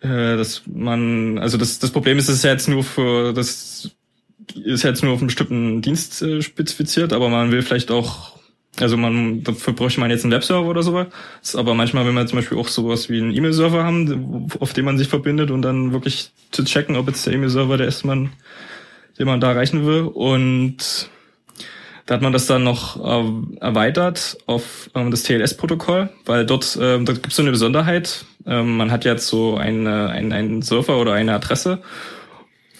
[0.00, 3.90] äh, dass man, also das, das Problem ist, es ist ja jetzt nur für, das
[4.54, 8.36] ist jetzt nur auf einen bestimmten Dienst äh, spezifiziert, aber man will vielleicht auch,
[8.78, 11.08] also man, dafür bräuchte man jetzt einen Webserver oder sowas,
[11.54, 14.98] aber manchmal will man zum Beispiel auch sowas wie einen E-Mail-Server haben, auf dem man
[14.98, 18.30] sich verbindet und dann wirklich zu checken, ob jetzt der E-Mail-Server der ist, man,
[19.18, 20.02] den man da erreichen will.
[20.02, 21.08] Und
[22.06, 26.98] Da hat man das dann noch äh, erweitert auf ähm, das TLS-Protokoll, weil dort, äh,
[27.02, 28.24] dort gibt es so eine Besonderheit.
[28.46, 31.82] Ähm, man hat jetzt so eine, ein, einen Server oder eine Adresse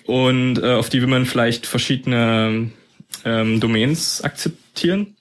[0.04, 2.70] und äh, auf die will man vielleicht verschiedene
[3.24, 5.16] ähm, Domains akzeptieren.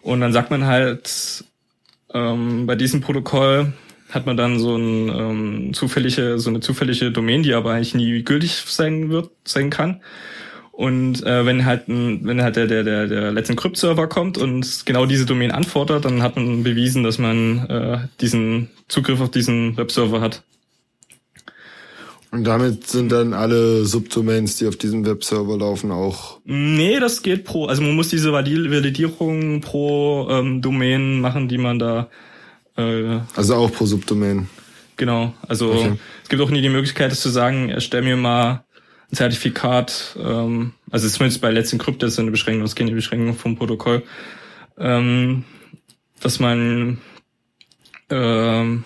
[0.00, 1.44] Und dann sagt man halt,
[2.14, 3.74] ähm, bei diesem Protokoll
[4.10, 8.22] hat man dann so ein ähm, zufällige, so eine zufällige Domain, die aber eigentlich nie
[8.22, 10.00] gültig sein wird, sein kann.
[10.82, 14.36] Und äh, wenn halt ein, wenn halt der der der, der Let's Encrypt Server kommt
[14.36, 19.30] und genau diese Domain anfordert, dann hat man bewiesen, dass man äh, diesen Zugriff auf
[19.30, 20.42] diesen Webserver hat.
[22.32, 26.40] Und damit sind dann alle Subdomains, die auf diesem Webserver laufen, auch.
[26.46, 27.66] Nee, das geht pro.
[27.66, 32.08] Also man muss diese Validierung pro ähm, Domain machen, die man da.
[32.76, 34.48] Äh, also auch pro Subdomain.
[34.96, 35.32] Genau.
[35.46, 35.92] Also okay.
[36.24, 38.64] es gibt auch nie die Möglichkeit, das zu sagen, erstell mir mal
[39.14, 43.56] Zertifikat, ähm, also zumindest bei Let's Encrypt das ist eine Beschränkung, es keine Beschränkung vom
[43.56, 44.02] Protokoll,
[44.78, 45.44] ähm,
[46.20, 46.98] dass man
[48.08, 48.84] ähm,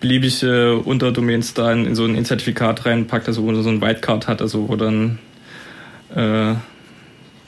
[0.00, 4.28] beliebige Unterdomains da in, in so ein Zertifikat reinpackt, also wo man so ein Whitecard
[4.28, 5.18] hat, also wo dann
[6.14, 6.54] äh,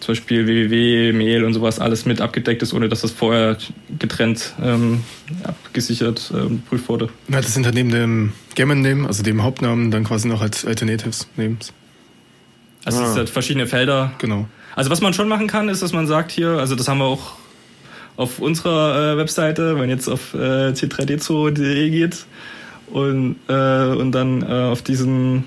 [0.03, 3.57] zum Beispiel www, Mail und sowas alles mit abgedeckt ist, ohne dass das vorher
[4.01, 5.05] getrennt ähm,
[5.45, 7.09] abgesichert ähm, geprüft wurde.
[7.29, 11.29] Ja, das sind halt neben dem Gammon-Name, also dem Hauptnamen, dann quasi noch als Alternatives
[11.37, 11.73] Names.
[12.85, 13.03] Also ah.
[13.03, 14.12] es sind halt verschiedene Felder.
[14.19, 14.49] Genau.
[14.74, 17.05] Also was man schon machen kann, ist, dass man sagt hier, also das haben wir
[17.05, 17.37] auch
[18.16, 22.27] auf unserer äh, Webseite, wenn jetzt auf äh, c3d2.de geht
[22.91, 25.45] und, äh, und dann äh, auf diesen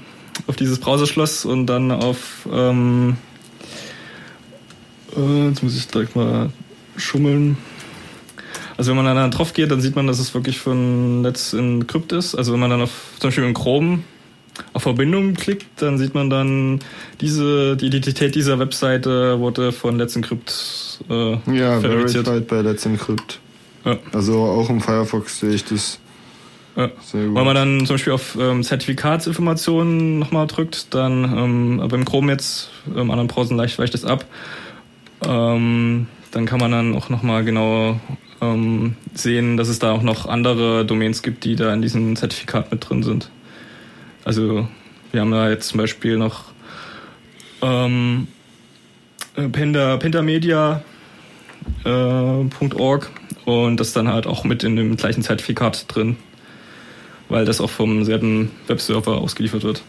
[0.47, 3.34] auf dieses Browserschloss und dann auf ähm, äh,
[5.49, 6.49] jetzt muss ich direkt mal
[6.97, 7.57] schummeln.
[8.77, 12.11] Also wenn man dann drauf geht, dann sieht man, dass es wirklich von Let's Encrypt
[12.11, 12.35] ist.
[12.35, 13.99] Also wenn man dann auf zum Beispiel in Chrome
[14.73, 16.79] auf Verbindung klickt, dann sieht man dann
[17.21, 23.39] diese die Identität dieser Webseite wurde von Let's Encrypt äh, ja verifiziert bei Let's Encrypt.
[23.85, 23.97] Ja.
[24.11, 25.99] Also auch im Firefox sehe ich das.
[26.75, 26.89] Ja.
[27.01, 27.35] Sehr gut.
[27.35, 32.69] Wenn man dann zum Beispiel auf ähm, Zertifikatsinformationen nochmal drückt, dann ähm, beim Chrome jetzt,
[32.87, 34.25] im anderen Browser leicht weicht das ab.
[35.23, 37.99] Ähm, dann kann man dann auch nochmal genau
[38.41, 42.71] ähm, sehen, dass es da auch noch andere Domains gibt, die da in diesem Zertifikat
[42.71, 43.29] mit drin sind.
[44.23, 44.67] Also
[45.11, 46.45] wir haben da jetzt zum Beispiel noch
[47.61, 48.27] ähm,
[49.35, 50.83] äh, Penta, pentamedia.org
[53.45, 56.17] äh, und das dann halt auch mit in dem gleichen Zertifikat drin,
[57.29, 59.83] weil das auch vom selben Webserver ausgeliefert wird.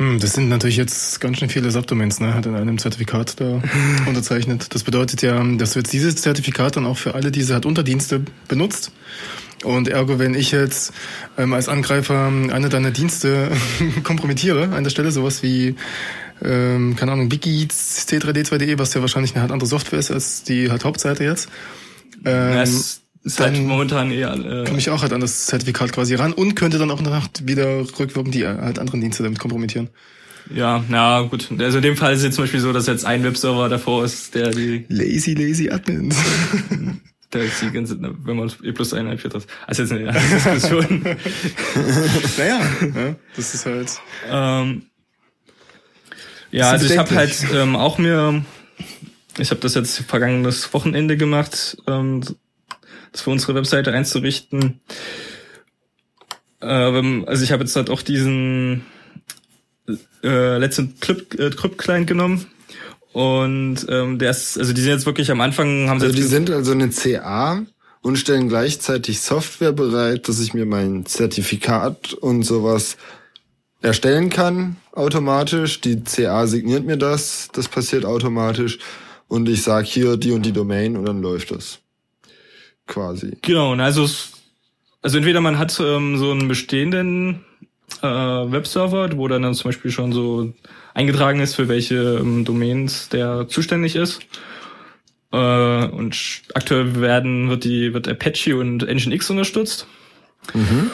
[0.00, 2.32] Hm, das sind natürlich jetzt ganz schön viele Subdomains, ne?
[2.32, 3.62] Hat in einem Zertifikat da
[4.06, 4.74] unterzeichnet.
[4.74, 8.22] Das bedeutet ja, dass du jetzt dieses Zertifikat dann auch für alle diese halt Unterdienste
[8.48, 8.92] benutzt.
[9.62, 10.94] Und ergo, wenn ich jetzt
[11.36, 13.50] ähm, als Angreifer eine deiner Dienste
[14.02, 15.74] kompromittiere, an der Stelle sowas wie,
[16.42, 20.70] ähm, keine Ahnung, Wiki, C3D2.de, was ja wahrscheinlich eine halt andere Software ist als die
[20.70, 21.50] halt Hauptseite jetzt.
[22.24, 22.66] Ähm,
[23.22, 24.32] ist halt momentan eher.
[24.32, 27.28] Äh, komme ich auch halt an das Zertifikat quasi ran und könnte dann auch danach
[27.42, 29.90] wieder rückwirkend die halt anderen Dienste damit kompromittieren.
[30.54, 31.48] Ja, na gut.
[31.58, 34.04] Also in dem Fall ist es jetzt zum Beispiel so, dass jetzt ein Webserver davor
[34.04, 34.84] ist, der die.
[34.88, 36.16] Lazy, lazy Admins.
[37.32, 39.46] der ist die ganze, wenn man E plus ein einführt hat.
[39.66, 41.02] Also jetzt eine Diskussion.
[42.38, 44.00] naja, ja, das ist halt.
[44.28, 44.82] Ähm,
[46.50, 48.44] ja, also ich habe halt ähm, auch mir,
[49.38, 52.22] ich habe das jetzt vergangenes Wochenende gemacht, ähm,
[53.12, 54.80] das für unsere Webseite einzurichten.
[56.60, 58.84] Ähm, also ich habe jetzt halt auch diesen
[60.22, 62.46] äh, letzten Clip, äh, Clip Client genommen
[63.12, 66.22] und ähm, der ist, also die sind jetzt wirklich am Anfang haben sie also die
[66.22, 67.62] sind also eine CA
[68.02, 72.96] und stellen gleichzeitig Software bereit, dass ich mir mein Zertifikat und sowas
[73.82, 75.80] erstellen kann automatisch.
[75.80, 78.78] Die CA signiert mir das, das passiert automatisch
[79.28, 81.79] und ich sage hier die und die Domain und dann läuft das
[82.90, 83.38] quasi.
[83.40, 84.02] Genau, und also,
[85.00, 87.44] also entweder man hat ähm, so einen bestehenden
[88.02, 90.52] äh, Webserver, wo dann, dann zum Beispiel schon so
[90.92, 94.20] eingetragen ist, für welche ähm, Domains der zuständig ist.
[95.32, 95.36] Äh,
[95.86, 99.86] und aktuell werden, wird die, wird Apache und Nginx unterstützt.
[100.52, 100.90] Mhm.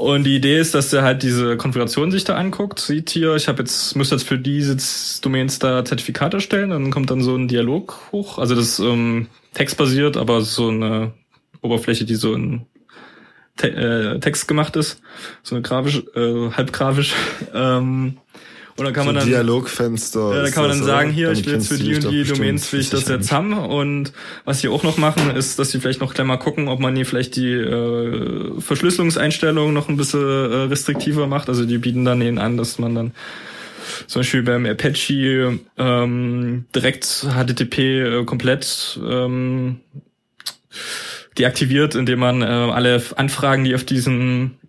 [0.00, 3.48] Und die Idee ist, dass er halt diese Konfiguration sich da anguckt, sieht hier, ich
[3.48, 4.78] habe jetzt, muss jetzt für diese
[5.20, 8.38] Domains da Zertifikate erstellen, dann kommt dann so ein Dialog hoch.
[8.38, 11.12] Also das ist ähm, textbasiert, aber so eine
[11.60, 12.64] Oberfläche, die so in
[13.58, 15.02] Te äh, Text gemacht ist,
[15.42, 17.12] so eine grafisch, äh, halb grafisch.
[17.52, 18.16] Ähm,
[18.76, 20.34] und dann kann so man dann Dialogfenster.
[20.34, 22.72] Ja, da kann man dann sagen, hier, ich will jetzt für die und die Domains
[22.72, 23.52] will ich das jetzt haben.
[23.52, 24.12] Und
[24.44, 26.96] was sie auch noch machen, ist, dass sie vielleicht noch gleich mal gucken, ob man
[26.96, 31.48] hier vielleicht die äh, Verschlüsselungseinstellungen noch ein bisschen äh, restriktiver macht.
[31.48, 33.12] Also die bieten dann ihnen an, dass man dann
[34.06, 39.80] zum Beispiel beim Apache ähm, direkt HTTP äh, komplett ähm,
[41.38, 44.59] deaktiviert, indem man äh, alle Anfragen, die auf diesen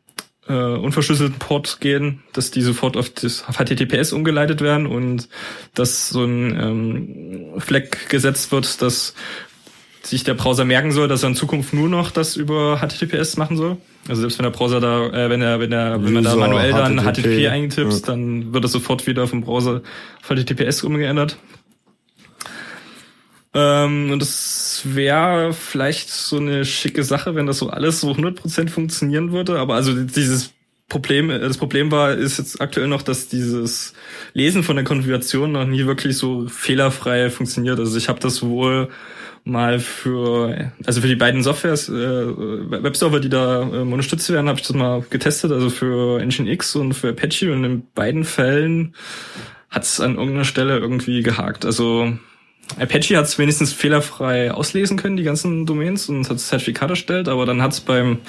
[0.48, 5.30] äh, unverschlüsselten Port gehen, dass die sofort auf das auf HTTPS umgeleitet werden und
[5.74, 9.14] dass so ein ähm, Fleck gesetzt wird, dass
[10.04, 13.56] sich der Browser merken soll, dass er in Zukunft nur noch das über HTTPS machen
[13.56, 13.78] soll.
[14.10, 16.72] Also selbst wenn der Browser da, äh, wenn er, wenn er, wenn man da manuell
[16.72, 18.00] dann HTTP, HTTP eintippt, ja.
[18.06, 19.82] dann wird das sofort wieder vom Browser
[20.22, 21.38] auf HTTPS umgeändert.
[23.54, 28.70] Ähm, und das wäre vielleicht so eine schicke Sache, wenn das so alles so 100%
[28.70, 29.60] funktionieren würde.
[29.60, 30.54] Aber also dieses
[30.88, 33.94] Problem, das Problem war, ist jetzt aktuell noch, dass dieses
[34.34, 37.80] Lesen von der Konfiguration noch nie wirklich so fehlerfrei funktioniert.
[37.80, 38.90] Also ich habe das wohl
[39.44, 44.60] mal für, also für die beiden Softwares, äh, Webserver, die da äh, unterstützt werden, habe
[44.60, 48.94] ich das mal getestet, also für Nginx und für Apache und in beiden Fällen
[49.70, 51.66] hat es an irgendeiner Stelle irgendwie gehakt.
[51.66, 52.14] Also
[52.80, 57.28] Apache hat es wenigstens fehlerfrei auslesen können, die ganzen Domains, und hat das Zertifikat erstellt,
[57.28, 58.20] aber dann hat es beim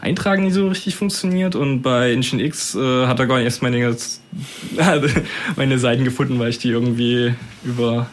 [0.00, 3.96] Eintragen nicht so richtig funktioniert und bei Nginx äh, hat er gar nicht erst meine,
[5.56, 7.34] meine Seiten gefunden, weil ich die irgendwie
[7.64, 8.08] über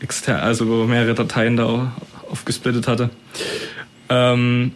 [0.00, 1.92] extern, also mehrere Dateien da
[2.30, 3.10] aufgesplittet hatte.
[4.08, 4.72] Ähm,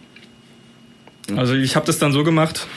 [1.35, 2.67] also ich habe das dann so gemacht,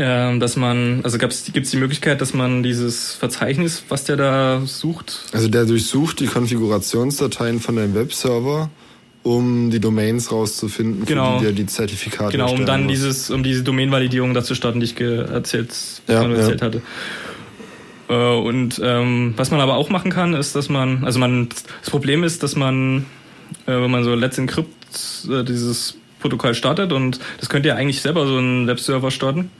[0.00, 4.62] ähm, dass man, also gibt es die Möglichkeit, dass man dieses Verzeichnis, was der da
[4.64, 5.24] sucht.
[5.32, 8.70] Also der durchsucht die Konfigurationsdateien von deinem Webserver,
[9.24, 11.32] um die Domains rauszufinden, genau.
[11.32, 12.92] für die der die Zertifikate Genau, um dann muss.
[12.92, 15.74] dieses, um diese Domainvalidierung dazu starten, die ich erzählt,
[16.06, 16.66] ja, erzählt ja.
[16.66, 16.82] hatte.
[18.08, 21.48] Äh, und ähm, was man aber auch machen kann, ist, dass man, also man,
[21.80, 23.04] das Problem ist, dass man,
[23.66, 28.00] äh, wenn man so Let's Encrypt äh, dieses Protokoll startet und das könnt ihr eigentlich
[28.00, 29.50] selber so einen Webserver starten.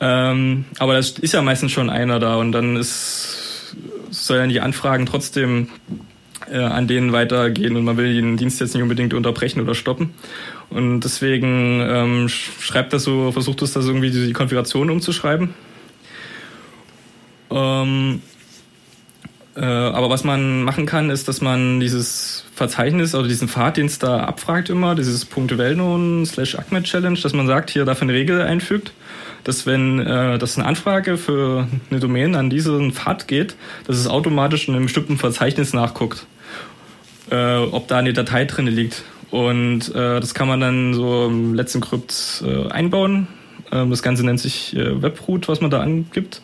[0.00, 3.76] Ähm, aber das ist ja meistens schon einer da und dann ist,
[4.10, 5.68] soll ja die Anfragen trotzdem
[6.50, 10.14] äh, an denen weitergehen und man will den Dienst jetzt nicht unbedingt unterbrechen oder stoppen.
[10.70, 15.54] Und deswegen ähm, schreibt das so, versucht es das irgendwie die Konfiguration umzuschreiben
[17.50, 18.22] ähm,
[19.56, 24.20] äh, aber was man machen kann, ist, dass man dieses Verzeichnis oder diesen Pfad, da
[24.20, 28.40] abfragt immer, dieses Punkt Wellknown slash Acmet Challenge, dass man sagt, hier dafür eine Regel
[28.42, 28.92] einfügt,
[29.44, 33.56] dass wenn äh, das eine Anfrage für eine Domain an diesen Pfad geht,
[33.86, 36.26] dass es automatisch in einem bestimmten Verzeichnis nachguckt,
[37.30, 39.02] äh, ob da eine Datei drin liegt.
[39.30, 43.28] Und äh, das kann man dann so im letzten Krypt äh, einbauen
[43.72, 46.42] ähm, das Ganze nennt sich äh, Webroot, was man da angibt.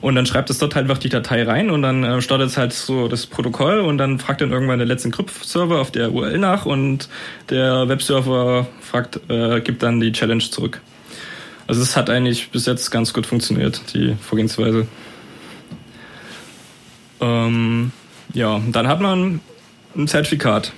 [0.00, 2.56] Und dann schreibt es dort halt einfach die Datei rein und dann äh, startet es
[2.56, 6.38] halt so das Protokoll und dann fragt dann irgendwann der letzte Encrypt-Server auf der URL
[6.38, 7.08] nach und
[7.50, 9.20] der Webserver fragt,
[9.64, 10.80] gibt dann die Challenge zurück.
[11.66, 14.86] Also es hat eigentlich bis jetzt ganz gut funktioniert, die Vorgehensweise.
[17.20, 17.92] Ähm,
[18.32, 19.40] ja, dann hat man
[19.96, 20.72] ein Zertifikat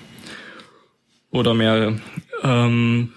[1.31, 2.01] oder mehrere.
[2.43, 3.13] Ähm,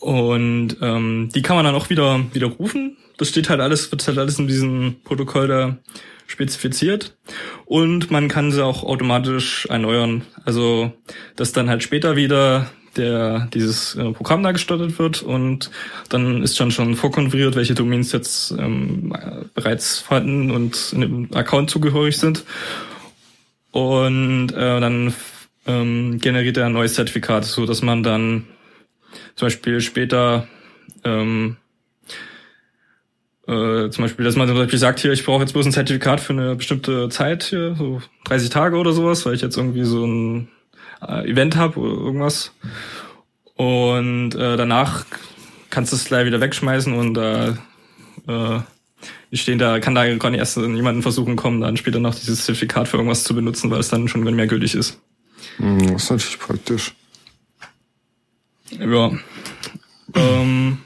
[0.00, 2.96] und ähm, die kann man dann auch wieder widerrufen.
[3.16, 5.78] Das steht halt alles, wird halt alles in diesem Protokoll da
[6.26, 7.16] spezifiziert.
[7.64, 10.22] Und man kann sie auch automatisch erneuern.
[10.44, 10.92] Also,
[11.36, 15.70] dass dann halt später wieder der dieses äh, Programm da gestartet wird und
[16.08, 19.14] dann ist schon schon vorkonfiguriert, welche Domains jetzt ähm,
[19.54, 22.44] bereits vorhanden und in dem Account zugehörig sind.
[23.72, 25.12] Und äh, dann
[25.66, 28.44] ähm, generiert er ein neues Zertifikat, so dass man dann
[29.34, 30.46] zum Beispiel später
[31.02, 31.56] ähm,
[33.46, 36.20] äh, zum Beispiel, dass man zum Beispiel sagt, hier, ich brauche jetzt bloß ein Zertifikat
[36.20, 40.06] für eine bestimmte Zeit, hier, so 30 Tage oder sowas, weil ich jetzt irgendwie so
[40.06, 40.48] ein
[41.08, 42.52] äh, Event habe oder irgendwas.
[43.56, 45.04] Und äh, danach
[45.70, 47.50] kannst du es gleich wieder wegschmeißen und äh,
[48.26, 48.60] äh,
[49.32, 52.88] stehen da, kann da gar nicht erst jemanden versuchen kommen, dann später noch dieses Zertifikat
[52.88, 55.00] für irgendwas zu benutzen, weil es dann schon mehr gültig ist.
[55.56, 56.94] Hm, das ist natürlich praktisch.
[58.70, 59.12] Ja.
[60.14, 60.78] ähm,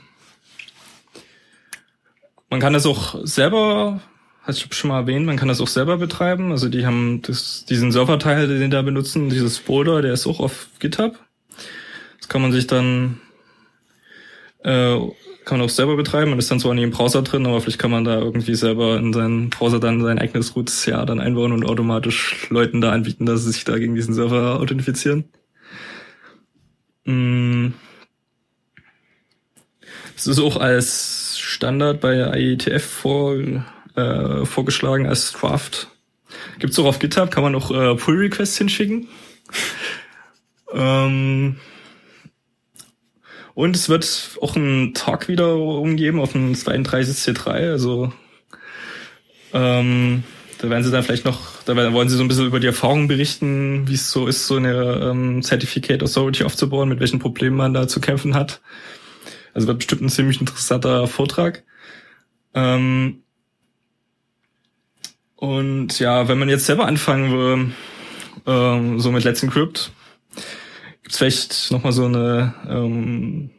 [2.51, 4.01] man kann das auch selber,
[4.48, 6.50] hast du schon mal erwähnt, man kann das auch selber betreiben.
[6.50, 10.40] Also die haben das, diesen Serverteil, den die da benutzen, dieses Folder, der ist auch
[10.40, 11.18] auf GitHub.
[12.18, 13.20] Das kann man sich dann
[14.64, 14.98] äh,
[15.44, 16.30] kann man auch selber betreiben.
[16.30, 18.98] Man ist dann zwar nicht im Browser drin, aber vielleicht kann man da irgendwie selber
[18.98, 23.24] in seinen Browser dann sein eigenes Root ja dann einbauen und automatisch Leuten da anbieten,
[23.24, 25.24] dass sie sich da gegen diesen Server authentifizieren.
[27.04, 27.68] Mm.
[30.16, 33.36] Es ist auch als Standard bei IETF vor,
[33.98, 35.88] äh, vorgeschlagen als Draft.
[36.58, 39.08] Gibt's auch auf GitHub, kann man auch äh, Pull-Requests hinschicken.
[40.72, 41.56] ähm,
[43.54, 48.12] und es wird auch ein Talk wieder umgeben auf dem 32C3, also
[49.52, 50.24] Ähm,
[50.58, 53.08] da werden sie dann vielleicht noch, da wollen sie so ein bisschen über die Erfahrungen
[53.08, 57.74] berichten, wie es so ist, so eine ähm, Certificate Authority aufzubauen, mit welchen Problemen man
[57.74, 58.60] da zu kämpfen hat.
[59.54, 61.64] Also wird bestimmt ein ziemlich interessanter Vortrag.
[62.54, 63.22] Ähm,
[65.39, 67.73] und ja, wenn man jetzt selber anfangen will,
[68.44, 69.93] ähm, so mit Let's Encrypt,
[71.05, 73.51] gibt's vielleicht nochmal so eine ähm,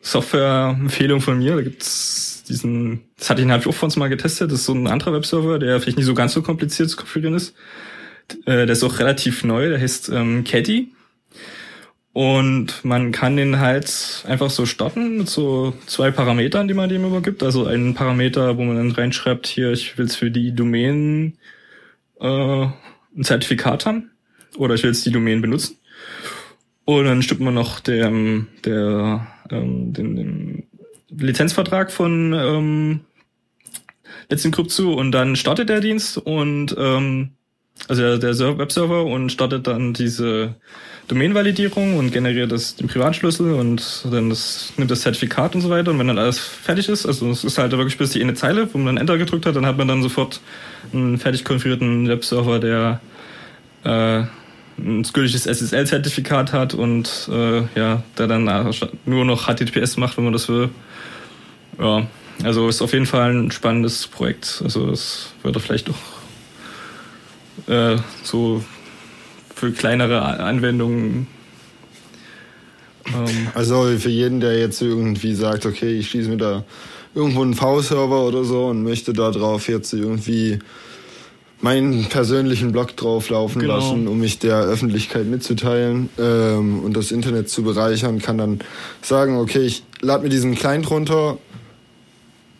[0.00, 1.56] Software-Empfehlung von mir.
[1.56, 4.50] Da gibt's diesen, das hatte ich habe ich auch von uns mal getestet.
[4.50, 7.36] Das ist so ein anderer Webserver, der vielleicht nicht so ganz so kompliziert zu konfigurieren
[7.36, 7.54] ist.
[8.46, 9.68] Äh, der ist auch relativ neu.
[9.68, 10.95] Der heißt ähm, Caddy.
[12.16, 17.04] Und man kann den halt einfach so starten mit so zwei Parametern, die man dem
[17.04, 17.42] übergibt.
[17.42, 21.36] Also einen Parameter, wo man dann reinschreibt, hier, ich will es für die Domain
[22.18, 24.12] äh, ein Zertifikat haben.
[24.56, 25.76] Oder ich will jetzt die Domain benutzen.
[26.86, 30.62] Und dann stimmt man noch dem, der, ähm, dem, dem
[31.10, 33.00] Lizenzvertrag von ähm,
[34.30, 37.32] Let's Encrypt zu und dann startet der Dienst und ähm,
[37.88, 40.54] also der, der Webserver und startet dann diese
[41.08, 45.92] Domain-Validierung und generiert das, den Privatschlüssel und dann das, nimmt das Zertifikat und so weiter.
[45.92, 48.68] Und wenn dann alles fertig ist, also es ist halt wirklich bis die eine Zeile,
[48.72, 50.40] wo man dann Enter gedrückt hat, dann hat man dann sofort
[50.92, 53.00] einen fertig konfigurierten Webserver, der
[53.84, 54.24] äh,
[54.78, 58.74] ein gültiges SSL-Zertifikat hat und äh, ja, der dann
[59.04, 60.70] nur noch HTTPS macht, wenn man das will.
[61.78, 62.06] Ja,
[62.42, 64.60] also ist auf jeden Fall ein spannendes Projekt.
[64.62, 65.94] Also es würde vielleicht auch
[67.70, 68.62] äh, so
[69.56, 71.26] für kleinere Anwendungen.
[73.06, 76.64] Ähm also für jeden, der jetzt irgendwie sagt, okay, ich schließe mir da
[77.14, 80.58] irgendwo einen V-Server oder so und möchte da drauf jetzt irgendwie
[81.62, 83.76] meinen persönlichen Blog drauflaufen genau.
[83.78, 88.58] lassen, um mich der Öffentlichkeit mitzuteilen ähm, und das Internet zu bereichern, kann dann
[89.00, 91.38] sagen, okay, ich lade mir diesen Client runter,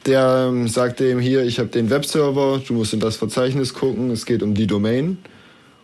[0.07, 4.11] der ähm, sagt dem hier, ich habe den Webserver, du musst in das Verzeichnis gucken,
[4.11, 5.19] es geht um die Domain.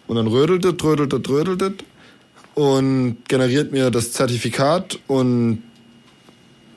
[0.06, 1.72] Und dann rödelt es, rödelt es, rödelt es
[2.54, 5.62] und generiert mir das Zertifikat und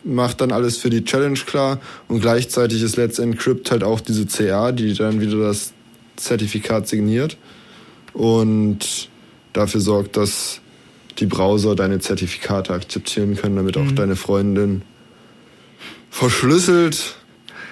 [0.03, 1.79] macht dann alles für die Challenge klar.
[2.07, 5.73] Und gleichzeitig ist Let's Encrypt halt auch diese CA, die dann wieder das
[6.15, 7.37] Zertifikat signiert
[8.13, 9.09] und
[9.51, 10.61] dafür sorgt, dass
[11.19, 13.95] die Browser deine Zertifikate akzeptieren können, damit auch mhm.
[13.95, 14.83] deine Freundin
[16.09, 17.15] verschlüsselt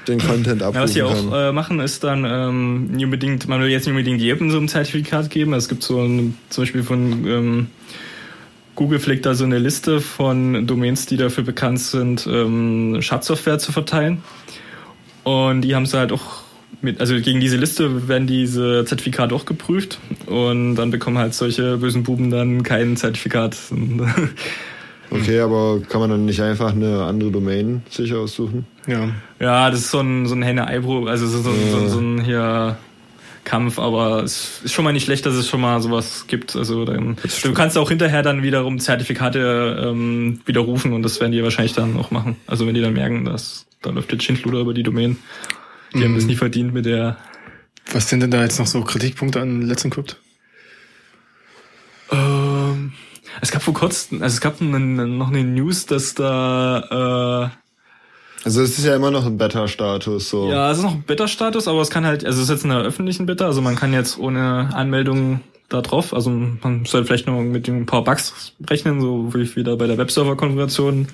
[0.08, 3.62] den Content abrufen ja, Was sie auch äh, machen, ist dann ähm, nicht unbedingt, man
[3.62, 5.54] will jetzt nicht unbedingt jedem so ein Zertifikat geben.
[5.54, 7.68] Es gibt so ein, zum Beispiel von ähm,
[8.76, 13.72] Google pflegt da so eine Liste von Domains, die dafür bekannt sind, ähm, Schadsoftware zu
[13.72, 14.24] verteilen.
[15.24, 16.44] Und die haben es halt auch
[16.82, 21.78] mit, also gegen diese Liste werden diese Zertifikate auch geprüft und dann bekommen halt solche
[21.78, 23.58] bösen Buben dann kein Zertifikat.
[25.14, 28.65] Okay, aber kann man dann nicht einfach eine andere Domain sich aussuchen?
[28.88, 29.10] Ja.
[29.40, 31.72] Ja, das ist so ein, so ein Henne-Ei-Probe, also so, so, ja.
[31.72, 32.77] so, so ein hier
[33.44, 36.56] Kampf, aber es ist schon mal nicht schlecht, dass es schon mal sowas gibt.
[36.56, 41.44] Also dann, du kannst auch hinterher dann wiederum Zertifikate ähm, widerrufen und das werden die
[41.44, 42.38] wahrscheinlich dann auch machen.
[42.48, 45.18] Also wenn die dann merken, dass da läuft jetzt Schindluder über die Domain,
[45.94, 46.03] die mhm.
[46.03, 47.18] haben das nie verdient mit der.
[47.91, 50.18] Was sind denn da jetzt noch so Kritikpunkte an Let's Encrypt?
[52.11, 52.43] Ähm,
[53.42, 57.64] es gab vor kurzem, also es gab noch eine News, dass da äh,
[58.46, 60.50] also es ist ja immer noch ein Beta-Status so.
[60.50, 62.72] Ja, es ist noch ein Beta-Status, aber es kann halt, also es ist jetzt in
[62.72, 65.40] einer öffentlichen Beta, also man kann jetzt ohne Anmeldung
[65.70, 69.78] da drauf, also man soll vielleicht noch mit ein paar Bugs rechnen, so wie wieder
[69.78, 71.08] bei der Webserver-Konfiguration.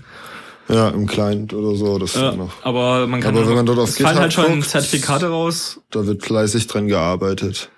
[0.69, 2.51] Ja, im Client oder so, das ja, noch.
[2.63, 5.81] Aber man kann aber wenn man dort auf es fallen halt schon guckt, Zertifikate raus.
[5.89, 7.69] Da wird fleißig dran gearbeitet.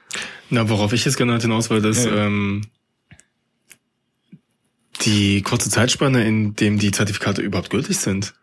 [0.49, 2.25] Na, worauf ich jetzt genau hinaus wollte, ist, ja.
[2.25, 2.63] ähm,
[5.05, 8.33] die kurze Zeitspanne, in dem die Zertifikate überhaupt gültig sind.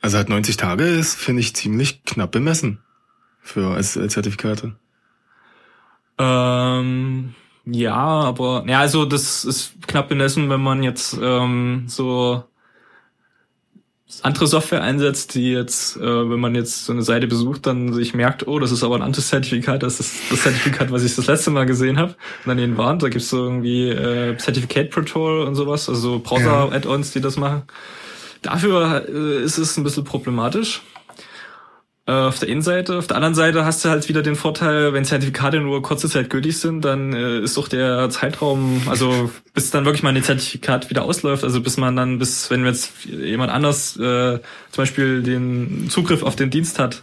[0.00, 2.80] Also halt 90 Tage ist, finde ich, ziemlich knapp bemessen
[3.40, 4.76] für als, Zertifikate.
[6.18, 7.34] Ähm,
[7.64, 12.44] ja, aber ja, also das ist knapp bemessen, wenn man jetzt ähm, so
[14.22, 18.14] andere Software einsetzt, die jetzt, äh, wenn man jetzt so eine Seite besucht, dann sich
[18.14, 21.26] merkt, oh, das ist aber ein anderes Zertifikat, das ist das Zertifikat, was ich das
[21.26, 22.12] letzte Mal gesehen habe.
[22.12, 27.12] Und dann den warnt, da gibt's so irgendwie äh, Certificate Protocol und sowas, also Browser-Add-ons,
[27.12, 27.62] die das machen.
[28.42, 30.82] Dafür äh, ist es ein bisschen problematisch.
[32.06, 32.98] Äh, auf der einen Seite.
[32.98, 36.30] Auf der anderen Seite hast du halt wieder den Vorteil, wenn Zertifikate nur kurze Zeit
[36.30, 40.88] gültig sind, dann äh, ist doch der Zeitraum, also bis dann wirklich mal ein Zertifikat
[40.88, 45.90] wieder ausläuft, also bis man dann, bis wenn jetzt jemand anders äh, zum Beispiel den
[45.90, 47.02] Zugriff auf den Dienst hat,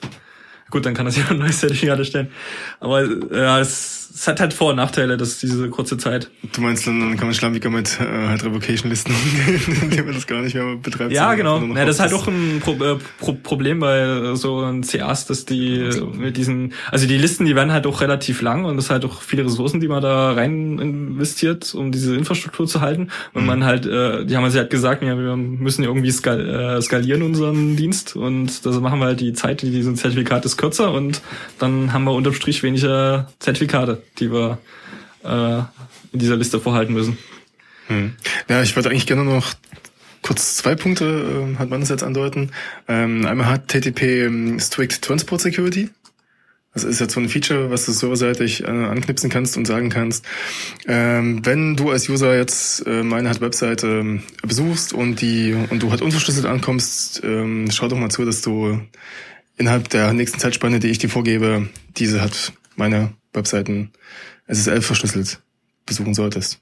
[0.69, 2.31] gut, dann kann das ja ein neues Zertifikat erstellen.
[2.79, 6.29] Aber ja, es es hat halt Vor- und Nachteile, dass diese kurze Zeit.
[6.53, 9.13] Du meinst, dann kann man schlampiger mit äh, halt Revocation-Listen,
[9.81, 11.11] indem man das gar nicht mehr betreibt.
[11.11, 11.59] Ja, genau.
[11.63, 15.45] Ja, das ist halt auch ein Pro äh, Pro Problem bei so ein CAs, dass
[15.45, 19.03] die mit diesen, also die Listen, die werden halt auch relativ lang und das halt
[19.03, 23.09] auch viele Ressourcen, die man da rein investiert, um diese Infrastruktur zu halten.
[23.33, 23.47] Und mhm.
[23.47, 27.23] man halt, äh, die haben also halt gesagt, ja, wir müssen irgendwie skal äh, skalieren
[27.23, 31.21] unseren Dienst und das machen wir halt die Zeit, die diesen Zertifikat ist kürzer und
[31.57, 34.57] dann haben wir unterm Strich weniger Zertifikate, die wir
[35.23, 35.59] äh,
[36.11, 37.17] in dieser Liste vorhalten müssen.
[37.87, 38.15] Hm.
[38.49, 39.53] Ja, ich würde eigentlich gerne noch
[40.21, 42.51] kurz zwei Punkte, äh, hat man das jetzt andeuten.
[42.87, 45.89] Ähm, einmal hat TTP ähm, Strict Transport Security.
[46.73, 50.25] Das ist jetzt so ein Feature, was du serverseitig äh, anknipsen kannst und sagen kannst,
[50.87, 55.83] ähm, wenn du als User jetzt äh, meine halt Webseite ähm, besuchst und die und
[55.83, 58.81] du halt unverschlüsselt ankommst, ähm, schau doch mal zu, dass du
[59.55, 63.91] innerhalb der nächsten Zeitspanne, die ich dir vorgebe, diese hat meine Webseiten
[64.47, 65.39] SSL verschlüsselt
[65.85, 66.59] besuchen solltest.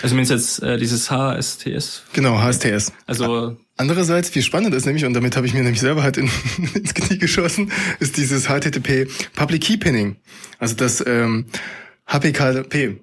[0.00, 2.04] Also meinst du jetzt äh, dieses HSTS?
[2.12, 2.92] Genau, HSTS.
[3.06, 6.30] Also andererseits, wie spannend ist nämlich, und damit habe ich mir nämlich selber halt in,
[6.74, 7.70] ins Knie geschossen,
[8.00, 10.16] ist dieses HTTP Public Key Pinning.
[10.58, 11.46] Also das ähm,
[12.06, 13.00] HPKP.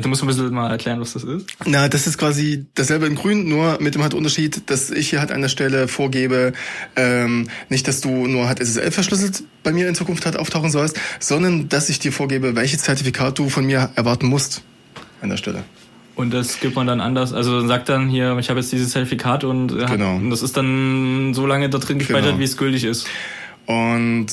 [0.00, 1.46] Du musst ein bisschen mal erklären, was das ist.
[1.64, 5.20] Na, das ist quasi dasselbe in Grün, nur mit dem halt Unterschied, dass ich hier
[5.20, 6.52] halt an der Stelle vorgebe,
[6.96, 11.00] ähm, nicht, dass du nur halt SSL verschlüsselt bei mir in Zukunft halt auftauchen sollst,
[11.18, 14.62] sondern dass ich dir vorgebe, welches Zertifikat du von mir erwarten musst
[15.22, 15.64] an der Stelle.
[16.14, 19.44] Und das gibt man dann anders, also sagt dann hier, ich habe jetzt dieses Zertifikat
[19.44, 20.16] und, äh, genau.
[20.16, 22.38] und das ist dann so lange da drin gespeichert, genau.
[22.38, 23.06] wie es gültig ist.
[23.66, 24.26] Und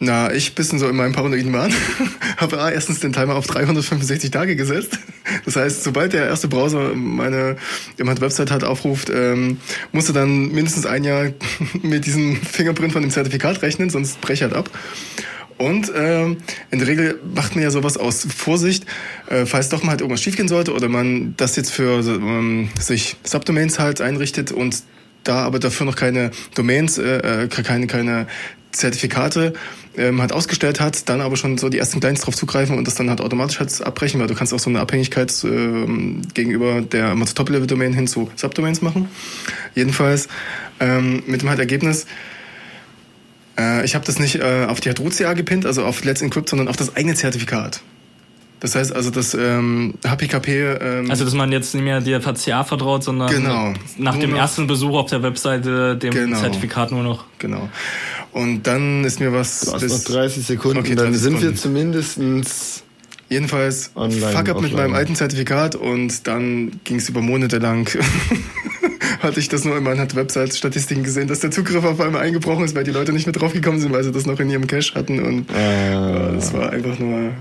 [0.00, 1.72] na, ich bisschen so in meinem paranoiden Wahn
[2.36, 4.98] habe A, erstens den Timer auf 365 Tage gesetzt.
[5.44, 7.56] Das heißt, sobald der erste Browser meine,
[8.02, 9.58] meine Website hat aufruft, ähm,
[9.92, 11.30] musste dann mindestens ein Jahr
[11.82, 14.70] mit diesem Fingerprint von dem Zertifikat rechnen, sonst breche halt ab.
[15.56, 16.38] Und ähm,
[16.72, 18.86] in der Regel macht man ja sowas aus Vorsicht,
[19.28, 23.16] äh, falls doch mal halt irgendwas schiefgehen sollte oder man das jetzt für ähm, sich
[23.22, 24.82] Subdomains halt einrichtet und
[25.22, 28.26] da aber dafür noch keine Domains, äh, äh keine, keine
[28.74, 29.54] Zertifikate
[29.96, 32.94] ähm, halt ausgestellt hat, dann aber schon so die ersten Clients drauf zugreifen und das
[32.94, 35.86] dann halt automatisch halt abbrechen, weil du kannst auch so eine Abhängigkeit äh,
[36.34, 39.08] gegenüber der Top-Level-Domain hin zu Subdomains machen.
[39.74, 40.28] Jedenfalls
[40.80, 42.06] ähm, mit dem halt Ergebnis,
[43.58, 46.68] äh, ich habe das nicht äh, auf die Hadro-CA gepinnt, also auf Let's Encrypt, sondern
[46.68, 47.80] auf das eigene Zertifikat.
[48.60, 50.76] Das heißt also, dass ähm, HPKP.
[50.80, 54.66] Ähm, also, dass man jetzt nicht mehr der VCA vertraut, sondern genau, nach dem ersten
[54.66, 57.24] Besuch auf der Webseite dem genau, Zertifikat nur noch.
[57.38, 57.68] Genau.
[58.32, 59.60] Und dann ist mir was.
[59.60, 61.42] Du hast noch 30 Sekunden, okay, dann sind Sekunden.
[61.42, 62.84] wir zumindestens
[63.28, 64.62] Jedenfalls Online, fuck up offline.
[64.62, 67.88] mit meinem alten Zertifikat und dann ging es über Monate lang.
[69.24, 72.74] hatte ich das nur in meinen Website-Statistiken gesehen, dass der Zugriff auf einmal eingebrochen ist,
[72.74, 75.20] weil die Leute nicht mehr draufgekommen sind, weil sie das noch in ihrem Cache hatten
[75.20, 77.32] und äh, das war einfach nur.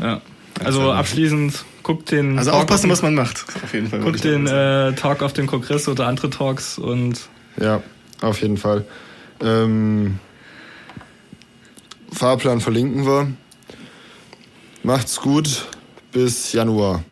[0.00, 0.20] Ja.
[0.62, 2.38] Also abschließend guckt den.
[2.38, 3.44] Also Talk aufpassen, was man macht.
[3.62, 4.00] Auf jeden Fall.
[4.00, 7.28] Guckt den äh, Talk auf den Kongress oder andere Talks und.
[7.58, 7.82] Ja,
[8.20, 8.84] auf jeden Fall.
[9.42, 10.18] Ähm,
[12.12, 13.32] Fahrplan verlinken wir.
[14.82, 15.66] Macht's gut.
[16.12, 17.04] Bis Januar.